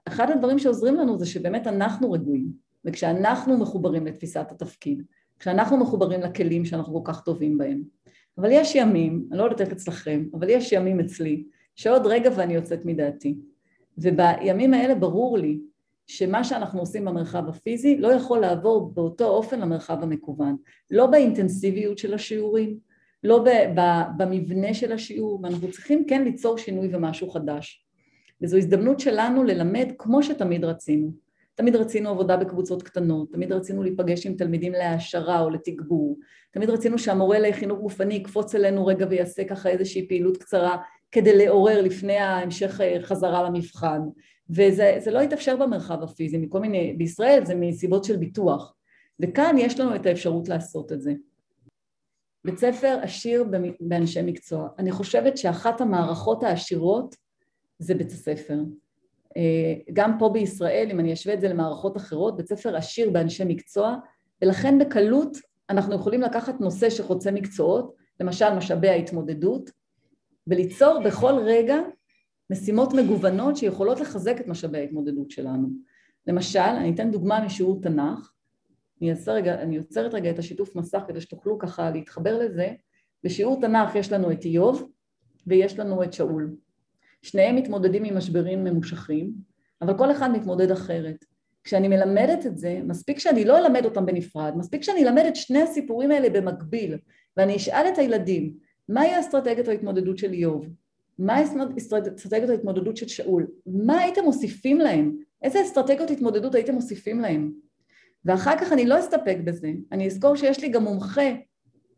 אחד 0.08 0.32
הדברים 0.32 0.60
שעוזרים 0.60 0.96
לנו 0.96 1.18
זה 1.18 1.26
שבאמת 1.26 1.68
אנחנו 1.68 2.12
רגועים, 2.12 2.52
וכשאנחנו 2.86 3.58
מחוברים 3.58 4.06
לתפיסת 4.06 4.52
התפקיד, 4.52 5.04
כשאנחנו 5.40 5.78
מחוברים 5.78 6.22
לכלים 6.22 6.66
שאנחנו 6.66 6.94
כל 6.94 7.12
כך 7.12 7.22
טובים 7.22 7.58
בהם. 7.58 7.84
אבל 8.38 8.50
יש 8.52 8.76
ימים, 8.76 9.26
אני 9.32 9.40
לא 9.40 9.44
יודעת 9.44 9.62
איך 9.62 9.72
אצלכם, 9.72 10.26
אבל 10.34 10.50
יש 10.50 10.72
ימים 10.72 11.00
אצלי, 11.00 11.44
שעוד 11.76 12.06
רגע 12.06 12.30
ואני 12.36 12.54
יוצאת 12.54 12.86
מדעתי. 12.86 13.38
ובימים 13.98 14.74
האלה 14.74 14.96
ברור 14.96 15.38
לי 15.38 15.60
שמה 16.08 16.44
שאנחנו 16.44 16.80
עושים 16.80 17.06
במרחב 17.06 17.50
הפיזי 17.50 17.98
לא 17.98 18.08
יכול 18.08 18.40
לעבור 18.40 18.92
באותו 18.94 19.28
אופן 19.28 19.60
למרחב 19.60 20.04
המקוון. 20.04 20.56
לא 20.92 21.06
באינטנסיביות 21.08 21.98
של 21.98 22.14
השיעורים, 22.14 22.78
לא 23.24 23.46
במבנה 24.18 24.74
של 24.74 24.92
השיעור, 24.92 25.40
ואנחנו 25.44 25.72
צריכים 25.72 26.06
כן 26.08 26.24
ליצור 26.24 26.58
שינוי 26.58 26.96
ומשהו 26.96 27.30
חדש. 27.30 27.85
וזו 28.42 28.58
הזדמנות 28.58 29.00
שלנו 29.00 29.44
ללמד 29.44 29.92
כמו 29.98 30.24
שתמיד 30.24 30.66
רצינו. 30.66 31.26
תמיד 31.56 31.76
רצינו 31.76 32.10
עבודה 32.10 32.38
בקבוצות 32.38 32.84
קטנות, 32.84 33.32
תמיד 33.32 33.52
רצינו 33.52 33.84
להיפגש 33.84 34.26
עם 34.26 34.36
תלמידים 34.36 34.72
להעשרה 34.72 35.42
או 35.42 35.50
לתגבור, 35.50 36.18
תמיד 36.52 36.70
רצינו 36.70 37.00
שהמורה 37.00 37.40
לחינוך 37.40 37.80
גופני 37.80 38.14
יקפוץ 38.14 38.56
אלינו 38.56 38.86
רגע 38.86 39.06
ויעשה 39.10 39.44
ככה 39.44 39.70
איזושהי 39.70 40.08
פעילות 40.08 40.38
קצרה 40.38 40.78
כדי 41.12 41.38
לעורר 41.38 41.82
לפני 41.82 42.18
ההמשך 42.18 42.82
אה, 42.82 42.98
חזרה 43.02 43.44
למבחן, 43.44 44.02
וזה 44.50 45.12
לא 45.12 45.20
התאפשר 45.20 45.56
במרחב 45.56 46.04
הפיזי, 46.04 46.38
מכל 46.38 46.60
מיני, 46.60 46.94
בישראל 46.94 47.46
זה 47.46 47.56
מסיבות 47.56 48.04
של 48.04 48.18
ביטוח, 48.18 48.74
וכאן 49.20 49.56
יש 49.60 49.80
לנו 49.80 49.96
את 49.96 50.06
האפשרות 50.06 50.50
לעשות 50.50 50.92
את 50.92 51.02
זה. 51.02 51.14
בית 52.46 52.58
ספר 52.58 53.00
עשיר 53.02 53.46
באנשי 53.80 54.22
מקצוע. 54.22 54.68
אני 54.80 54.92
חושבת 54.92 55.38
שאחת 55.38 55.82
המערכות 55.82 56.44
העשירות 56.44 57.16
זה 57.80 57.96
בית 57.96 58.12
הספר. 58.12 58.60
אה, 59.38 59.74
גם 59.94 60.20
פה 60.20 60.30
בישראל, 60.30 60.88
אם 60.92 61.00
אני 61.00 61.14
אשווה 61.14 61.34
את 61.34 61.42
זה 61.42 61.48
למערכות 61.48 61.98
אחרות, 61.98 62.38
בית 62.38 62.48
ספר 62.48 62.76
עשיר 62.76 63.10
באנשי 63.10 63.44
מקצוע, 63.46 63.96
ולכן 64.42 64.80
בקלות 64.80 65.38
אנחנו 65.70 65.96
יכולים 65.96 66.22
לקחת 66.22 66.62
נושא 66.62 66.90
שחוצה 66.90 67.32
מקצועות, 67.32 67.96
למשל 68.20 68.54
משאבי 68.58 68.90
ההתמודדות, 68.90 69.72
וליצור 70.48 71.02
בכל 71.06 71.34
רגע 71.46 71.78
משימות 72.52 72.94
מגוונות 72.94 73.58
שיכולות 73.58 74.00
לחזק 74.00 74.42
את 74.42 74.48
משאבי 74.48 74.78
ההתמודדות 74.78 75.32
שלנו. 75.32 75.68
למשל, 76.28 76.60
אני 76.60 76.94
אתן 76.94 77.12
דוגמה 77.12 77.46
משיעור 77.46 77.82
תנ"ך, 77.82 78.32
אני, 79.02 79.14
רגע, 79.28 79.62
אני 79.62 79.78
עוצרת 79.78 80.14
רגע 80.14 80.30
את 80.30 80.40
השיתוף 80.40 80.76
מסך 80.76 81.00
כדי 81.08 81.22
שתוכלו 81.22 81.60
ככה 81.60 81.90
להתחבר 81.90 82.40
לזה, 82.40 82.74
בשיעור 83.24 83.62
תנ"ך 83.62 83.96
יש 83.96 84.12
לנו 84.12 84.32
את 84.32 84.46
איוב 84.46 84.90
ויש 85.48 85.80
לנו 85.80 86.04
את 86.04 86.14
שאול. 86.14 86.56
שניהם 87.26 87.56
מתמודדים 87.56 88.04
עם 88.04 88.18
משברים 88.18 88.64
ממושכים, 88.64 89.32
אבל 89.82 89.98
כל 89.98 90.12
אחד 90.12 90.32
מתמודד 90.32 90.72
אחרת. 90.72 91.26
כשאני 91.64 91.88
מלמדת 91.88 92.46
את 92.46 92.58
זה, 92.58 92.80
מספיק 92.84 93.20
שאני 93.20 93.46
לא 93.46 93.58
אלמד 93.58 93.86
אותם 93.86 94.06
בנפרד, 94.06 94.54
מספיק 94.58 94.84
שאני 94.84 95.04
אלמד 95.04 95.24
את 95.28 95.36
שני 95.36 95.62
הסיפורים 95.62 96.12
האלה 96.12 96.30
במקביל, 96.30 96.98
ואני 97.38 97.56
אשאל 97.56 97.86
את 97.94 97.98
הילדים, 97.98 98.54
מהי 98.90 99.14
האסטרטגיית 99.14 99.68
ההתמודדות 99.68 100.18
של 100.18 100.34
איוב? 100.34 100.68
מהי 101.20 101.44
אסטרטגיית 101.44 102.50
ההתמודדות 102.50 102.98
של 102.98 103.08
שאול? 103.08 103.48
מה 103.66 104.00
הייתם 104.00 104.24
מוסיפים 104.24 104.80
להם? 104.80 105.18
איזה 105.42 105.62
אסטרטגיות 105.62 106.12
התמודדות 106.12 106.56
הייתם 106.56 106.74
מוסיפים 106.74 107.20
להם? 107.20 107.52
ואחר 108.26 108.58
כך 108.58 108.72
אני 108.72 108.86
לא 108.86 109.00
אסתפק 109.00 109.38
בזה, 109.44 109.72
אני 109.92 110.08
אזכור 110.08 110.36
שיש 110.36 110.60
לי 110.60 110.70
גם 110.70 110.84
מומחה 110.84 111.32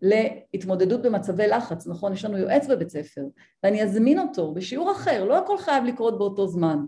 להתמודדות 0.01 1.01
במצבי 1.01 1.47
לחץ, 1.47 1.87
נכון? 1.87 2.13
יש 2.13 2.25
לנו 2.25 2.37
יועץ 2.37 2.67
בבית 2.67 2.89
ספר, 2.89 3.21
ואני 3.63 3.83
אזמין 3.83 4.19
אותו 4.19 4.53
בשיעור 4.53 4.91
אחר, 4.91 5.25
לא 5.25 5.37
הכל 5.37 5.57
חייב 5.57 5.83
לקרות 5.83 6.17
באותו 6.17 6.47
זמן. 6.47 6.85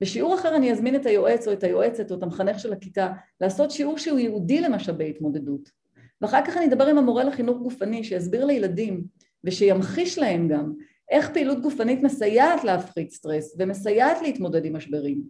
בשיעור 0.00 0.34
אחר 0.34 0.56
אני 0.56 0.72
אזמין 0.72 0.96
את 0.96 1.06
היועץ 1.06 1.48
או 1.48 1.52
את 1.52 1.64
היועצת 1.64 2.10
או 2.10 2.16
את 2.16 2.22
המחנך 2.22 2.58
של 2.58 2.72
הכיתה 2.72 3.12
לעשות 3.40 3.70
שיעור 3.70 3.98
שהוא 3.98 4.18
ייעודי 4.18 4.60
למשאבי 4.60 5.10
התמודדות. 5.10 5.70
ואחר 6.20 6.44
כך 6.46 6.56
אני 6.56 6.66
אדבר 6.66 6.86
עם 6.86 6.98
המורה 6.98 7.24
לחינוך 7.24 7.58
גופני 7.58 8.04
שיסביר 8.04 8.44
לילדים 8.44 9.04
ושימחיש 9.44 10.18
להם 10.18 10.48
גם 10.48 10.72
איך 11.10 11.30
פעילות 11.30 11.62
גופנית 11.62 12.02
מסייעת 12.02 12.64
להפחית 12.64 13.10
סטרס 13.10 13.56
ומסייעת 13.58 14.22
להתמודד 14.22 14.64
עם 14.64 14.76
משברים. 14.76 15.22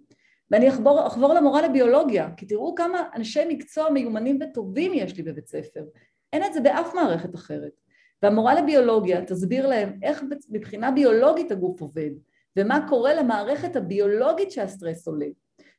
ואני 0.51 0.69
אחבור, 0.69 1.07
אחבור 1.07 1.35
למורה 1.35 1.63
לביולוגיה, 1.69 2.31
כי 2.37 2.47
תראו 2.47 2.75
כמה 2.75 3.03
אנשי 3.17 3.41
מקצוע 3.49 3.91
מיומנים 3.91 4.39
וטובים 4.43 4.93
יש 4.95 5.17
לי 5.17 5.23
בבית 5.23 5.47
ספר. 5.47 5.85
אין 6.33 6.45
את 6.45 6.53
זה 6.55 6.61
באף 6.61 6.95
מערכת 6.95 7.35
אחרת. 7.35 7.81
והמורה 8.23 8.63
לביולוגיה 8.63 9.25
תסביר 9.25 9.67
להם 9.67 9.99
איך 10.03 10.25
מבחינה 10.51 10.91
ביולוגית 10.91 11.53
הגוף 11.53 11.81
עובד, 11.81 12.11
ומה 12.57 12.87
קורה 12.89 13.15
למערכת 13.15 13.77
הביולוגית 13.77 14.51
שהסטרס 14.51 15.09
עולה, 15.09 15.27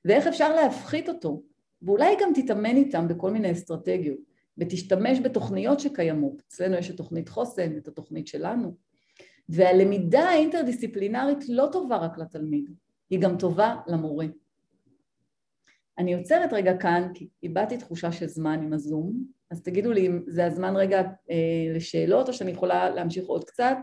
ואיך 0.06 0.28
אפשר 0.28 0.56
להפחית 0.56 1.10
אותו, 1.10 1.42
ואולי 1.82 2.16
גם 2.22 2.30
תתאמן 2.36 2.76
איתם 2.76 3.08
בכל 3.08 3.32
מיני 3.32 3.52
אסטרטגיות, 3.52 4.20
ותשתמש 4.58 5.20
בתוכניות 5.20 5.80
שקיימות. 5.80 6.42
אצלנו 6.48 6.76
יש 6.76 6.92
את 6.92 6.98
תוכנית 6.98 7.30
חוסן, 7.30 7.78
את 7.78 7.88
התוכנית 7.88 8.28
שלנו. 8.28 8.76
והלמידה 9.50 10.24
האינטרדיסציפלינרית 10.24 11.50
לא 11.50 11.70
טובה 11.72 11.98
רק 11.98 12.18
לתלמיד, 12.18 12.70
היא 13.10 13.20
גם 13.20 13.38
טובה 13.38 13.76
למורה. 13.88 14.26
אני 15.98 16.14
עוצרת 16.14 16.54
רגע 16.54 16.78
כאן, 16.78 17.12
כי 17.14 17.28
איבדתי 17.44 17.78
תחושה 17.78 18.12
של 18.12 18.28
זמן 18.28 18.62
עם 18.64 18.74
הזום, 18.74 19.24
אז 19.52 19.64
תגידו 19.64 19.92
לי 19.92 20.08
אם 20.08 20.24
זה 20.28 20.46
הזמן 20.46 20.76
רגע 20.76 21.02
אה, 21.32 21.76
לשאלות, 21.76 22.28
או 22.28 22.34
שאני 22.34 22.52
יכולה 22.52 22.90
להמשיך 22.90 23.26
עוד 23.26 23.44
קצת. 23.44 23.78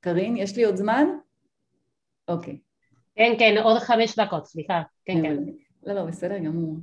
קארין, 0.00 0.36
יש 0.36 0.56
לי 0.56 0.64
עוד 0.64 0.76
זמן? 0.76 1.06
אוקיי. 2.28 2.58
כן, 3.14 3.32
כן, 3.38 3.54
עוד 3.62 3.78
חמש 3.78 4.18
דקות, 4.18 4.46
סליחה. 4.46 4.82
כן, 5.04 5.22
כן. 5.22 5.36
לא, 5.82 5.94
לא, 5.94 6.04
בסדר 6.04 6.38
גמור. 6.38 6.76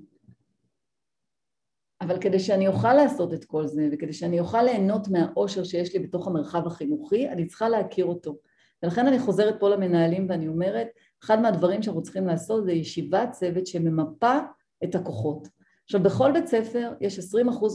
אבל 2.01 2.21
כדי 2.21 2.39
שאני 2.39 2.67
אוכל 2.67 2.93
לעשות 2.93 3.33
את 3.33 3.45
כל 3.45 3.67
זה, 3.67 3.89
וכדי 3.91 4.13
שאני 4.13 4.39
אוכל 4.39 4.63
ליהנות 4.63 5.07
מהאושר 5.07 5.63
שיש 5.63 5.93
לי 5.93 5.99
בתוך 5.99 6.27
המרחב 6.27 6.67
החינוכי, 6.67 7.29
אני 7.29 7.47
צריכה 7.47 7.69
להכיר 7.69 8.05
אותו. 8.05 8.37
ולכן 8.83 9.07
אני 9.07 9.19
חוזרת 9.19 9.59
פה 9.59 9.69
למנהלים 9.69 10.25
ואני 10.29 10.47
אומרת, 10.47 10.87
אחד 11.23 11.41
מהדברים 11.41 11.83
שאנחנו 11.83 12.01
צריכים 12.01 12.27
לעשות 12.27 12.65
זה 12.65 12.71
ישיבת 12.71 13.31
צוות 13.31 13.67
שממפה 13.67 14.39
את 14.83 14.95
הכוחות. 14.95 15.47
עכשיו 15.83 16.03
בכל 16.03 16.31
בית 16.31 16.47
ספר 16.47 16.91
יש 17.01 17.19
20% 17.19 17.21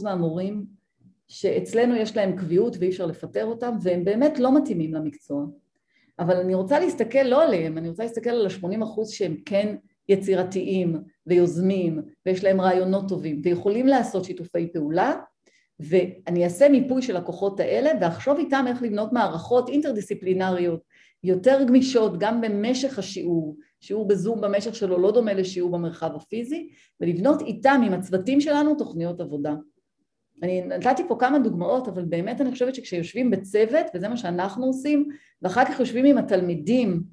מהמורים 0.03 0.65
שאצלנו 1.27 1.95
יש 1.95 2.17
להם 2.17 2.37
קביעות 2.37 2.77
ואי 2.79 2.89
אפשר 2.89 3.05
לפטר 3.05 3.45
אותם 3.45 3.75
והם 3.81 4.05
באמת 4.05 4.39
לא 4.39 4.57
מתאימים 4.57 4.93
למקצוע. 4.93 5.45
אבל 6.19 6.35
אני 6.35 6.53
רוצה 6.53 6.79
להסתכל 6.79 7.23
לא 7.23 7.43
עליהם, 7.43 7.77
אני 7.77 7.89
רוצה 7.89 8.03
להסתכל 8.03 8.29
על 8.29 8.45
ה-80% 8.45 9.05
שהם 9.05 9.35
כן 9.45 9.75
יצירתיים 10.09 10.95
ויוזמים 11.27 12.01
ויש 12.25 12.43
להם 12.43 12.61
רעיונות 12.61 13.09
טובים 13.09 13.41
ויכולים 13.43 13.87
לעשות 13.87 14.25
שיתופי 14.25 14.73
פעולה 14.73 15.13
ואני 15.79 16.43
אעשה 16.43 16.69
מיפוי 16.69 17.01
של 17.01 17.17
הכוחות 17.17 17.59
האלה 17.59 17.89
ואחשוב 18.01 18.37
איתם 18.37 18.65
איך 18.67 18.81
לבנות 18.81 19.13
מערכות 19.13 19.69
אינטרדיסציפלינריות 19.69 20.81
יותר 21.27 21.63
גמישות 21.67 22.19
גם 22.19 22.41
במשך 22.41 22.99
השיעור, 22.99 23.57
שיעור 23.79 24.07
בזום 24.07 24.41
במשך 24.41 24.75
שלו 24.75 24.99
לא 24.99 25.11
דומה 25.11 25.33
לשיעור 25.33 25.71
במרחב 25.71 26.15
הפיזי 26.15 26.69
ולבנות 27.01 27.41
איתם 27.41 27.81
עם 27.85 27.93
הצוותים 27.93 28.41
שלנו 28.41 28.75
תוכניות 28.75 29.21
עבודה. 29.21 29.55
אני 30.43 30.61
נתתי 30.61 31.03
פה 31.07 31.15
כמה 31.19 31.39
דוגמאות 31.39 31.87
אבל 31.87 32.05
באמת 32.05 32.41
אני 32.41 32.51
חושבת 32.51 32.75
שכשיושבים 32.75 33.31
בצוות 33.31 33.85
וזה 33.95 34.07
מה 34.07 34.17
שאנחנו 34.17 34.65
עושים 34.65 35.09
ואחר 35.41 35.65
כך 35.65 35.79
יושבים 35.79 36.05
עם 36.05 36.17
התלמידים 36.17 37.03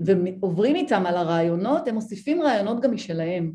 ועוברים 0.00 0.76
איתם 0.76 1.06
על 1.06 1.16
הרעיונות, 1.16 1.88
הם 1.88 1.94
מוסיפים 1.94 2.42
רעיונות 2.42 2.80
גם 2.80 2.94
משלהם. 2.94 3.52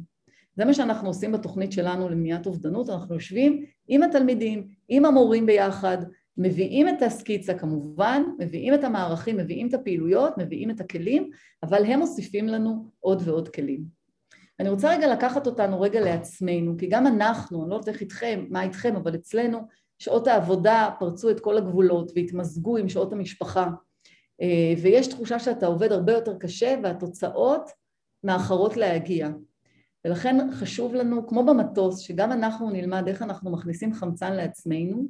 זה 0.56 0.66
מה 0.66 0.74
שאנחנו 0.74 1.08
עושים 1.08 1.32
בתוכנית 1.32 1.72
שלנו 1.72 2.10
למניעת 2.10 2.46
אובדנות, 2.46 2.90
אנחנו 2.90 3.16
יושבים 3.16 3.66
עם 3.88 4.04
התלמידים, 4.04 4.68
עם 4.90 5.06
המורים 5.06 5.46
ביחד, 5.46 5.98
מביאים 6.38 6.90
את 6.90 7.02
הסקיצה 7.02 7.54
כמובן, 7.54 8.24
מביאים 8.40 8.74
את 8.74 8.84
המערכים, 8.84 9.38
מביאים 9.38 9.68
את 9.68 9.74
הפעילויות, 9.74 10.38
מביאים 10.38 10.70
את 10.70 10.82
הכלים, 10.82 11.30
אבל 11.64 11.86
הם 11.86 12.00
מוסיפים 12.00 12.48
לנו 12.48 12.90
עוד 13.00 13.22
ועוד 13.26 13.50
כלים. 13.50 13.84
אני 14.60 14.70
רוצה 14.70 14.92
רגע 14.92 15.14
לקחת 15.14 15.48
אותנו 15.48 15.82
רגע 15.82 16.02
לעצמנו, 16.02 16.76
כי 16.78 16.88
גם 16.88 17.08
אנחנו, 17.08 17.62
אני 17.62 17.70
לא 17.70 17.76
יודעת 17.76 17.90
איך 17.90 18.02
איתכם, 18.02 18.46
מה 18.50 18.64
איתכם, 18.64 18.96
אבל 18.96 19.16
אצלנו 19.16 19.60
שעות 20.00 20.28
העבודה 20.28 20.90
פרצו 21.00 21.30
את 21.30 21.40
כל 21.40 21.58
הגבולות 21.58 22.12
והתמזגו 22.16 22.78
עם 22.78 22.90
שעות 22.90 23.14
המשפחה. 23.14 23.70
אה, 24.42 24.74
ויש 24.82 25.08
תחושה 25.08 25.40
שאתה 25.40 25.66
עובד 25.66 25.92
הרבה 25.92 26.14
יותר 26.14 26.38
קשה 26.38 26.76
והתוצאות 26.84 27.70
מאחרות 28.24 28.78
להגיע. 28.78 29.30
ולכן 30.06 30.52
חשוב 30.52 30.94
לנו, 30.94 31.28
כמו 31.28 31.46
במטוס, 31.46 32.00
שגם 32.00 32.32
אנחנו 32.32 32.70
נלמד 32.70 33.08
איך 33.08 33.22
אנחנו 33.22 33.52
מכניסים 33.52 33.94
חמצן 33.94 34.34
לעצמנו, 34.34 35.08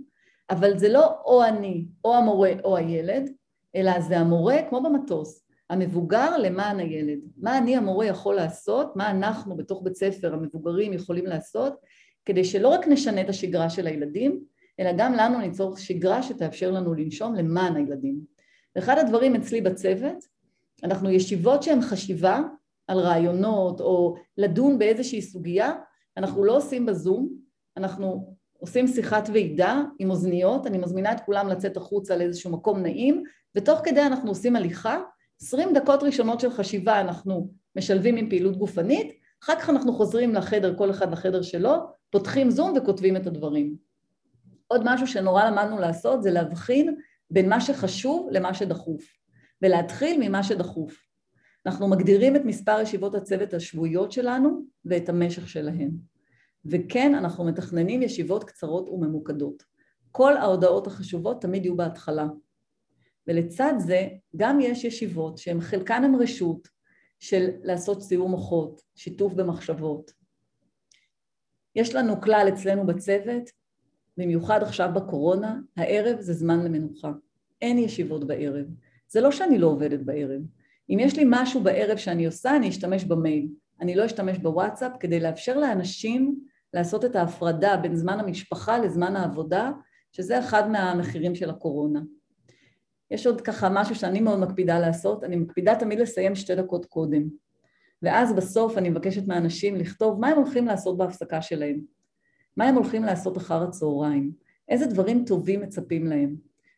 אבל 0.49 0.77
זה 0.77 0.89
לא 0.89 1.21
או 1.25 1.43
אני, 1.43 1.85
או 2.05 2.15
המורה, 2.15 2.51
או 2.63 2.77
הילד, 2.77 3.29
אלא 3.75 4.01
זה 4.01 4.17
המורה, 4.17 4.57
כמו 4.69 4.83
במטוס, 4.83 5.43
המבוגר 5.69 6.37
למען 6.37 6.79
הילד. 6.79 7.19
מה 7.37 7.57
אני 7.57 7.75
המורה 7.75 8.05
יכול 8.05 8.35
לעשות, 8.35 8.95
מה 8.95 9.11
אנחנו 9.11 9.57
בתוך 9.57 9.83
בית 9.83 9.95
ספר 9.95 10.33
המבוגרים 10.33 10.93
יכולים 10.93 11.25
לעשות, 11.25 11.73
כדי 12.25 12.45
שלא 12.45 12.67
רק 12.67 12.87
נשנה 12.87 13.21
את 13.21 13.29
השגרה 13.29 13.69
של 13.69 13.87
הילדים, 13.87 14.43
אלא 14.79 14.91
גם 14.97 15.13
לנו 15.13 15.39
ניצור 15.39 15.77
שגרה 15.77 16.23
שתאפשר 16.23 16.71
לנו 16.71 16.93
לנשום 16.93 17.35
למען 17.35 17.75
הילדים. 17.75 18.19
ואחד 18.75 18.97
הדברים 18.97 19.35
אצלי 19.35 19.61
בצוות, 19.61 20.25
אנחנו 20.83 21.09
ישיבות 21.09 21.63
שהן 21.63 21.81
חשיבה 21.81 22.41
על 22.87 22.99
רעיונות 22.99 23.81
או 23.81 24.15
לדון 24.37 24.79
באיזושהי 24.79 25.21
סוגיה, 25.21 25.73
אנחנו 26.17 26.43
לא 26.43 26.57
עושים 26.57 26.85
בזום, 26.85 27.29
אנחנו 27.77 28.32
עושים 28.63 28.87
שיחת 28.87 29.29
ועידה 29.33 29.81
עם 29.99 30.11
אוזניות, 30.11 30.67
אני 30.67 30.77
מזמינה 30.77 31.11
את 31.11 31.19
כולם 31.25 31.47
לצאת 31.47 31.77
החוצה 31.77 32.15
לאיזשהו 32.15 32.51
מקום 32.51 32.79
נעים, 32.79 33.23
ותוך 33.55 33.79
כדי 33.83 34.01
אנחנו 34.01 34.29
עושים 34.29 34.55
הליכה, 34.55 34.99
עשרים 35.41 35.73
דקות 35.73 36.03
ראשונות 36.03 36.39
של 36.39 36.49
חשיבה 36.49 37.01
אנחנו 37.01 37.49
משלבים 37.75 38.15
עם 38.15 38.29
פעילות 38.29 38.57
גופנית, 38.57 39.13
אחר 39.43 39.55
כך 39.55 39.69
אנחנו 39.69 39.93
חוזרים 39.93 40.35
לחדר, 40.35 40.77
כל 40.77 40.91
אחד 40.91 41.11
לחדר 41.11 41.41
שלו, 41.41 41.73
פותחים 42.09 42.49
זום 42.49 42.73
וכותבים 42.77 43.15
את 43.15 43.27
הדברים. 43.27 43.75
עוד 44.67 44.81
משהו 44.85 45.07
שנורא 45.07 45.43
למדנו 45.43 45.79
לעשות 45.79 46.23
זה 46.23 46.31
להבחין 46.31 46.95
בין 47.31 47.49
מה 47.49 47.61
שחשוב 47.61 48.29
למה 48.31 48.53
שדחוף, 48.53 49.03
ולהתחיל 49.61 50.27
ממה 50.27 50.43
שדחוף. 50.43 50.95
אנחנו 51.65 51.87
מגדירים 51.87 52.35
את 52.35 52.41
מספר 52.45 52.79
ישיבות 52.81 53.15
הצוות 53.15 53.53
השבועיות 53.53 54.11
שלנו 54.11 54.65
ואת 54.85 55.09
המשך 55.09 55.49
שלהן. 55.49 56.12
וכן, 56.65 57.15
אנחנו 57.15 57.43
מתכננים 57.43 58.01
ישיבות 58.01 58.43
קצרות 58.43 58.89
וממוקדות. 58.89 59.63
כל 60.11 60.37
ההודעות 60.37 60.87
החשובות 60.87 61.41
תמיד 61.41 61.65
יהיו 61.65 61.77
בהתחלה. 61.77 62.27
ולצד 63.27 63.73
זה, 63.77 64.07
גם 64.35 64.59
יש 64.61 64.83
ישיבות 64.83 65.37
שהן 65.37 65.61
חלקן 65.61 66.03
הן 66.03 66.15
רשות 66.15 66.67
של 67.19 67.49
לעשות 67.63 68.01
סיור 68.01 68.29
מוחות, 68.29 68.81
שיתוף 68.95 69.33
במחשבות. 69.33 70.11
יש 71.75 71.95
לנו 71.95 72.21
כלל 72.21 72.49
אצלנו 72.53 72.85
בצוות, 72.85 73.49
במיוחד 74.17 74.63
עכשיו 74.63 74.89
בקורונה, 74.95 75.59
הערב 75.77 76.21
זה 76.21 76.33
זמן 76.33 76.63
למנוחה. 76.63 77.11
אין 77.61 77.77
ישיבות 77.77 78.27
בערב. 78.27 78.65
זה 79.07 79.21
לא 79.21 79.31
שאני 79.31 79.57
לא 79.57 79.67
עובדת 79.67 79.99
בערב. 79.99 80.41
אם 80.89 80.97
יש 80.99 81.17
לי 81.17 81.23
משהו 81.27 81.63
בערב 81.63 81.97
שאני 81.97 82.25
עושה, 82.25 82.55
אני 82.55 82.69
אשתמש 82.69 83.03
במייל. 83.03 83.47
אני 83.81 83.95
לא 83.95 84.05
אשתמש 84.05 84.37
בוואטסאפ 84.37 84.91
כדי 84.99 85.19
לאפשר 85.19 85.57
לאנשים 85.57 86.39
לעשות 86.73 87.05
את 87.05 87.15
ההפרדה 87.15 87.77
בין 87.77 87.95
זמן 87.95 88.19
המשפחה 88.19 88.77
לזמן 88.77 89.15
העבודה, 89.15 89.71
שזה 90.11 90.39
אחד 90.39 90.69
מהמחירים 90.69 91.35
של 91.35 91.49
הקורונה. 91.49 92.01
יש 93.11 93.27
עוד 93.27 93.41
ככה 93.41 93.69
משהו 93.71 93.95
שאני 93.95 94.21
מאוד 94.21 94.39
מקפידה 94.39 94.79
לעשות, 94.79 95.23
אני 95.23 95.35
מקפידה 95.35 95.75
תמיד 95.75 95.99
לסיים 95.99 96.35
שתי 96.35 96.55
דקות 96.55 96.85
קודם. 96.85 97.23
ואז 98.01 98.33
בסוף 98.33 98.77
אני 98.77 98.89
מבקשת 98.89 99.27
מאנשים 99.27 99.75
לכתוב 99.75 100.19
מה 100.19 100.27
הם 100.27 100.37
הולכים 100.37 100.65
לעשות 100.65 100.97
בהפסקה 100.97 101.41
שלהם. 101.41 101.79
מה 102.57 102.65
הם 102.65 102.75
הולכים 102.75 103.03
לעשות 103.03 103.37
אחר 103.37 103.63
הצהריים, 103.63 104.31
איזה 104.69 104.85
דברים 104.85 105.25
טובים 105.25 105.61
מצפים 105.61 106.07
להם. 106.07 106.35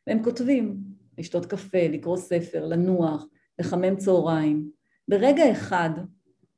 והם 0.07 0.23
כותבים, 0.23 0.77
לשתות 1.17 1.45
קפה, 1.45 1.87
לקרוא 1.89 2.17
ספר, 2.17 2.65
לנוח, 2.65 3.25
לחמם 3.59 3.95
צהריים. 3.95 4.69
ברגע 5.07 5.51
אחד, 5.51 5.89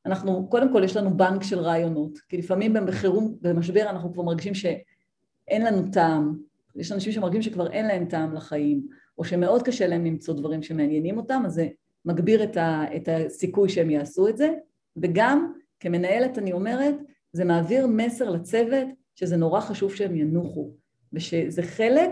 אנחנו, 0.07 0.49
קודם 0.49 0.73
כל 0.73 0.81
יש 0.83 0.97
לנו 0.97 1.17
בנק 1.17 1.43
של 1.43 1.59
רעיונות, 1.59 2.19
כי 2.29 2.37
לפעמים 2.37 2.73
בחירום, 2.87 3.37
במשבר 3.41 3.89
אנחנו 3.89 4.13
כבר 4.13 4.23
מרגישים 4.23 4.53
שאין 4.53 5.65
לנו 5.65 5.91
טעם, 5.91 6.37
יש 6.75 6.91
אנשים 6.91 7.11
שמרגישים 7.11 7.41
שכבר 7.41 7.71
אין 7.71 7.87
להם 7.87 8.05
טעם 8.05 8.33
לחיים, 8.33 8.87
או 9.17 9.23
שמאוד 9.23 9.63
קשה 9.63 9.87
להם 9.87 10.05
למצוא 10.05 10.33
דברים 10.33 10.63
שמעניינים 10.63 11.17
אותם, 11.17 11.43
אז 11.45 11.53
זה 11.53 11.67
מגביר 12.05 12.43
את, 12.43 12.57
ה, 12.57 12.83
את 12.95 13.09
הסיכוי 13.11 13.69
שהם 13.69 13.89
יעשו 13.89 14.27
את 14.27 14.37
זה, 14.37 14.53
וגם 14.97 15.53
כמנהלת 15.79 16.37
אני 16.37 16.51
אומרת, 16.51 16.95
זה 17.33 17.45
מעביר 17.45 17.87
מסר 17.87 18.29
לצוות 18.29 18.87
שזה 19.15 19.37
נורא 19.37 19.61
חשוב 19.61 19.95
שהם 19.95 20.15
ינוחו, 20.15 20.71
ושזה 21.13 21.61
חלק 21.63 22.09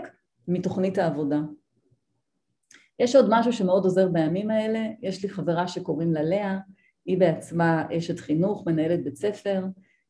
מתוכנית 0.48 0.98
העבודה. 0.98 1.40
יש 2.98 3.16
עוד 3.16 3.26
משהו 3.30 3.52
שמאוד 3.52 3.84
עוזר 3.84 4.08
בימים 4.08 4.50
האלה, 4.50 4.80
יש 5.02 5.22
לי 5.22 5.28
חברה 5.28 5.68
שקוראים 5.68 6.12
לה 6.12 6.22
לאה, 6.22 6.58
היא 7.06 7.18
בעצמה 7.18 7.84
אשת 7.98 8.20
חינוך, 8.20 8.66
מנהלת 8.66 9.04
בית 9.04 9.16
ספר, 9.16 9.64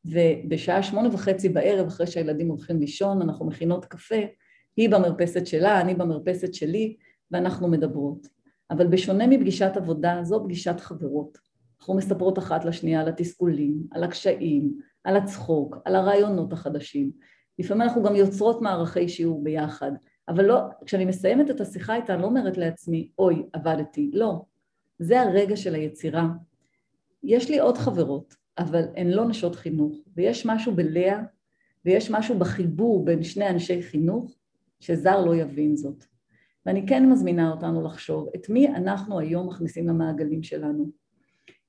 ובשעה 0.05 0.83
שמונה 0.83 1.09
וחצי 1.13 1.49
בערב, 1.49 1.87
אחרי 1.87 2.07
שהילדים 2.07 2.49
הולכים 2.49 2.81
לישון, 2.81 3.23
אנחנו 3.23 3.47
מכינות 3.47 3.85
קפה, 3.85 4.21
היא 4.77 4.91
במרפסת 4.91 5.47
שלה, 5.47 5.81
אני 5.81 5.95
במרפסת 5.95 6.55
שלי, 6.55 6.97
ואנחנו 7.31 7.69
מדברות. 7.69 8.27
אבל 8.71 8.87
בשונה 8.87 9.27
מפגישת 9.27 9.73
עבודה, 9.77 10.19
זו 10.23 10.45
פגישת 10.45 10.81
חברות. 10.81 11.39
אנחנו 11.81 11.95
מספרות 11.95 12.39
אחת 12.39 12.65
לשנייה 12.65 13.01
על 13.01 13.09
התסכולים, 13.09 13.75
על 13.91 14.05
הקשיים, 14.05 14.73
על 15.05 15.17
הצחוק, 15.17 15.77
על 15.85 15.97
הרעיונות 15.97 16.53
החדשים. 16.53 17.11
לפעמים 17.59 17.83
אנחנו 17.83 18.03
גם 18.03 18.17
יוצרות 18.17 18.63
מערכי 18.63 19.09
שיעור 19.09 19.45
ביחד, 19.45 19.93
אבל 20.29 20.45
לא, 20.45 20.61
כשאני 20.87 21.05
מסיימת 21.05 21.51
את 21.51 21.61
השיחה 21.61 21.97
איתה, 21.97 22.15
אני 22.15 22.23
לא 22.23 22.27
אומרת 22.27 22.59
לעצמי, 22.59 23.09
אוי, 23.19 23.43
עבדתי. 23.53 24.11
לא. 24.13 24.43
זה 24.99 25.21
הרגע 25.21 25.57
של 25.57 25.75
היצירה. 25.75 26.27
יש 27.27 27.51
לי 27.51 27.59
עוד 27.59 27.79
חברות, 27.79 28.35
אבל 28.59 28.85
הן 28.97 29.11
לא 29.11 29.25
נשות 29.25 29.55
חינוך, 29.55 29.97
ויש 30.17 30.47
משהו 30.47 30.75
בלאה, 30.75 31.23
ויש 31.85 32.11
משהו 32.11 32.39
בחיבור 32.39 33.05
בין 33.05 33.23
שני 33.23 33.49
אנשי 33.49 33.83
חינוך, 33.83 34.37
שזר 34.81 35.25
לא 35.25 35.37
יבין 35.37 35.77
זאת. 35.77 36.05
ואני 36.67 36.87
כן 36.87 37.11
מזמינה 37.11 37.51
אותנו 37.51 37.83
לחשוב 37.83 38.29
את 38.37 38.49
מי 38.49 38.69
אנחנו 38.69 39.19
היום 39.19 39.49
מכניסים 39.49 39.89
למעגלים 39.89 40.43
שלנו. 40.43 40.91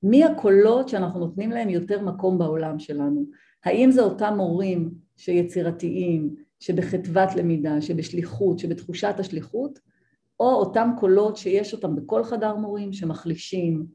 מי 0.02 0.24
הקולות 0.24 0.88
שאנחנו 0.88 1.20
נותנים 1.20 1.50
להם 1.50 1.68
יותר 1.68 2.02
מקום 2.02 2.38
בעולם 2.38 2.78
שלנו? 2.78 3.24
האם 3.64 3.90
זה 3.90 4.02
אותם 4.02 4.34
מורים 4.36 4.90
שיצירתיים, 5.16 6.34
שבחדוות 6.60 7.34
למידה, 7.36 7.80
שבשליחות, 7.80 8.58
שבתחושת 8.58 9.14
השליחות, 9.18 9.78
או 10.40 10.46
אותם 10.46 10.90
קולות 10.98 11.36
שיש 11.36 11.74
אותם 11.74 11.96
בכל 11.96 12.24
חדר 12.24 12.56
מורים, 12.56 12.92
שמחלישים, 12.92 13.86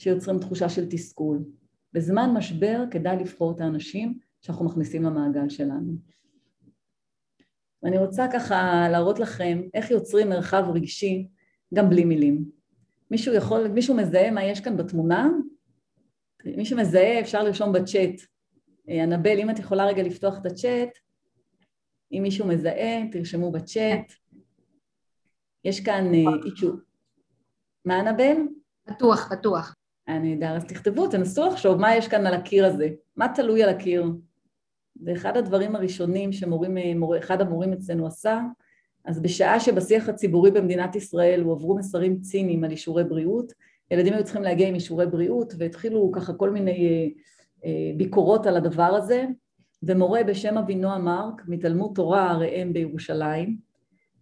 שיוצרים 0.00 0.38
תחושה 0.38 0.68
של 0.68 0.86
תסכול. 0.90 1.44
בזמן 1.92 2.30
משבר 2.34 2.84
כדאי 2.90 3.16
לבחור 3.16 3.52
את 3.52 3.60
האנשים 3.60 4.18
שאנחנו 4.40 4.64
מכניסים 4.64 5.02
למעגל 5.02 5.48
שלנו. 5.48 5.92
ואני 7.82 7.98
רוצה 7.98 8.26
ככה 8.32 8.88
להראות 8.90 9.18
לכם 9.18 9.62
איך 9.74 9.90
יוצרים 9.90 10.28
מרחב 10.28 10.64
רגשי 10.74 11.28
גם 11.74 11.90
בלי 11.90 12.04
מילים. 12.04 12.44
מישהו 13.10 13.34
יכול, 13.34 13.68
מישהו 13.68 13.96
מזהה 13.96 14.30
מה 14.30 14.44
יש 14.44 14.60
כאן 14.60 14.76
בתמונה? 14.76 15.28
מי 16.44 16.64
שמזהה 16.64 17.20
אפשר 17.20 17.42
לרשום 17.42 17.72
בצ'אט. 17.72 18.20
אה, 18.88 19.04
אנבל, 19.04 19.38
אם 19.38 19.50
את 19.50 19.58
יכולה 19.58 19.86
רגע 19.86 20.02
לפתוח 20.02 20.38
את 20.38 20.46
הצ'אט, 20.46 20.98
אם 22.12 22.22
מישהו 22.22 22.46
מזהה, 22.46 23.10
תרשמו 23.12 23.52
בצ'אט. 23.52 24.12
יש 25.64 25.80
כאן 25.80 26.04
אישו. 26.44 26.72
מה 27.84 28.00
אנבל? 28.00 28.36
פתוח, 28.84 29.34
פתוח. 29.34 29.76
היה 30.06 30.18
נהדר, 30.18 30.56
אז 30.56 30.64
תכתבו, 30.64 31.08
תנסו 31.08 31.46
לחשוב 31.46 31.80
מה 31.80 31.96
יש 31.96 32.08
כאן 32.08 32.26
על 32.26 32.34
הקיר 32.34 32.66
הזה, 32.66 32.88
מה 33.16 33.28
תלוי 33.34 33.62
על 33.62 33.68
הקיר. 33.68 34.04
זה 35.02 35.12
אחד 35.12 35.36
הדברים 35.36 35.76
הראשונים 35.76 36.32
שאחד 36.32 37.40
המורים 37.40 37.72
אצלנו 37.72 38.06
עשה, 38.06 38.40
אז 39.04 39.22
בשעה 39.22 39.60
שבשיח 39.60 40.08
הציבורי 40.08 40.50
במדינת 40.50 40.96
ישראל 40.96 41.40
הועברו 41.40 41.76
מסרים 41.76 42.20
ציניים 42.20 42.64
על 42.64 42.70
אישורי 42.70 43.04
בריאות, 43.04 43.52
ילדים 43.90 44.12
היו 44.12 44.24
צריכים 44.24 44.42
להגיע 44.42 44.68
עם 44.68 44.74
אישורי 44.74 45.06
בריאות 45.06 45.54
והתחילו 45.58 46.12
ככה 46.12 46.32
כל 46.32 46.50
מיני 46.50 46.88
אה, 46.88 47.06
אה, 47.64 47.92
ביקורות 47.96 48.46
על 48.46 48.56
הדבר 48.56 48.82
הזה, 48.82 49.24
ומורה 49.82 50.24
בשם 50.24 50.58
אבינועם 50.58 51.04
מרק 51.04 51.42
מתלמוד 51.48 51.92
תורה 51.94 52.36
ראם 52.36 52.72
בירושלים, 52.72 53.56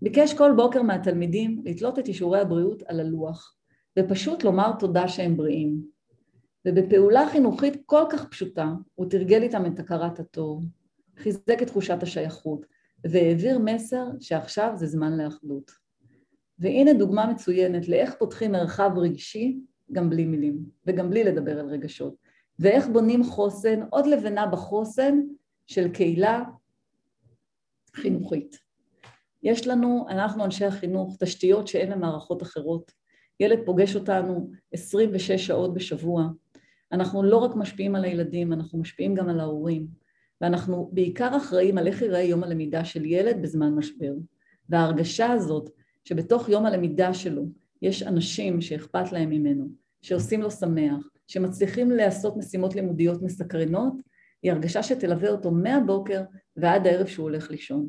ביקש 0.03 0.35
כל 0.35 0.53
בוקר 0.57 0.83
מהתלמידים 0.83 1.63
לתלות 1.65 1.99
את 1.99 2.09
אישורי 2.09 2.41
הבריאות 2.41 2.83
על 2.83 3.01
הלוח. 3.01 3.58
ופשוט 3.99 4.45
לומר 4.45 4.73
תודה 4.79 5.09
שהם 5.09 5.37
בריאים. 5.37 5.83
ובפעולה 6.67 7.29
חינוכית 7.33 7.83
כל 7.87 8.03
כך 8.11 8.29
פשוטה, 8.29 8.73
הוא 8.95 9.11
תרגל 9.11 9.43
איתם 9.43 9.67
את 9.67 9.79
הכרת 9.79 10.21
הטוב, 10.21 10.65
חיזק 11.17 11.63
את 11.63 11.67
תחושת 11.67 12.03
השייכות, 12.03 12.67
והעביר 13.05 13.59
מסר 13.59 14.05
שעכשיו 14.21 14.73
זה 14.77 14.87
זמן 14.87 15.19
לאחדות. 15.19 15.71
והנה 16.59 16.93
דוגמה 16.93 17.27
מצוינת 17.27 17.89
לאיך 17.89 18.15
פותחים 18.19 18.53
מרחב 18.53 18.91
רגשי 18.97 19.59
גם 19.93 20.11
בלי 20.11 20.25
מילים, 20.25 20.59
וגם 20.87 21.11
בלי 21.11 21.25
לדבר 21.25 21.61
על 21.61 21.67
רגשות, 21.67 22.15
ואיך 22.59 22.89
בונים 22.89 23.25
חוסן, 23.25 23.81
עוד 23.91 24.07
לבנה 24.07 24.47
בחוסן 24.47 25.21
של 25.67 25.89
קהילה 25.89 26.45
חינוכית. 27.97 28.59
יש 29.43 29.67
לנו, 29.67 30.07
אנחנו 30.09 30.45
אנשי 30.45 30.65
החינוך, 30.65 31.17
תשתיות 31.21 31.69
שאין 31.69 31.93
למערכות 31.93 32.43
אחרות. 32.43 32.98
ילד 33.41 33.59
פוגש 33.65 33.97
אותנו 33.97 34.51
26 34.73 35.31
שעות 35.31 35.75
בשבוע. 35.75 36.29
אנחנו 36.93 37.23
לא 37.23 37.37
רק 37.37 37.57
משפיעים 37.57 37.95
על 37.95 38.05
הילדים, 38.05 38.53
אנחנו 38.53 38.79
משפיעים 38.79 39.15
גם 39.15 39.29
על 39.29 39.41
ההורים. 39.41 39.87
ואנחנו 40.41 40.91
בעיקר 40.93 41.37
אחראים 41.37 41.79
על 41.79 41.87
איך 41.87 42.03
ייראה 42.03 42.23
יום 42.23 42.45
הלמידה 42.45 42.85
של 42.85 43.05
ילד 43.05 43.43
בזמן 43.43 43.75
משבר. 43.75 44.13
וההרגשה 44.69 45.33
הזאת 45.33 45.71
שבתוך 46.05 46.49
יום 46.49 46.67
הלמידה 46.67 47.15
שלו 47.15 47.47
יש 47.83 48.03
אנשים 48.03 48.61
שאכפת 48.61 49.13
להם 49.13 49.31
ממנו, 49.31 49.69
שעושים 50.03 50.43
לו 50.43 50.51
שמח, 50.51 51.09
שמצליחים 51.27 51.91
לעשות 51.91 52.37
משימות 52.37 52.75
לימודיות 52.75 53.23
מסקרנות, 53.23 53.93
היא 54.43 54.53
הרגשה 54.53 54.83
שתלווה 54.83 55.31
אותו 55.31 55.51
מהבוקר 55.51 56.23
ועד 56.57 56.87
הערב 56.87 57.07
שהוא 57.07 57.23
הולך 57.23 57.51
לישון. 57.51 57.89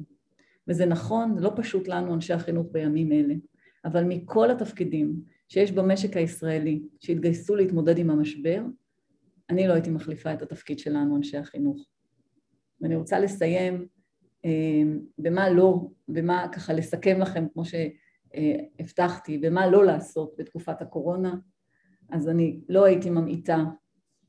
וזה 0.67 0.85
נכון, 0.85 1.35
לא 1.39 1.51
פשוט 1.55 1.87
לנו 1.87 2.13
אנשי 2.13 2.33
החינוך 2.33 2.67
בימים 2.71 3.11
אלה, 3.11 3.33
אבל 3.85 4.03
מכל 4.03 4.51
התפקידים 4.51 5.21
שיש 5.49 5.71
במשק 5.71 6.17
הישראלי 6.17 6.81
שהתגייסו 6.99 7.55
להתמודד 7.55 7.97
עם 7.97 8.09
המשבר, 8.09 8.61
אני 9.49 9.67
לא 9.67 9.73
הייתי 9.73 9.89
מחליפה 9.89 10.33
את 10.33 10.41
התפקיד 10.41 10.79
שלנו, 10.79 11.15
אנשי 11.15 11.37
החינוך. 11.37 11.87
ואני 12.81 12.95
רוצה 12.95 13.19
לסיים 13.19 13.87
אה, 14.45 14.81
במה 15.17 15.49
לא, 15.49 15.87
במה 16.07 16.47
ככה 16.51 16.73
לסכם 16.73 17.19
לכם, 17.19 17.45
כמו 17.53 17.63
שהבטחתי, 17.65 19.37
במה 19.37 19.67
לא 19.67 19.85
לעשות 19.85 20.35
בתקופת 20.37 20.81
הקורונה. 20.81 21.35
אז 22.09 22.29
אני 22.29 22.59
לא 22.69 22.85
הייתי 22.85 23.09
ממעיטה 23.09 23.63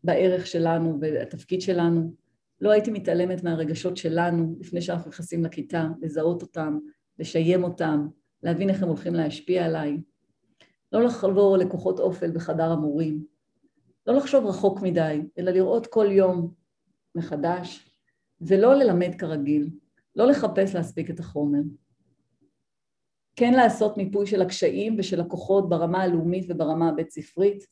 בערך 0.05 0.47
שלנו 0.47 0.91
ובתפקיד 0.91 1.61
שלנו, 1.61 2.15
לא 2.61 2.71
הייתי 2.71 2.91
מתעלמת 2.91 3.45
מהרגשות 3.45 3.97
שלנו 3.97 4.57
לפני 4.61 4.83
שאנחנו 4.83 5.11
נכנסים 5.11 5.45
לכיתה, 5.45 5.89
לזהות 6.03 6.43
אותם, 6.43 6.79
לשיים 7.19 7.65
אותם, 7.65 8.07
להבין 8.43 8.71
איך 8.71 8.83
הם 8.83 8.89
הולכים 8.89 9.15
להשפיע 9.15 9.65
עליי, 9.65 9.99
לא 10.93 11.03
לחבור 11.03 11.57
לכוחות 11.57 12.01
אופל 12.01 12.31
בחדר 12.31 12.71
המורים, 12.71 13.25
לא 14.07 14.15
לחשוב 14.15 14.47
רחוק 14.47 14.83
מדי, 14.83 15.21
אלא 15.39 15.51
לראות 15.51 15.87
כל 15.87 16.07
יום 16.11 16.55
מחדש, 17.15 17.97
ולא 18.41 18.75
ללמד 18.75 19.15
כרגיל, 19.19 19.71
לא 20.17 20.27
לחפש 20.27 20.75
להספיק 20.75 21.11
את 21.11 21.21
החומר. 21.21 21.61
כן 23.37 23.55
לעשות 23.55 23.97
מיפוי 23.97 24.27
של 24.27 24.43
הקשיים 24.43 24.97
ושל 24.99 25.21
הכוחות 25.21 25.69
ברמה 25.69 26.03
הלאומית 26.03 26.47
וברמה 26.49 26.89
הבית 26.89 27.11
ספרית, 27.11 27.67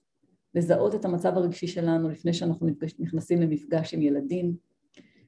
לזהות 0.54 0.94
את 0.94 1.04
המצב 1.04 1.36
הרגשי 1.36 1.66
שלנו 1.66 2.08
לפני 2.08 2.32
שאנחנו 2.32 2.66
נכנסים 2.98 3.42
למפגש 3.42 3.94
עם 3.94 4.02
ילדים, 4.02 4.56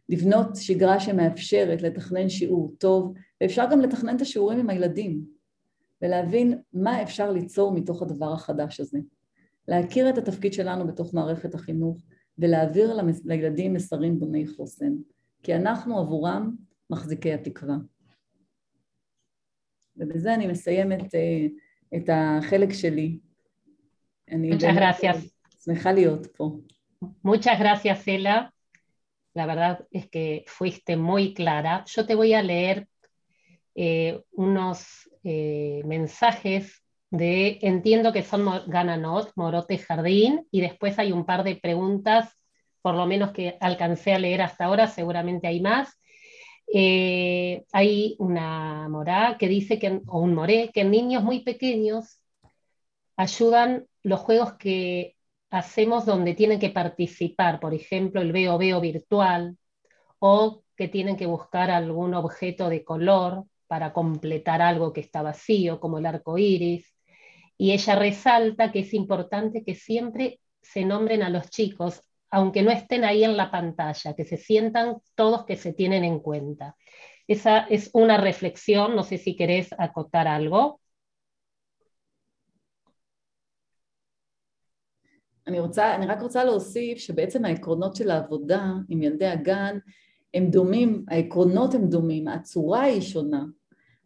לבנות 0.09 0.57
שגרה 0.57 1.01
שמאפשרת 1.01 1.83
לתכנן 1.83 2.29
שיעור 2.29 2.75
טוב, 2.79 3.15
ואפשר 3.41 3.65
גם 3.71 3.81
לתכנן 3.81 4.17
את 4.17 4.21
השיעורים 4.21 4.59
עם 4.59 4.71
הילדים, 4.71 5.25
ולהבין 6.03 6.59
מה 6.73 7.03
אפשר 7.03 7.31
ליצור 7.31 7.73
מתוך 7.73 8.03
הדבר 8.03 8.33
החדש 8.33 8.81
הזה. 8.81 8.99
להכיר 9.69 10.09
את 10.09 10.19
התפקיד 10.19 10.53
שלנו 10.53 10.87
בתוך 10.87 11.15
מערכת 11.15 11.55
החינוך 11.55 12.03
ולהעביר 12.39 12.97
לילדים 13.25 13.75
מסרים 13.75 14.21
בוני 14.21 14.47
חוסן, 14.47 14.93
כי 15.43 15.55
אנחנו 15.55 15.99
עבורם 15.99 16.55
מחזיקי 16.91 17.33
התקווה. 17.33 17.77
ובזה 19.97 20.35
אני 20.35 20.47
מסיימת 20.47 21.15
אה, 21.15 21.47
את 21.97 22.11
החלק 22.13 22.73
שלי. 22.73 23.19
אני 24.31 24.51
שמחה 25.65 25.93
להיות 25.93 26.27
פה. 26.27 26.57
Muchas 27.25 27.59
gracias, 27.59 28.07
Ela. 28.07 28.53
La 29.35 29.47
verdad 29.47 29.87
es 29.91 30.09
que 30.09 30.45
fuiste 30.47 30.97
muy 30.97 31.35
clara. 31.35 31.85
Yo 31.87 32.05
te 32.07 32.15
voy 32.15 32.35
a 32.35 32.43
leer 32.43 32.89
eh, 33.75 34.21
unos 34.33 35.10
eh, 35.25 35.83
mensajes 35.85 36.83
de, 37.11 37.59
entiendo 37.63 38.13
que 38.13 38.23
son 38.23 38.47
Gananot, 38.67 39.33
Morote 39.37 39.79
Jardín, 39.79 40.47
y 40.51 40.61
después 40.61 40.99
hay 40.99 41.13
un 41.13 41.27
par 41.27 41.45
de 41.45 41.57
preguntas, 41.57 42.37
por 42.83 42.95
lo 42.95 43.07
menos 43.07 43.33
que 43.33 43.57
alcancé 43.61 44.15
a 44.15 44.19
leer 44.19 44.43
hasta 44.43 44.65
ahora, 44.65 44.87
seguramente 44.87 45.47
hay 45.47 45.61
más. 45.61 45.99
Eh, 46.73 47.65
hay 47.73 48.15
una 48.19 48.89
morá 48.89 49.37
que 49.39 49.49
dice 49.49 49.79
que, 49.79 50.01
o 50.07 50.21
un 50.21 50.35
moré, 50.35 50.71
que 50.73 50.83
en 50.83 50.91
niños 50.93 51.25
muy 51.25 51.41
pequeños 51.41 52.21
ayudan 53.17 53.87
los 54.03 54.21
juegos 54.21 54.55
que 54.55 55.17
hacemos 55.51 56.07
donde 56.07 56.35
tienen 56.35 56.61
que 56.61 56.71
participar, 56.71 57.61
por 57.61 57.75
ejemplo, 57.75 58.21
el 58.23 58.33
veo 58.33 58.57
veo 58.57 58.81
virtual, 58.81 59.59
o 60.21 60.63
que 60.77 60.89
tienen 60.89 61.17
que 61.17 61.27
buscar 61.27 61.71
algún 61.71 62.15
objeto 62.15 62.69
de 62.69 62.85
color 62.85 63.45
para 63.70 63.94
completar 63.94 64.62
algo 64.62 64.94
que 64.94 65.02
está 65.02 65.22
vacío, 65.22 65.80
como 65.80 65.98
el 65.98 66.06
arco 66.06 66.38
iris. 66.38 66.94
Y 67.58 67.72
ella 67.72 67.96
resalta 67.96 68.72
que 68.72 68.80
es 68.80 68.94
importante 68.94 69.64
que 69.64 69.76
siempre 69.76 70.40
se 70.62 70.86
nombren 70.86 71.24
a 71.24 71.30
los 71.30 71.50
chicos, 71.50 72.02
aunque 72.30 72.62
no 72.64 72.72
estén 72.72 73.06
ahí 73.06 73.24
en 73.24 73.38
la 73.38 73.52
pantalla, 73.52 74.14
que 74.14 74.26
se 74.26 74.38
sientan 74.38 74.98
todos 75.16 75.46
que 75.46 75.56
se 75.56 75.74
tienen 75.74 76.04
en 76.04 76.20
cuenta. 76.20 76.76
Esa 77.28 77.60
es 77.60 77.90
una 77.94 78.18
reflexión, 78.18 78.96
no 78.96 79.04
sé 79.04 79.18
si 79.18 79.36
querés 79.36 79.74
acotar 79.78 80.28
algo. 80.28 80.80
אני, 85.48 85.60
רוצה, 85.60 85.96
אני 85.96 86.06
רק 86.06 86.22
רוצה 86.22 86.44
להוסיף 86.44 86.98
שבעצם 86.98 87.46
העקרונות 87.46 87.96
של 87.96 88.10
העבודה 88.10 88.74
עם 88.90 89.02
ילדי 89.02 89.26
הגן 89.26 89.78
הם 90.34 90.50
דומים, 90.50 91.06
העקרונות 91.08 91.74
הם 91.74 91.90
דומים, 91.90 92.28
הצורה 92.28 92.82
היא 92.82 93.02
שונה, 93.02 93.44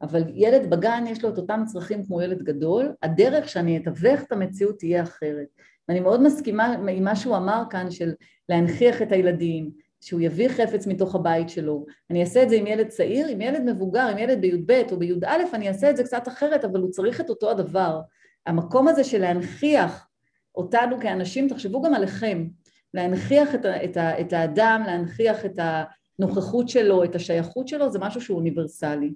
אבל 0.05 0.23
ילד 0.35 0.71
בגן 0.71 1.05
יש 1.07 1.25
לו 1.25 1.29
את 1.29 1.39
אותם 1.39 1.63
צרכים 1.67 2.05
כמו 2.05 2.23
ילד 2.23 2.43
גדול, 2.43 2.93
הדרך 3.03 3.49
שאני 3.49 3.77
אתווך 3.77 4.23
את 4.23 4.33
המציאות 4.33 4.79
תהיה 4.79 5.03
אחרת. 5.03 5.47
ואני 5.89 6.01
מאוד 6.01 6.23
מסכימה 6.23 6.77
עם 6.89 7.05
מה 7.05 7.17
שהוא 7.17 7.37
אמר 7.37 7.63
כאן 7.71 7.91
של 7.91 8.13
להנכיח 8.49 9.03
את 9.03 9.13
הילדים, 9.13 9.71
שהוא 10.01 10.21
יביא 10.21 10.49
חפץ 10.49 10.87
מתוך 10.87 11.15
הבית 11.15 11.49
שלו. 11.49 11.87
אני 12.11 12.21
אעשה 12.21 12.43
את 12.43 12.49
זה 12.49 12.57
עם 12.57 12.67
ילד 12.67 12.89
צעיר, 12.89 13.27
עם 13.27 13.41
ילד 13.41 13.63
מבוגר, 13.65 14.07
עם 14.07 14.19
ילד 14.19 14.41
בי"ב 14.41 14.83
או 14.93 14.99
בי"א, 14.99 15.37
אני 15.55 15.69
אעשה 15.69 15.91
את 15.91 15.97
זה 15.97 16.05
קצת 16.05 16.29
אחרת, 16.29 16.65
אבל 16.65 16.81
הוא 16.81 16.91
צריך 16.91 17.21
את 17.21 17.31
אותו 17.31 17.51
הדבר. 17.51 18.01
המקום 18.47 18.89
הזה 18.89 19.05
של 19.05 19.21
להנכיח 19.21 20.09
אותנו 20.55 21.01
כאנשים, 21.01 21.49
תחשבו 21.49 21.83
גם 21.83 21.95
עליכם, 21.95 22.47
להנכיח 22.95 23.55
את, 23.55 23.65
ה, 23.65 23.85
את, 23.85 23.97
ה, 23.97 24.21
את 24.21 24.33
האדם, 24.33 24.83
להנכיח 24.87 25.45
את 25.45 25.59
הנוכחות 26.19 26.69
שלו, 26.69 27.05
את 27.05 27.15
השייכות 27.15 27.69
שלו, 27.69 27.91
זה 27.91 27.99
משהו 27.99 28.21
שהוא 28.21 28.37
אוניברסלי. 28.37 29.15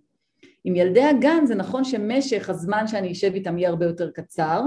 עם 0.65 0.77
ילדי 0.77 1.03
הגן 1.03 1.47
זה 1.47 1.55
נכון 1.55 1.85
שמשך 1.85 2.49
הזמן 2.49 2.87
שאני 2.87 3.13
אשב 3.13 3.35
איתם 3.35 3.59
יהיה 3.59 3.69
הרבה 3.69 3.87
יותר 3.87 4.11
קצר, 4.11 4.63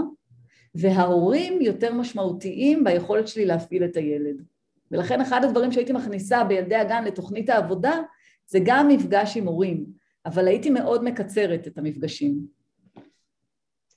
וההורים 0.76 1.62
יותר 1.62 1.94
משמעותיים 1.94 2.84
ביכולת 2.84 3.28
שלי 3.28 3.46
להפעיל 3.46 3.84
את 3.84 3.98
הילד. 3.98 4.44
ולכן 4.92 5.22
אחד 5.22 5.44
הדברים 5.44 5.72
שהייתי 5.72 5.94
מכניסה 5.94 6.44
בילדי 6.44 6.76
הגן 6.76 7.04
לתוכנית 7.04 7.50
העבודה 7.50 8.00
זה 8.46 8.60
גם 8.64 8.88
מפגש 8.88 9.38
עם 9.38 9.48
הורים. 9.48 10.02
אבל 10.26 10.48
הייתי 10.48 10.70
מאוד 10.70 11.04
מקצרת 11.04 11.68
את 11.68 11.78
המפגשים. 11.78 12.62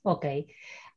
Ok. 0.07 0.25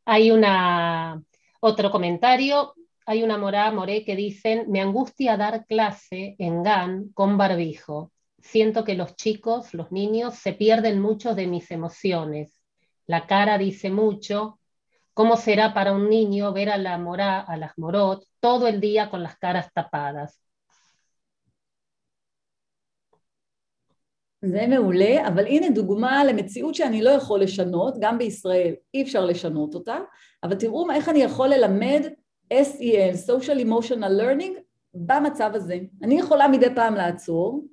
Hay 0.05 0.31
una, 0.31 1.21
otro 1.61 1.89
comentario. 1.91 2.73
Hay 3.05 3.23
una 3.23 3.37
morá, 3.37 3.71
moré 3.71 4.03
que 4.03 4.17
dicen, 4.17 4.69
me 4.69 4.81
angustia 4.81 5.37
dar 5.37 5.65
clase 5.65 6.35
en 6.39 6.61
GAN 6.63 7.09
con 7.13 7.37
barbijo. 7.37 8.11
Siento 8.40 8.84
que 8.84 8.94
los 8.94 9.16
chicos, 9.16 9.72
los 9.74 9.92
niños, 9.92 10.34
se 10.34 10.52
pierden 10.52 11.00
mucho 11.00 11.34
de 11.34 11.46
mis 11.46 11.70
emociones. 11.70 12.62
La 13.06 13.26
cara 13.26 13.58
dice 13.58 13.90
mucho. 13.90 14.58
¿Cómo 15.14 15.36
será 15.36 15.74
para 15.74 15.92
un 15.92 16.08
niño 16.08 16.52
ver 16.52 16.70
a 16.70 16.78
la 16.78 16.96
morá, 16.98 17.40
a 17.40 17.56
las 17.56 17.76
morot, 17.76 18.26
todo 18.40 18.66
el 18.66 18.80
día 18.80 19.10
con 19.10 19.22
las 19.22 19.36
caras 19.36 19.72
tapadas? 19.72 20.42
זה 24.44 24.66
מעולה, 24.66 25.28
אבל 25.28 25.46
הנה 25.46 25.70
דוגמה 25.70 26.24
למציאות 26.24 26.74
שאני 26.74 27.02
לא 27.02 27.10
יכול 27.10 27.40
לשנות, 27.40 27.94
גם 28.00 28.18
בישראל 28.18 28.74
אי 28.94 29.02
אפשר 29.02 29.24
לשנות 29.24 29.74
אותה, 29.74 29.98
אבל 30.42 30.54
תראו 30.54 30.90
איך 30.90 31.08
אני 31.08 31.22
יכול 31.22 31.48
ללמד 31.48 32.00
SEL, 32.52 33.28
social 33.28 33.66
emotional 33.66 34.20
learning, 34.20 34.60
במצב 34.94 35.50
הזה. 35.54 35.78
אני 36.02 36.18
יכולה 36.18 36.48
מדי 36.48 36.74
פעם 36.74 36.94
לעצור 36.94 37.64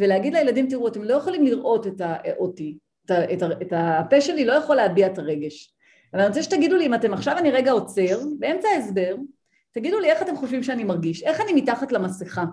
ולהגיד 0.00 0.34
לילדים, 0.34 0.68
תראו, 0.68 0.88
אתם 0.88 1.02
לא 1.02 1.14
יכולים 1.14 1.44
לראות 1.44 1.86
את 1.86 2.00
ה, 2.00 2.16
אותי, 2.38 2.78
את, 3.04 3.10
את, 3.10 3.42
את 3.62 3.72
הפה 3.76 4.20
שלי 4.20 4.44
לא 4.44 4.52
יכול 4.52 4.76
להביע 4.76 5.06
את 5.06 5.18
הרגש. 5.18 5.74
אבל 6.12 6.20
אני 6.20 6.28
רוצה 6.28 6.42
שתגידו 6.42 6.76
לי, 6.76 6.86
אם 6.86 6.94
אתם 6.94 7.14
עכשיו 7.14 7.38
אני 7.38 7.50
רגע 7.50 7.72
עוצר, 7.72 8.20
באמצע 8.38 8.68
ההסבר, 8.68 9.16
תגידו 9.72 9.98
לי 9.98 10.10
איך 10.10 10.22
אתם 10.22 10.36
חושבים 10.36 10.62
שאני 10.62 10.84
מרגיש, 10.84 11.22
איך 11.22 11.40
אני 11.40 11.52
מתחת 11.52 11.92
למסכה. 11.92 12.44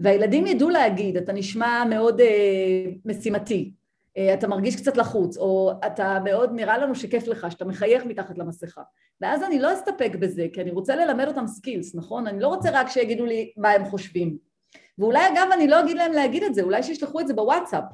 והילדים 0.00 0.46
ידעו 0.46 0.70
להגיד, 0.70 1.16
אתה 1.16 1.32
נשמע 1.32 1.84
מאוד 1.90 2.20
אה, 2.20 2.84
משימתי, 3.04 3.72
אה, 4.16 4.34
אתה 4.34 4.48
מרגיש 4.48 4.76
קצת 4.76 4.96
לחוץ, 4.96 5.36
או 5.36 5.72
אתה 5.86 6.18
מאוד, 6.24 6.52
נראה 6.52 6.78
לנו 6.78 6.94
שכיף 6.94 7.26
לך, 7.26 7.46
שאתה 7.50 7.64
מחייך 7.64 8.04
מתחת 8.04 8.38
למסכה. 8.38 8.82
ואז 9.20 9.42
אני 9.42 9.58
לא 9.58 9.74
אסתפק 9.74 10.12
בזה, 10.20 10.46
כי 10.52 10.60
אני 10.60 10.70
רוצה 10.70 10.96
ללמד 10.96 11.28
אותם 11.28 11.46
skills, 11.46 11.94
נכון? 11.94 12.26
אני 12.26 12.40
לא 12.40 12.48
רוצה 12.48 12.70
רק 12.72 12.88
שיגידו 12.88 13.26
לי 13.26 13.52
מה 13.56 13.70
הם 13.70 13.84
חושבים. 13.84 14.51
ואולי 14.98 15.28
אגב 15.28 15.48
אני 15.52 15.68
לא 15.68 15.80
אגיד 15.80 15.96
להם 15.96 16.12
להגיד 16.12 16.42
את 16.42 16.54
זה, 16.54 16.62
אולי 16.62 16.82
שישלחו 16.82 17.20
את 17.20 17.28
זה 17.28 17.34
בוואטסאפ, 17.34 17.84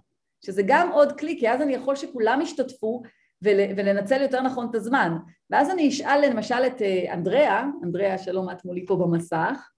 שזה 0.44 0.62
גם 0.66 0.92
עוד 0.92 1.18
כלי, 1.18 1.36
כי 1.38 1.50
אז 1.50 1.62
אני 1.62 1.74
יכול 1.74 1.96
שכולם 1.96 2.40
ישתתפו 2.40 3.02
ול, 3.42 3.60
ולנצל 3.76 4.22
יותר 4.22 4.40
נכון 4.42 4.66
את 4.70 4.74
הזמן. 4.74 5.16
ואז 5.50 5.70
אני 5.70 5.88
אשאל 5.88 6.30
למשל 6.30 6.66
את 6.66 6.82
אה, 6.82 7.14
אנדריאה, 7.14 7.64
אנדריאה 7.84 8.18
שלום 8.18 8.50
את 8.50 8.64
מולי 8.64 8.86
פה 8.86 8.96
במסך, 8.96 9.68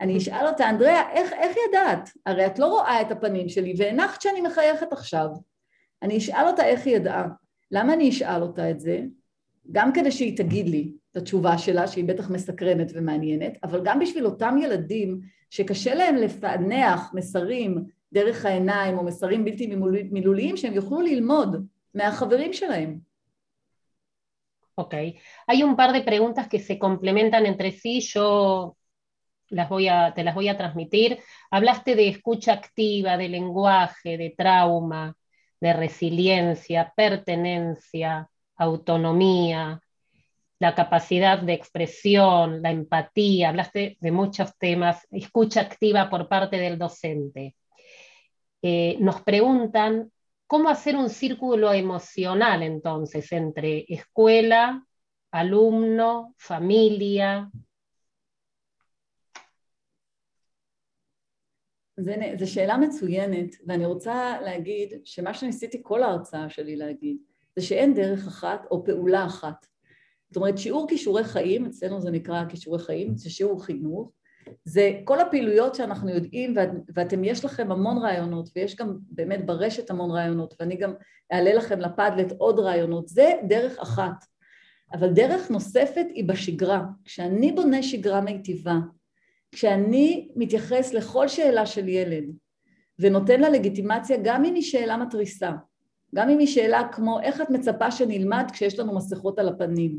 אני 0.00 0.18
אשאל 0.18 0.46
אותה, 0.46 0.70
אנדריאה, 0.70 1.10
איך, 1.10 1.32
איך 1.32 1.56
ידעת? 1.68 2.10
הרי 2.26 2.46
את 2.46 2.58
לא 2.58 2.66
רואה 2.66 3.00
את 3.00 3.12
הפנים 3.12 3.48
שלי 3.48 3.74
והנחת 3.78 4.22
שאני 4.22 4.40
מחייכת 4.40 4.92
עכשיו. 4.92 5.28
אני 6.02 6.18
אשאל 6.18 6.46
אותה 6.46 6.64
איך 6.64 6.86
היא 6.86 6.96
ידעה. 6.96 7.26
למה 7.70 7.92
אני 7.92 8.10
אשאל 8.10 8.42
אותה 8.42 8.70
את 8.70 8.80
זה? 8.80 9.00
גם 9.72 9.92
כדי 9.92 10.10
שהיא 10.10 10.36
תגיד 10.36 10.68
לי 10.68 10.92
את 11.12 11.16
התשובה 11.16 11.58
שלה, 11.58 11.88
שהיא 11.88 12.04
בטח 12.04 12.30
מסקרנת 12.30 12.92
ומעניינת, 12.94 13.52
אבל 13.62 13.80
גם 13.84 13.98
בשביל 13.98 14.26
אותם 14.26 14.56
ילדים 14.62 15.20
שקשה 15.50 15.94
להם 15.94 16.16
לפענח 16.16 17.10
מסרים 17.14 17.84
דרך 18.12 18.44
העיניים 18.44 18.98
או 18.98 19.04
מסרים 19.04 19.44
בלתי 19.44 19.74
מילוליים, 20.10 20.56
שהם 20.56 20.72
יוכלו 20.72 21.00
ללמוד 21.00 21.66
מהחברים 21.94 22.52
שלהם. 22.52 23.08
Ok, 24.80 24.94
hay 25.48 25.64
un 25.64 25.74
par 25.74 25.92
de 25.92 26.02
preguntas 26.02 26.46
que 26.46 26.60
se 26.60 26.78
complementan 26.78 27.44
las 29.50 29.68
voy 29.68 29.88
a, 29.88 30.14
te 30.14 30.24
las 30.24 30.34
voy 30.34 30.48
a 30.48 30.56
transmitir. 30.56 31.18
Hablaste 31.50 31.94
de 31.94 32.08
escucha 32.08 32.52
activa, 32.52 33.16
de 33.16 33.28
lenguaje, 33.28 34.16
de 34.18 34.34
trauma, 34.36 35.16
de 35.60 35.72
resiliencia, 35.72 36.92
pertenencia, 36.96 38.30
autonomía, 38.57 39.81
la 40.59 40.75
capacidad 40.75 41.39
de 41.39 41.53
expresión, 41.53 42.61
la 42.61 42.71
empatía, 42.71 43.49
hablaste 43.49 43.97
de 43.99 44.11
muchos 44.11 44.57
temas, 44.57 45.05
escucha 45.11 45.61
activa 45.61 46.09
por 46.09 46.27
parte 46.27 46.57
del 46.57 46.77
docente. 46.77 47.55
Eh, 48.61 48.97
nos 48.99 49.21
preguntan 49.21 50.11
cómo 50.47 50.69
hacer 50.69 50.95
un 50.95 51.09
círculo 51.09 51.73
emocional 51.73 52.63
entonces 52.63 53.31
entre 53.31 53.85
escuela, 53.89 54.85
alumno, 55.31 56.33
familia, 56.37 57.49
זו 62.37 62.51
שאלה 62.53 62.77
מצוינת, 62.77 63.55
ואני 63.65 63.85
רוצה 63.85 64.41
להגיד 64.41 64.93
שמה 65.03 65.33
שניסיתי 65.33 65.79
כל 65.83 66.03
ההרצאה 66.03 66.49
שלי 66.49 66.75
להגיד, 66.75 67.17
זה 67.58 67.64
שאין 67.64 67.94
דרך 67.94 68.26
אחת 68.26 68.66
או 68.70 68.84
פעולה 68.84 69.26
אחת. 69.26 69.66
זאת 70.28 70.36
אומרת, 70.36 70.58
שיעור 70.58 70.88
כישורי 70.88 71.24
חיים, 71.24 71.66
אצלנו 71.66 72.00
זה 72.00 72.10
נקרא 72.10 72.44
כישורי 72.48 72.78
חיים, 72.78 73.16
זה 73.16 73.30
שיעור 73.30 73.64
חינוך, 73.64 74.12
זה 74.64 74.92
כל 75.04 75.20
הפעילויות 75.20 75.74
שאנחנו 75.74 76.10
יודעים, 76.10 76.52
ואת, 76.56 76.68
ואתם, 76.94 77.24
יש 77.24 77.44
לכם 77.44 77.72
המון 77.72 77.98
רעיונות, 77.98 78.48
ויש 78.56 78.76
גם 78.76 78.96
באמת 79.10 79.46
ברשת 79.46 79.90
המון 79.90 80.10
רעיונות, 80.10 80.54
ואני 80.60 80.76
גם 80.76 80.92
אעלה 81.32 81.54
לכם 81.54 81.80
לפאדלט 81.80 82.32
עוד 82.38 82.58
רעיונות, 82.58 83.08
זה 83.08 83.32
דרך 83.48 83.78
אחת. 83.78 84.24
אבל 84.92 85.12
דרך 85.12 85.50
נוספת 85.50 86.06
היא 86.14 86.28
בשגרה. 86.28 86.82
כשאני 87.04 87.52
בונה 87.52 87.82
שגרה 87.82 88.20
מיטיבה, 88.20 88.76
כשאני 89.52 90.28
מתייחס 90.36 90.94
לכל 90.94 91.28
שאלה 91.28 91.66
של 91.66 91.88
ילד 91.88 92.24
ונותן 92.98 93.40
לה 93.40 93.48
לגיטימציה 93.48 94.16
גם 94.22 94.44
אם 94.44 94.54
היא 94.54 94.62
שאלה 94.62 94.96
מתריסה, 94.96 95.52
גם 96.14 96.28
אם 96.28 96.38
היא 96.38 96.46
שאלה 96.46 96.88
כמו 96.92 97.20
איך 97.20 97.40
את 97.40 97.50
מצפה 97.50 97.90
שנלמד 97.90 98.44
כשיש 98.52 98.78
לנו 98.78 98.94
מסכות 98.94 99.38
על 99.38 99.48
הפנים? 99.48 99.98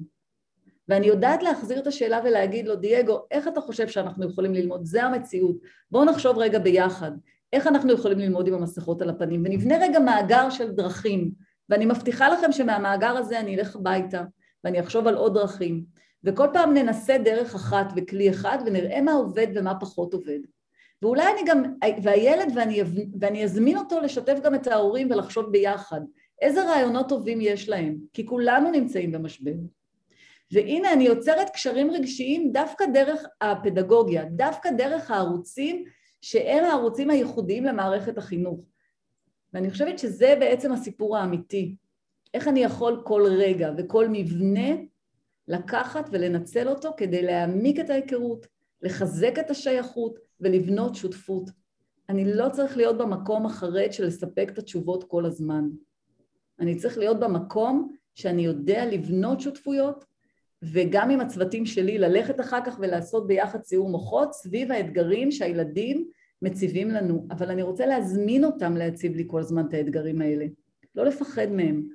ואני 0.89 1.07
יודעת 1.07 1.43
להחזיר 1.43 1.79
את 1.79 1.87
השאלה 1.87 2.19
ולהגיד 2.23 2.67
לו 2.67 2.75
דייגו 2.75 3.19
איך 3.31 3.47
אתה 3.47 3.61
חושב 3.61 3.87
שאנחנו 3.87 4.29
יכולים 4.29 4.53
ללמוד? 4.53 4.85
זה 4.85 5.03
המציאות. 5.03 5.55
בואו 5.91 6.05
נחשוב 6.05 6.37
רגע 6.37 6.59
ביחד. 6.59 7.11
איך 7.53 7.67
אנחנו 7.67 7.93
יכולים 7.93 8.19
ללמוד 8.19 8.47
עם 8.47 8.53
המסכות 8.53 9.01
על 9.01 9.09
הפנים? 9.09 9.43
ונבנה 9.45 9.77
רגע 9.81 9.99
מאגר 9.99 10.49
של 10.49 10.71
דרכים. 10.71 11.31
ואני 11.69 11.85
מבטיחה 11.85 12.29
לכם 12.29 12.51
שמהמאגר 12.51 13.17
הזה 13.17 13.39
אני 13.39 13.55
אלך 13.55 13.75
הביתה 13.75 14.23
ואני 14.63 14.79
אחשוב 14.79 15.07
על 15.07 15.15
עוד 15.15 15.33
דרכים. 15.33 15.83
וכל 16.23 16.47
פעם 16.53 16.73
ננסה 16.73 17.17
דרך 17.17 17.55
אחת 17.55 17.93
וכלי 17.95 18.29
אחד 18.29 18.57
ונראה 18.65 19.01
מה 19.01 19.11
עובד 19.11 19.47
ומה 19.55 19.79
פחות 19.79 20.13
עובד. 20.13 20.39
ואולי 21.01 21.23
אני 21.33 21.41
גם, 21.45 21.63
והילד 22.03 22.51
ואני, 22.55 22.81
ואני 23.19 23.43
אזמין 23.43 23.77
אותו 23.77 23.99
לשתף 23.99 24.39
גם 24.43 24.55
את 24.55 24.67
ההורים 24.67 25.11
ולחשוב 25.11 25.51
ביחד 25.51 26.01
איזה 26.41 26.63
רעיונות 26.63 27.09
טובים 27.09 27.41
יש 27.41 27.69
להם, 27.69 27.97
כי 28.13 28.25
כולנו 28.25 28.71
נמצאים 28.71 29.11
במשבר. 29.11 29.53
והנה 30.51 30.93
אני 30.93 31.03
יוצרת 31.03 31.49
קשרים 31.49 31.91
רגשיים 31.91 32.51
דווקא 32.51 32.85
דרך 32.85 33.25
הפדגוגיה, 33.41 34.25
דווקא 34.25 34.71
דרך 34.71 35.11
הערוצים 35.11 35.83
שהם 36.21 36.63
הערוצים 36.63 37.09
הייחודיים 37.09 37.63
למערכת 37.63 38.17
החינוך. 38.17 38.59
ואני 39.53 39.71
חושבת 39.71 39.99
שזה 39.99 40.35
בעצם 40.39 40.71
הסיפור 40.71 41.17
האמיתי. 41.17 41.75
איך 42.33 42.47
אני 42.47 42.63
יכול 42.63 43.01
כל 43.05 43.23
רגע 43.29 43.71
וכל 43.77 44.07
מבנה 44.07 44.69
לקחת 45.47 46.09
ולנצל 46.11 46.69
אותו 46.69 46.91
כדי 46.97 47.21
להעמיק 47.21 47.79
את 47.79 47.89
ההיכרות, 47.89 48.47
לחזק 48.81 49.39
את 49.39 49.49
השייכות 49.49 50.19
ולבנות 50.41 50.95
שותפות. 50.95 51.49
אני 52.09 52.33
לא 52.33 52.49
צריך 52.49 52.77
להיות 52.77 52.97
במקום 52.97 53.45
החרד 53.45 53.93
של 53.93 54.05
לספק 54.05 54.49
את 54.53 54.57
התשובות 54.57 55.03
כל 55.03 55.25
הזמן. 55.25 55.69
אני 56.59 56.75
צריך 56.75 56.97
להיות 56.97 57.19
במקום 57.19 57.95
שאני 58.15 58.41
יודע 58.41 58.85
לבנות 58.85 59.41
שותפויות 59.41 60.05
וגם 60.63 61.09
עם 61.09 61.19
הצוותים 61.19 61.65
שלי 61.65 61.97
ללכת 61.97 62.39
אחר 62.39 62.59
כך 62.65 62.77
ולעשות 62.79 63.27
ביחד 63.27 63.63
סיור 63.63 63.89
מוחות 63.89 64.33
סביב 64.33 64.71
האתגרים 64.71 65.31
שהילדים 65.31 66.07
מציבים 66.41 66.91
לנו, 66.91 67.27
אבל 67.31 67.51
אני 67.51 67.61
רוצה 67.61 67.85
להזמין 67.85 68.43
אותם 68.43 68.77
להציב 68.77 69.15
לי 69.15 69.23
כל 69.27 69.39
הזמן 69.39 69.65
את 69.67 69.73
האתגרים 69.73 70.21
האלה, 70.21 70.45
לא 70.95 71.05
לפחד 71.05 71.47
מהם. 71.51 71.87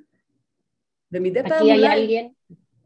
ומדי 1.13 1.43
פעם 1.49 1.63
אולי... 1.63 2.29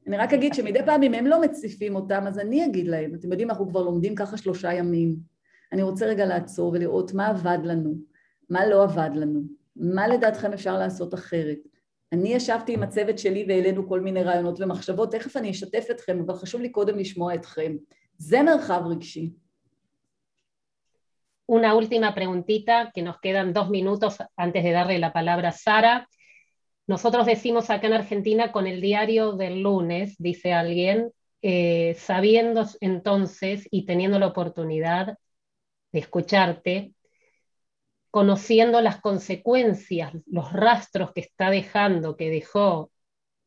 אני 0.07 0.17
רק 0.17 0.33
אגיד 0.33 0.55
שמדי 0.55 0.79
פעם 0.85 1.03
אם 1.03 1.15
הם 1.15 1.27
לא 1.27 1.41
מציפים 1.41 1.97
אותם, 1.97 2.25
אז 2.27 2.39
אני 2.39 2.67
אגיד 2.67 2.89
להם, 2.89 3.15
אתם 3.15 3.31
יודעים, 3.31 3.51
אנחנו 3.51 3.69
כבר 3.69 3.83
לומדים 3.83 4.15
ככה 4.15 4.37
שלושה 4.37 4.73
ימים. 4.73 5.17
אני 5.73 5.83
רוצה 5.83 6.07
רגע 6.07 6.27
לעצור 6.27 6.73
ולראות 6.73 7.15
מה 7.15 7.27
עבד 7.27 7.59
לנו, 7.65 7.95
מה 8.51 8.67
לא 8.67 8.83
עבד 8.83 9.11
לנו, 9.15 9.41
מה 9.77 10.09
לדעתכם 10.09 10.53
אפשר 10.53 10.79
לעשות 10.79 11.15
אחרת. 11.15 11.59
אני 12.13 12.29
ישבתי 12.29 12.75
עם 12.75 12.83
הצוות 12.83 13.19
שלי 13.19 13.45
והעלינו 13.49 13.89
כל 13.89 14.01
מיני 14.01 14.23
רעיונות 14.23 14.61
ומחשבות, 14.61 15.13
תכף 15.13 15.37
אני 15.37 15.51
אשתף 15.51 15.87
אתכם, 15.91 16.21
אבל 16.27 16.35
חשוב 16.35 16.61
לי 16.61 16.69
קודם 16.69 16.99
לשמוע 16.99 17.35
אתכם. 17.35 17.77
זה 18.19 18.43
מרחב 18.43 18.83
רגשי. 18.87 19.33
Una 21.51 21.75
última 21.75 22.15
preguntita, 22.15 22.91
que 22.95 23.01
nos 23.01 23.19
quedan 23.21 23.55
dos 23.55 23.71
minutos 23.71 24.19
antes 24.37 24.63
de 24.63 24.71
darle 24.71 24.99
la 24.99 25.15
palabra 25.15 25.49
a 25.49 25.53
Sara. 25.53 26.07
Nosotros 26.87 27.25
decimos 27.25 27.71
acá 27.71 27.87
en 27.87 27.95
Argentina 27.95 28.53
con 28.53 28.67
el 28.67 28.83
diario 28.83 29.33
del 29.33 29.63
lunes, 29.63 30.17
dice 30.19 30.53
alguien, 30.53 31.11
eh, 31.41 31.95
sabiendo 31.99 32.67
entonces 32.81 33.67
y 33.71 33.87
teniendo 33.87 34.19
la 34.19 34.27
oportunidad 34.27 35.17
de 35.93 35.99
escucharte, 36.01 36.93
conociendo 38.11 38.81
las 38.81 39.01
consecuencias, 39.01 40.13
los 40.27 40.53
rastros 40.53 41.13
que 41.13 41.21
está 41.21 41.51
dejando, 41.51 42.17
que 42.17 42.31
dejó 42.31 42.91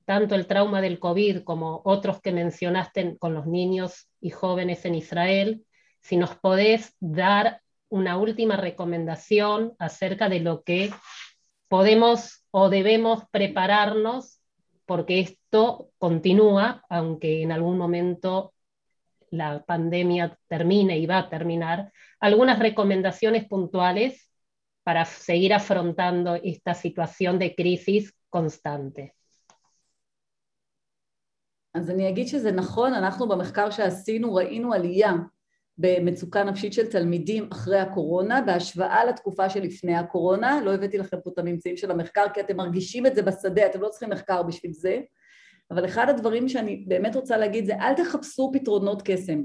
tanto 0.05 0.35
el 0.35 0.47
trauma 0.47 0.81
del 0.81 0.99
COVID 0.99 1.43
como 1.43 1.81
otros 1.85 2.21
que 2.21 2.31
mencionaste 2.31 3.17
con 3.17 3.33
los 3.33 3.47
niños 3.47 4.09
y 4.19 4.29
jóvenes 4.29 4.85
en 4.85 4.95
Israel, 4.95 5.65
si 6.01 6.17
nos 6.17 6.35
podés 6.35 6.95
dar 6.99 7.61
una 7.89 8.17
última 8.17 8.57
recomendación 8.57 9.73
acerca 9.77 10.29
de 10.29 10.39
lo 10.39 10.63
que 10.63 10.91
podemos 11.67 12.43
o 12.51 12.69
debemos 12.69 13.23
prepararnos, 13.31 14.41
porque 14.85 15.19
esto 15.19 15.91
continúa, 15.97 16.83
aunque 16.89 17.43
en 17.43 17.51
algún 17.51 17.77
momento 17.77 18.53
la 19.31 19.63
pandemia 19.63 20.37
termine 20.47 20.97
y 20.97 21.05
va 21.05 21.19
a 21.19 21.29
terminar, 21.29 21.91
algunas 22.19 22.59
recomendaciones 22.59 23.45
puntuales 23.47 24.29
para 24.83 25.05
seguir 25.05 25.53
afrontando 25.53 26.35
esta 26.35 26.73
situación 26.73 27.39
de 27.39 27.55
crisis 27.55 28.13
constante. 28.29 29.13
אז 31.73 31.89
אני 31.89 32.09
אגיד 32.09 32.27
שזה 32.27 32.51
נכון, 32.51 32.93
אנחנו 32.93 33.27
במחקר 33.27 33.69
שעשינו 33.69 34.35
ראינו 34.35 34.73
עלייה 34.73 35.13
במצוקה 35.77 36.43
נפשית 36.43 36.73
של 36.73 36.91
תלמידים 36.91 37.49
אחרי 37.51 37.79
הקורונה, 37.79 38.41
בהשוואה 38.41 39.05
לתקופה 39.05 39.49
שלפני 39.49 39.95
הקורונה, 39.95 40.61
לא 40.61 40.73
הבאתי 40.73 40.97
לכם 40.97 41.17
פה 41.23 41.29
את 41.33 41.39
הממצאים 41.39 41.77
של 41.77 41.91
המחקר 41.91 42.25
כי 42.33 42.41
אתם 42.41 42.57
מרגישים 42.57 43.05
את 43.05 43.15
זה 43.15 43.21
בשדה, 43.21 43.65
אתם 43.65 43.81
לא 43.81 43.89
צריכים 43.89 44.09
מחקר 44.09 44.43
בשביל 44.43 44.73
זה, 44.73 44.99
אבל 45.71 45.85
אחד 45.85 46.09
הדברים 46.09 46.49
שאני 46.49 46.85
באמת 46.87 47.15
רוצה 47.15 47.37
להגיד 47.37 47.65
זה 47.65 47.75
אל 47.75 47.93
תחפשו 47.93 48.51
פתרונות 48.53 49.01
קסם. 49.05 49.41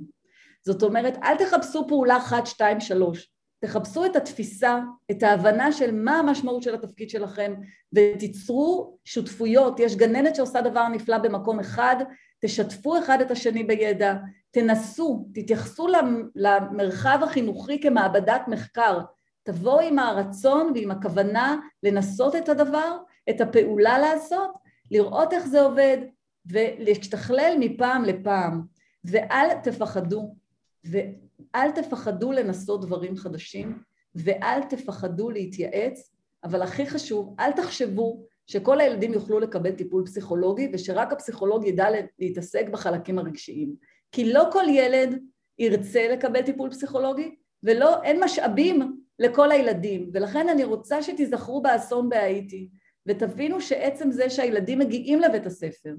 זאת 0.67 0.83
אומרת, 0.83 1.19
אל 1.23 1.37
תחפשו 1.37 1.87
פעולה 1.89 2.17
אחת, 2.17 2.47
שתיים, 2.47 2.81
שלוש. 2.81 3.31
תחפשו 3.61 4.05
את 4.05 4.17
התפיסה, 4.17 4.79
את 5.11 5.23
ההבנה 5.23 5.73
של 5.73 5.95
מה 5.95 6.19
המשמעות 6.19 6.63
של 6.63 6.75
התפקיד 6.75 7.11
שלכם 7.11 7.55
ותיצרו 7.93 8.99
שותפויות, 9.05 9.81
יש 9.81 9.97
גננת 9.97 10.37
שעושה 10.37 10.61
דבר 10.61 10.89
נפלא 10.89 11.19
במקום 11.19 11.61
אחד, 11.61 11.97
תשתפו 12.41 12.99
אחד 12.99 13.21
את 13.21 13.31
השני 13.31 13.65
בידע, 13.65 14.15
תנסו, 14.51 15.27
תתייחסו 15.35 15.89
למרחב 16.35 17.19
החינוכי 17.23 17.81
כמעבדת 17.81 18.43
מחקר, 18.49 19.01
תבואו 19.43 19.81
עם 19.81 19.99
הרצון 19.99 20.73
ועם 20.75 20.91
הכוונה 20.91 21.57
לנסות 21.83 22.37
את 22.37 22.49
הדבר, 22.49 22.97
את 23.31 23.41
הפעולה 23.41 23.99
לעשות, 23.99 24.51
לראות 24.91 25.33
איך 25.33 25.47
זה 25.47 25.63
עובד 25.63 25.99
ולהשתכלל 26.51 27.57
מפעם 27.61 28.05
לפעם, 28.05 28.63
ואל 29.05 29.49
תפחדו, 29.63 30.35
ואל 30.85 31.71
תפחדו 31.75 32.33
לנסות 32.33 32.85
דברים 32.85 33.17
חדשים, 33.17 33.79
ואל 34.15 34.63
תפחדו 34.63 35.31
להתייעץ, 35.31 36.13
אבל 36.45 36.63
הכי 36.63 36.87
חשוב, 36.87 37.35
אל 37.41 37.53
תחשבו 37.53 38.27
שכל 38.47 38.81
הילדים 38.81 39.13
יוכלו 39.13 39.41
לקבל 39.41 39.73
טיפול 39.73 40.07
פסיכולוגי 40.07 40.71
ושרק 40.73 41.13
הפסיכולוג 41.13 41.67
ידע 41.67 41.87
להתעסק 42.19 42.69
בחלקים 42.69 43.19
הרגשיים. 43.19 43.75
כי 44.13 44.33
לא 44.33 44.49
כל 44.53 44.65
ילד 44.69 45.19
ירצה 45.59 46.09
לקבל 46.09 46.43
טיפול 46.43 46.71
פסיכולוגי 46.71 47.35
ולא, 47.63 48.03
אין 48.03 48.25
משאבים 48.25 49.01
לכל 49.19 49.53
הילדים, 49.53 50.11
ולכן 50.13 50.49
אני 50.49 50.65
רוצה 50.65 51.03
שתיזכרו 51.03 51.63
באסון 51.63 52.09
בהאיטי 52.09 52.69
ותבינו 53.07 53.61
שעצם 53.61 54.11
זה 54.11 54.31
שהילדים 54.31 54.79
מגיעים 54.79 55.21
לבית 55.21 55.47
הספר 55.47 55.95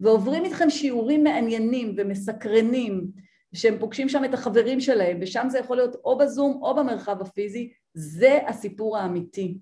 ועוברים 0.00 0.44
איתכם 0.44 0.70
שיעורים 0.70 1.24
מעניינים 1.24 1.94
ומסקרנים 1.96 3.06
שהם 3.54 3.78
פוגשים 3.78 4.08
שם 4.08 4.24
את 4.24 4.34
החברים 4.34 4.80
שלהם 4.80 5.18
ושם 5.20 5.46
זה 5.50 5.58
יכול 5.58 5.76
להיות 5.76 5.96
או 6.04 6.18
בזום 6.18 6.58
או 6.62 6.74
במרחב 6.74 7.22
הפיזי, 7.22 7.72
זה 7.94 8.38
הסיפור 8.46 8.98
האמיתי. 8.98 9.58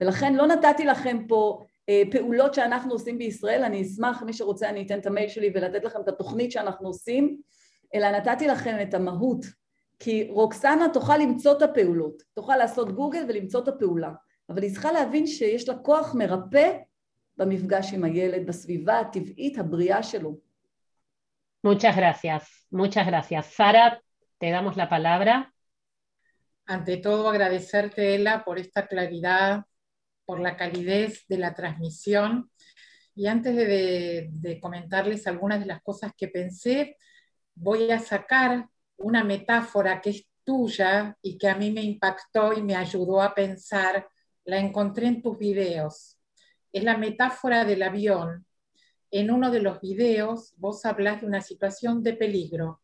ולכן 0.00 0.34
לא 0.34 0.46
נתתי 0.46 0.84
לכם 0.84 1.18
פה 1.28 1.60
פעולות 2.10 2.54
שאנחנו 2.54 2.92
עושים 2.92 3.18
בישראל, 3.18 3.62
אני 3.62 3.82
אשמח, 3.82 4.22
מי 4.22 4.32
שרוצה 4.32 4.68
אני 4.68 4.82
אתן 4.86 4.98
את 4.98 5.06
המייל 5.06 5.28
שלי 5.28 5.50
ולתת 5.54 5.84
לכם 5.84 6.00
את 6.00 6.08
התוכנית 6.08 6.52
שאנחנו 6.52 6.88
עושים, 6.88 7.36
אלא 7.94 8.10
נתתי 8.10 8.46
לכם 8.46 8.76
את 8.82 8.94
המהות, 8.94 9.44
כי 9.98 10.26
רוקסנה 10.30 10.86
תוכל 10.92 11.16
למצוא 11.16 11.52
את 11.52 11.62
הפעולות, 11.62 12.22
תוכל 12.34 12.56
לעשות 12.56 12.92
גוגל 12.92 13.24
ולמצוא 13.28 13.60
את 13.60 13.68
הפעולה, 13.68 14.12
אבל 14.50 14.62
היא 14.62 14.72
צריכה 14.72 14.92
להבין 14.92 15.26
שיש 15.26 15.68
לה 15.68 15.78
כוח 15.78 16.14
מרפא 16.14 16.72
במפגש 17.37 17.93
עם 17.93 18.03
הילד, 18.03 18.47
בסביבה 18.47 18.99
הטבעית 18.99 19.57
הבריאה 19.57 20.03
שלו. 20.03 20.49
Muchas 21.61 21.95
gracias, 21.97 22.43
muchas 22.71 23.05
gracias. 23.05 23.45
Sara, 23.47 24.01
te 24.37 24.49
damos 24.49 24.77
la 24.77 24.87
palabra. 24.87 25.53
Ante 26.65 26.97
todo, 26.97 27.27
agradecerte, 27.27 28.15
Ela, 28.15 28.45
por 28.45 28.59
esta 28.59 28.87
claridad, 28.87 29.65
por 30.25 30.39
la 30.39 30.55
calidez 30.55 31.25
de 31.27 31.37
la 31.37 31.53
transmisión. 31.53 32.49
Y 33.13 33.27
antes 33.27 33.55
de, 33.55 34.29
de, 34.31 34.59
comentarles 34.61 35.27
algunas 35.27 35.59
de 35.59 35.65
las 35.65 35.81
cosas 35.81 36.13
que 36.15 36.29
pensé, 36.29 36.95
voy 37.55 37.91
a 37.91 37.99
sacar 37.99 38.69
una 38.95 39.23
metáfora 39.25 39.99
que 39.99 40.11
es 40.11 40.27
tuya 40.45 41.17
y 41.21 41.37
que 41.37 41.49
a 41.49 41.55
mí 41.55 41.71
me 41.71 41.81
impactó 41.81 42.53
y 42.53 42.61
me 42.61 42.75
ayudó 42.75 43.21
a 43.21 43.33
pensar. 43.35 44.07
La 44.45 44.59
encontré 44.59 45.07
en 45.07 45.21
tus 45.21 45.37
videos. 45.37 46.12
Es 46.74 46.82
la 46.82 46.96
metáfora 46.96 47.64
del 47.64 47.84
avión. 47.84 48.46
En 49.12 49.30
uno 49.30 49.52
de 49.52 49.60
los 49.60 49.80
videos 49.80 50.54
vos 50.56 50.84
hablas 50.84 51.20
de 51.20 51.28
una 51.28 51.40
situación 51.40 52.02
de 52.02 52.14
peligro. 52.14 52.82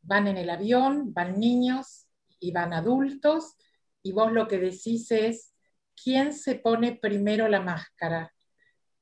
Van 0.00 0.28
en 0.28 0.36
el 0.36 0.48
avión, 0.48 1.12
van 1.12 1.40
niños 1.40 2.06
y 2.38 2.52
van 2.52 2.72
adultos, 2.72 3.56
y 4.00 4.12
vos 4.12 4.30
lo 4.30 4.46
que 4.46 4.60
decís 4.60 5.10
es, 5.10 5.52
¿quién 6.00 6.32
se 6.32 6.54
pone 6.54 7.00
primero 7.02 7.48
la 7.48 7.60
máscara? 7.60 8.32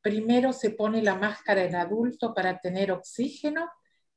Primero 0.00 0.54
se 0.54 0.70
pone 0.70 1.02
la 1.02 1.16
máscara 1.16 1.62
el 1.62 1.74
adulto 1.74 2.32
para 2.32 2.60
tener 2.60 2.92
oxígeno 2.92 3.68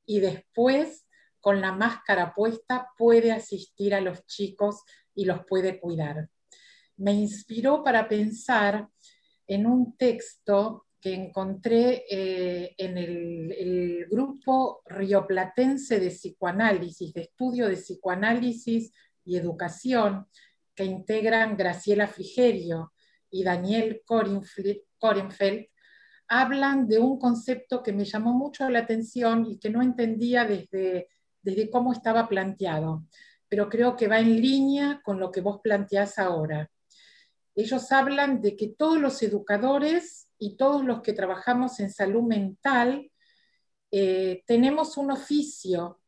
y 0.06 0.22
después, 0.22 1.06
con 1.42 1.60
la 1.60 1.74
máscara 1.74 2.34
puesta, 2.34 2.88
puede 2.98 3.34
asistir 3.34 3.94
a 3.94 4.00
los 4.00 4.26
chicos 4.26 4.84
y 5.14 5.26
los 5.26 5.46
puede 5.46 5.82
cuidar. 5.82 6.30
Me 6.96 7.12
inspiró 7.12 7.84
para 7.84 8.08
pensar 8.08 8.88
en 9.48 9.66
un 9.66 9.98
texto 9.98 10.86
que 11.00 11.14
encontré 11.14 12.04
eh, 12.10 12.76
en 12.78 12.98
el, 12.98 14.06
grupo 14.10 14.82
rioplatense 14.86 16.00
de 16.00 16.10
psicoanálisis, 16.10 17.14
de 17.14 17.22
estudio 17.22 17.68
de 17.68 17.76
psicoanálisis 17.76 18.92
y 19.26 19.38
educación, 19.38 20.28
que 20.74 20.86
integran 20.86 21.58
Graciela 21.58 22.08
Frigerio 22.08 22.94
y 23.30 23.44
Daniel 23.44 24.02
Korenfeld, 24.06 25.66
hablan 26.30 26.88
de 26.88 27.00
un 27.00 27.20
concepto 27.20 27.84
que 27.84 27.94
me 27.94 28.06
llamó 28.06 28.34
mucho 28.34 28.70
la 28.70 28.80
atención 28.80 29.46
y 29.46 29.60
que 29.60 29.70
no 29.70 29.82
entendía 29.82 30.46
desde, 30.46 31.10
desde 31.42 31.70
cómo 31.70 31.94
estaba 31.94 32.28
planteado, 32.28 33.06
pero 33.50 33.70
creo 33.70 33.96
que 33.96 34.08
va 34.08 34.20
en 34.20 34.42
línea 34.42 35.02
con 35.04 35.20
lo 35.20 35.32
que 35.32 35.42
vos 35.42 35.60
planteás 35.62 36.20
ahora. 36.20 36.70
Ellos 37.58 37.92
hablan 37.92 38.42
de 38.42 38.56
que 38.56 38.70
todos 38.70 38.98
los 38.98 39.22
educadores 39.22 40.30
y 40.40 40.56
todos 40.56 40.86
los 40.86 41.02
que 41.02 41.12
trabajamos 41.12 41.82
en 41.82 41.92
salud 41.92 42.24
mental 42.24 43.12
eh, 43.92 44.44
tenemos 44.48 44.96
un 44.96 45.12
oficio, 45.12 46.00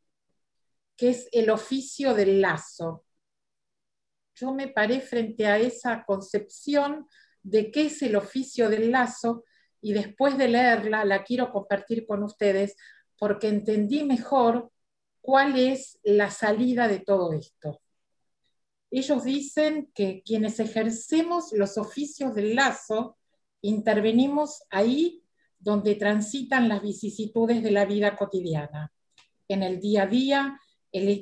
que 0.95 1.09
es 1.09 1.27
el 1.33 1.49
oficio 1.49 2.13
del 2.13 2.39
lazo 2.39 3.03
yo 4.39 4.53
me 4.53 4.69
paré 4.69 5.01
frente 5.01 5.47
a 5.47 5.57
esa 5.57 6.05
concepción 6.05 7.07
de 7.43 7.71
qué 7.71 7.87
es 7.87 8.01
el 8.01 8.15
oficio 8.15 8.69
del 8.69 8.91
lazo 8.91 9.43
y 9.81 9.93
después 9.93 10.37
de 10.37 10.47
leerla 10.47 11.03
la 11.03 11.23
quiero 11.23 11.51
compartir 11.51 12.05
con 12.05 12.23
ustedes 12.23 12.75
porque 13.17 13.49
entendí 13.49 14.03
mejor 14.05 14.71
cuál 15.21 15.59
es 15.59 15.99
la 16.03 16.31
salida 16.31 16.87
de 16.87 16.99
todo 16.99 17.33
esto. 17.33 17.81
Ellos 18.91 19.23
dicen 19.23 19.91
que 19.93 20.23
quienes 20.23 20.59
ejercemos 20.59 21.53
los 21.53 21.77
oficios 21.77 22.33
del 22.33 22.55
lazo 22.55 23.17
intervenimos 23.61 24.63
ahí 24.69 25.23
donde 25.59 25.95
transitan 25.95 26.69
las 26.69 26.81
vicisitudes 26.81 27.61
de 27.61 27.71
la 27.71 27.85
vida 27.85 28.15
cotidiana, 28.15 28.93
en 29.49 29.63
el 29.63 29.81
día 29.81 30.03
a 30.03 30.07
día, 30.07 30.59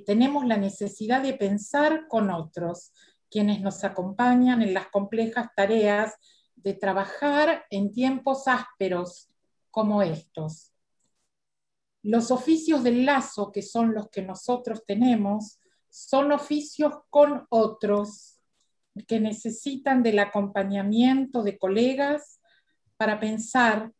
tenemos 0.05 0.45
la 0.45 0.57
necesidad 0.57 1.21
de 1.21 1.33
pensar 1.33 2.07
con 2.07 2.29
otros, 2.29 2.91
quienes 3.29 3.61
nos 3.61 3.83
acompañan 3.83 4.61
en 4.61 4.73
las 4.73 4.87
complejas 4.87 5.49
tareas 5.55 6.13
de 6.55 6.73
trabajar 6.73 7.65
en 7.69 7.91
tiempos 7.91 8.47
ásperos 8.47 9.29
como 9.71 10.01
estos. 10.01 10.73
Los 12.03 12.31
oficios 12.31 12.83
del 12.83 13.05
lazo, 13.05 13.51
que 13.51 13.61
son 13.61 13.93
los 13.93 14.09
que 14.09 14.21
nosotros 14.21 14.83
tenemos, 14.85 15.59
son 15.89 16.31
oficios 16.31 16.93
con 17.09 17.45
otros 17.49 18.39
que 19.07 19.19
necesitan 19.19 20.03
del 20.03 20.19
acompañamiento 20.19 21.43
de 21.43 21.57
colegas 21.57 22.39
para 22.97 23.19
pensar, 23.19 23.91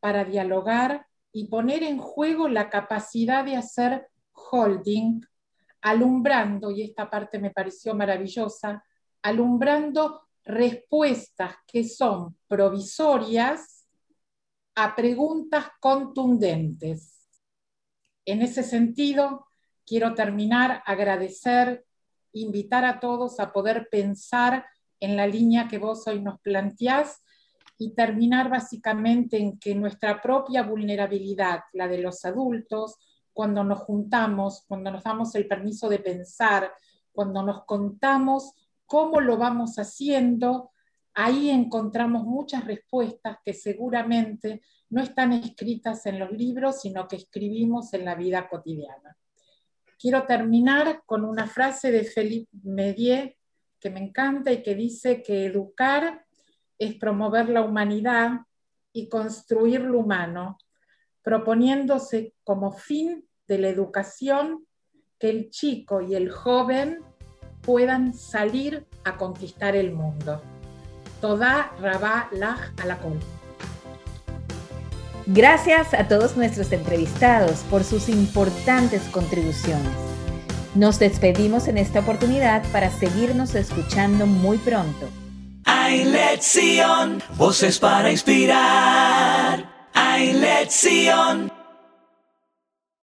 para 0.00 0.24
dialogar 0.24 1.06
y 1.32 1.48
poner 1.48 1.82
en 1.82 1.98
juego 1.98 2.48
la 2.48 2.70
capacidad 2.70 3.44
de 3.44 3.56
hacer 3.56 4.08
holding, 4.32 5.20
alumbrando, 5.82 6.70
y 6.70 6.82
esta 6.82 7.10
parte 7.10 7.38
me 7.38 7.50
pareció 7.50 7.94
maravillosa, 7.94 8.82
alumbrando 9.22 10.22
respuestas 10.44 11.56
que 11.66 11.84
son 11.84 12.36
provisorias 12.46 13.86
a 14.74 14.94
preguntas 14.94 15.66
contundentes. 15.80 17.28
En 18.24 18.42
ese 18.42 18.62
sentido, 18.62 19.45
quiero 19.86 20.14
terminar, 20.14 20.82
agradecer, 20.84 21.86
invitar 22.32 22.84
a 22.84 23.00
todos 23.00 23.40
a 23.40 23.52
poder 23.52 23.88
pensar 23.90 24.66
en 25.00 25.16
la 25.16 25.26
línea 25.26 25.68
que 25.68 25.78
vos 25.78 26.06
hoy 26.06 26.20
nos 26.20 26.40
planteás 26.40 27.22
y 27.78 27.94
terminar 27.94 28.48
básicamente 28.48 29.38
en 29.38 29.58
que 29.58 29.74
nuestra 29.74 30.20
propia 30.20 30.62
vulnerabilidad, 30.62 31.60
la 31.72 31.88
de 31.88 31.98
los 31.98 32.24
adultos, 32.24 32.96
cuando 33.32 33.62
nos 33.64 33.80
juntamos, 33.80 34.64
cuando 34.66 34.90
nos 34.90 35.04
damos 35.04 35.34
el 35.34 35.46
permiso 35.46 35.88
de 35.88 35.98
pensar, 35.98 36.72
cuando 37.12 37.42
nos 37.42 37.64
contamos 37.64 38.52
cómo 38.86 39.20
lo 39.20 39.36
vamos 39.36 39.76
haciendo, 39.76 40.70
ahí 41.12 41.50
encontramos 41.50 42.24
muchas 42.24 42.64
respuestas 42.64 43.38
que 43.44 43.52
seguramente 43.52 44.62
no 44.88 45.02
están 45.02 45.32
escritas 45.32 46.06
en 46.06 46.18
los 46.18 46.30
libros, 46.30 46.80
sino 46.80 47.06
que 47.08 47.16
escribimos 47.16 47.92
en 47.92 48.04
la 48.04 48.14
vida 48.14 48.48
cotidiana. 48.48 49.16
Quiero 49.98 50.24
terminar 50.24 51.02
con 51.06 51.24
una 51.24 51.46
frase 51.46 51.90
de 51.90 52.04
Philippe 52.04 52.50
Medier 52.62 53.36
que 53.80 53.90
me 53.90 54.00
encanta 54.00 54.52
y 54.52 54.62
que 54.62 54.74
dice 54.74 55.22
que 55.22 55.46
educar 55.46 56.24
es 56.78 56.94
promover 56.94 57.48
la 57.48 57.62
humanidad 57.62 58.40
y 58.92 59.08
construir 59.08 59.80
lo 59.82 60.00
humano, 60.00 60.58
proponiéndose 61.22 62.34
como 62.44 62.72
fin 62.72 63.26
de 63.46 63.58
la 63.58 63.68
educación 63.68 64.66
que 65.18 65.30
el 65.30 65.50
chico 65.50 66.00
y 66.00 66.14
el 66.14 66.30
joven 66.30 66.98
puedan 67.62 68.12
salir 68.12 68.86
a 69.04 69.16
conquistar 69.16 69.76
el 69.76 69.92
mundo. 69.92 70.42
Toda 71.20 71.72
Rabá 71.80 72.28
Laj 72.32 72.74
Alakol. 72.82 73.18
Gracias 75.26 75.92
a 75.92 76.06
todos 76.06 76.36
nuestros 76.36 76.70
entrevistados 76.70 77.64
por 77.68 77.82
sus 77.82 78.08
importantes 78.08 79.02
contribuciones. 79.10 79.92
Nos 80.76 81.00
despedimos 81.00 81.66
en 81.66 81.78
esta 81.78 82.00
oportunidad 82.00 82.62
para 82.70 82.90
seguirnos 82.90 83.56
escuchando 83.56 84.26
muy 84.26 84.58
pronto. 84.58 85.08
Hay 85.64 86.04
lección, 86.04 87.20
voces 87.36 87.80
para 87.80 88.12
inspirar. 88.12 89.88
Hay 89.94 90.32
lección. 90.32 91.55